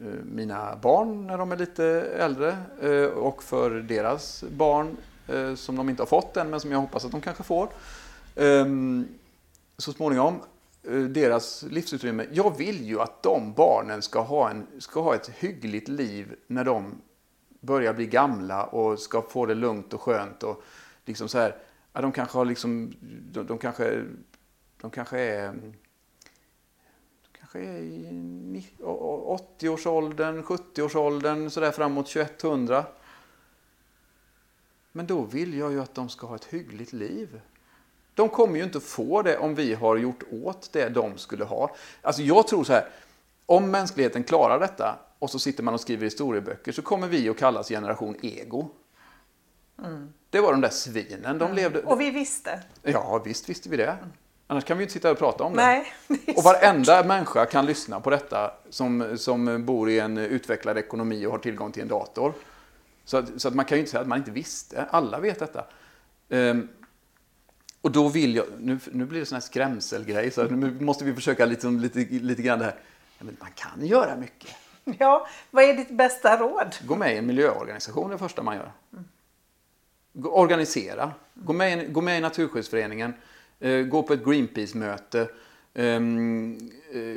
[0.00, 1.86] eh, mina barn när de är lite
[2.18, 4.96] äldre eh, och för deras barn
[5.28, 7.68] eh, som de inte har fått än men som jag hoppas att de kanske får.
[8.36, 9.08] Ehm,
[9.78, 10.40] så småningom,
[10.82, 12.26] eh, deras livsutrymme.
[12.32, 16.64] Jag vill ju att de barnen ska ha, en, ska ha ett hyggligt liv när
[16.64, 16.94] de
[17.60, 20.62] börjar bli gamla och ska få det lugnt och skönt och
[21.04, 21.56] liksom så här,
[21.92, 22.92] ja, de kanske har liksom,
[23.32, 24.04] de, de kanske,
[24.80, 25.54] de kanske är
[27.54, 32.84] kanske i ni- å- å- 80-årsåldern, 70-årsåldern, sådär framåt 2100.
[34.92, 37.40] Men då vill jag ju att de ska ha ett hyggligt liv.
[38.14, 41.74] De kommer ju inte få det om vi har gjort åt det de skulle ha.
[42.02, 42.88] Alltså jag tror så här,
[43.46, 47.38] om mänskligheten klarar detta och så sitter man och skriver historieböcker så kommer vi att
[47.38, 48.68] kallas generation ego.
[50.30, 51.82] Det var de där svinen, de levde...
[51.82, 52.62] Och vi visste.
[52.82, 53.96] Ja, visst visste vi det.
[54.54, 55.62] Annars kan vi inte sitta och prata om det.
[55.62, 55.92] Nej.
[56.26, 61.26] det Och varenda människa kan lyssna på detta som, som bor i en utvecklad ekonomi
[61.26, 62.32] och har tillgång till en dator.
[63.04, 64.86] Så att, så att man kan ju inte säga att man inte visste.
[64.90, 65.64] Alla vet detta.
[66.28, 66.68] Ehm,
[67.80, 71.14] och då vill jag, nu, nu blir det sån här skrämselgrej, så nu måste vi
[71.14, 72.76] försöka liksom, lite, lite grann det här.
[73.18, 74.50] Ja, man kan göra mycket.
[74.98, 76.76] Ja, vad är ditt bästa råd?
[76.86, 78.72] Gå med i en miljöorganisation det första man gör.
[80.12, 81.12] Gå- Organisera.
[81.34, 83.14] Gå med, i gå med i Naturskyddsföreningen.
[83.60, 85.28] Eh, gå på ett Greenpeace-möte.
[85.76, 87.16] ehm, eh,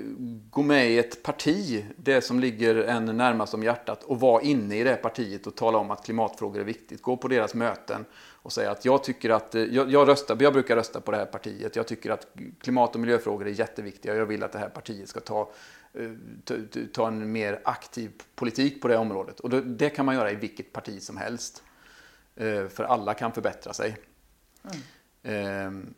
[0.49, 4.77] gå med i ett parti, det som ligger en närmast om hjärtat och var inne
[4.77, 7.01] i det partiet och tala om att klimatfrågor är viktigt.
[7.01, 10.53] Gå på deras möten och säga att jag tycker att, eh, jag, jag, röstar, jag
[10.53, 11.75] brukar rösta på det här partiet.
[11.75, 12.27] Jag tycker att
[12.59, 15.51] klimat och miljöfrågor är jätteviktiga och jag vill att det här partiet ska ta,
[16.43, 16.55] ta,
[16.93, 19.39] ta en mer aktiv politik på det området.
[19.39, 21.63] Och det, det kan man göra i vilket parti som helst.
[22.69, 23.97] För alla kan förbättra sig.
[25.23, 25.93] Ehm,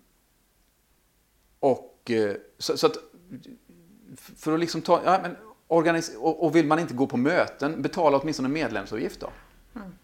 [1.60, 2.98] Och eh, så, så att
[4.16, 5.36] för att liksom ta, ja, men
[5.68, 9.30] organis- och, och vill man inte gå på möten, betala åtminstone medlemsavgift då.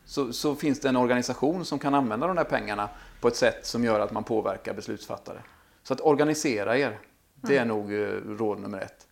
[0.06, 2.90] Så, så finns det en organisation som kan använda de där pengarna
[3.22, 5.42] på ett sätt som gör att man påverkar beslutsfattare.
[5.84, 7.00] Så att organisera er,
[7.36, 9.08] det är nog eh, råd nummer ett.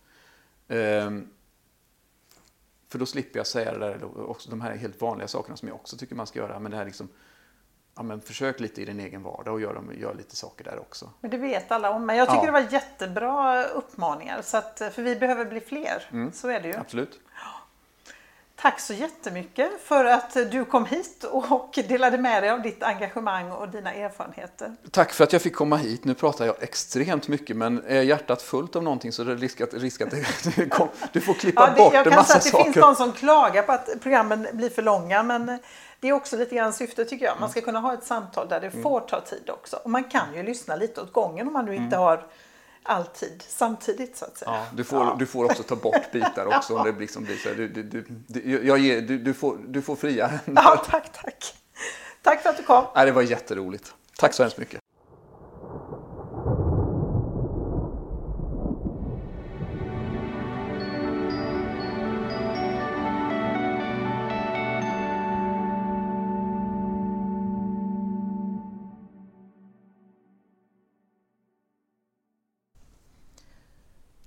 [0.68, 1.28] Ehm,
[2.88, 5.74] för då slipper jag säga det där, också de här helt vanliga sakerna som jag
[5.74, 6.58] också tycker man ska göra.
[6.58, 7.08] Men det här liksom,
[7.96, 11.10] ja, men försök lite i din egen vardag och gör, gör lite saker där också.
[11.20, 12.06] Men det vet alla om.
[12.06, 12.46] Men jag tycker Ja.
[12.46, 14.42] det var jättebra uppmaningar.
[14.42, 16.08] Så att, för vi behöver bli fler.
[16.12, 16.32] Mm.
[16.32, 16.76] Så är det ju.
[16.76, 17.20] Absolut.
[18.56, 23.50] Tack så jättemycket för att du kom hit och delade med dig av ditt engagemang
[23.50, 24.76] och dina erfarenheter.
[24.90, 26.04] Tack för att jag fick komma hit.
[26.04, 29.60] Nu pratar jag extremt mycket men är hjärtat fullt av någonting så är det risk
[29.60, 32.32] att, risk att det, kom, du får klippa Ja, det, bort jag en kan massa
[32.32, 32.64] säga att det saker.
[32.64, 35.22] finns de som klagar på att programmen blir för långa.
[35.22, 35.58] Men
[36.00, 37.34] det är också lite grann syftet tycker jag.
[37.40, 38.82] Man ska kunna ha ett samtal där det Mm.
[38.82, 39.76] får ta tid också.
[39.76, 42.00] Och man kan ju lyssna lite åt gången om man nu inte Mm.
[42.06, 42.26] har
[42.84, 44.50] all tid samtidigt så att säga.
[44.50, 47.48] Ja, du, får, du får också ta bort bitar också om det liksom blir så.
[47.48, 47.56] här.
[47.56, 50.30] Du, du, du, du, jag ger, du, du, får, du får fria.
[50.56, 51.54] Ja, tack, tack.
[52.22, 52.84] Tack för att du kom.
[52.94, 53.94] Nej, det var jätteroligt.
[54.18, 54.80] Tack så hemskt mycket.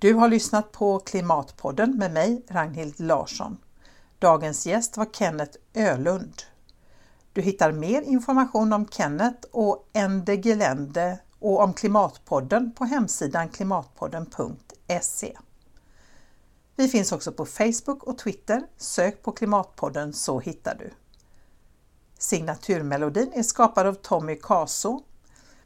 [0.08, 3.58] Du har lyssnat på Klimatpodden med mig, Ragnhild Larsson.
[4.20, 6.44] Dagens gäst var Kenneth Ölund.
[7.34, 15.38] Du hittar mer information om Kenneth och Ende Gelände och om Klimatpodden på hemsidan klimatpodden.se.
[16.76, 18.64] Vi finns också på Facebook och Twitter.
[18.78, 20.92] Sök på Klimatpodden så hittar du.
[22.20, 25.04] Signaturmelodin är skapad av Tommy Caso.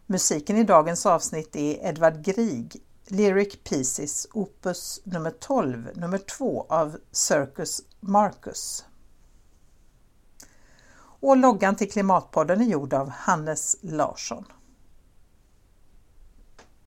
[0.06, 2.82] Musiken i dagens avsnitt är Edvard Grieg,
[3.14, 8.86] Lyric Pieces, opus nummer 12, nummer 2 av Circus Marcus.
[11.20, 14.46] Och loggan till Klimatpodden är gjord av Hannes Larsson.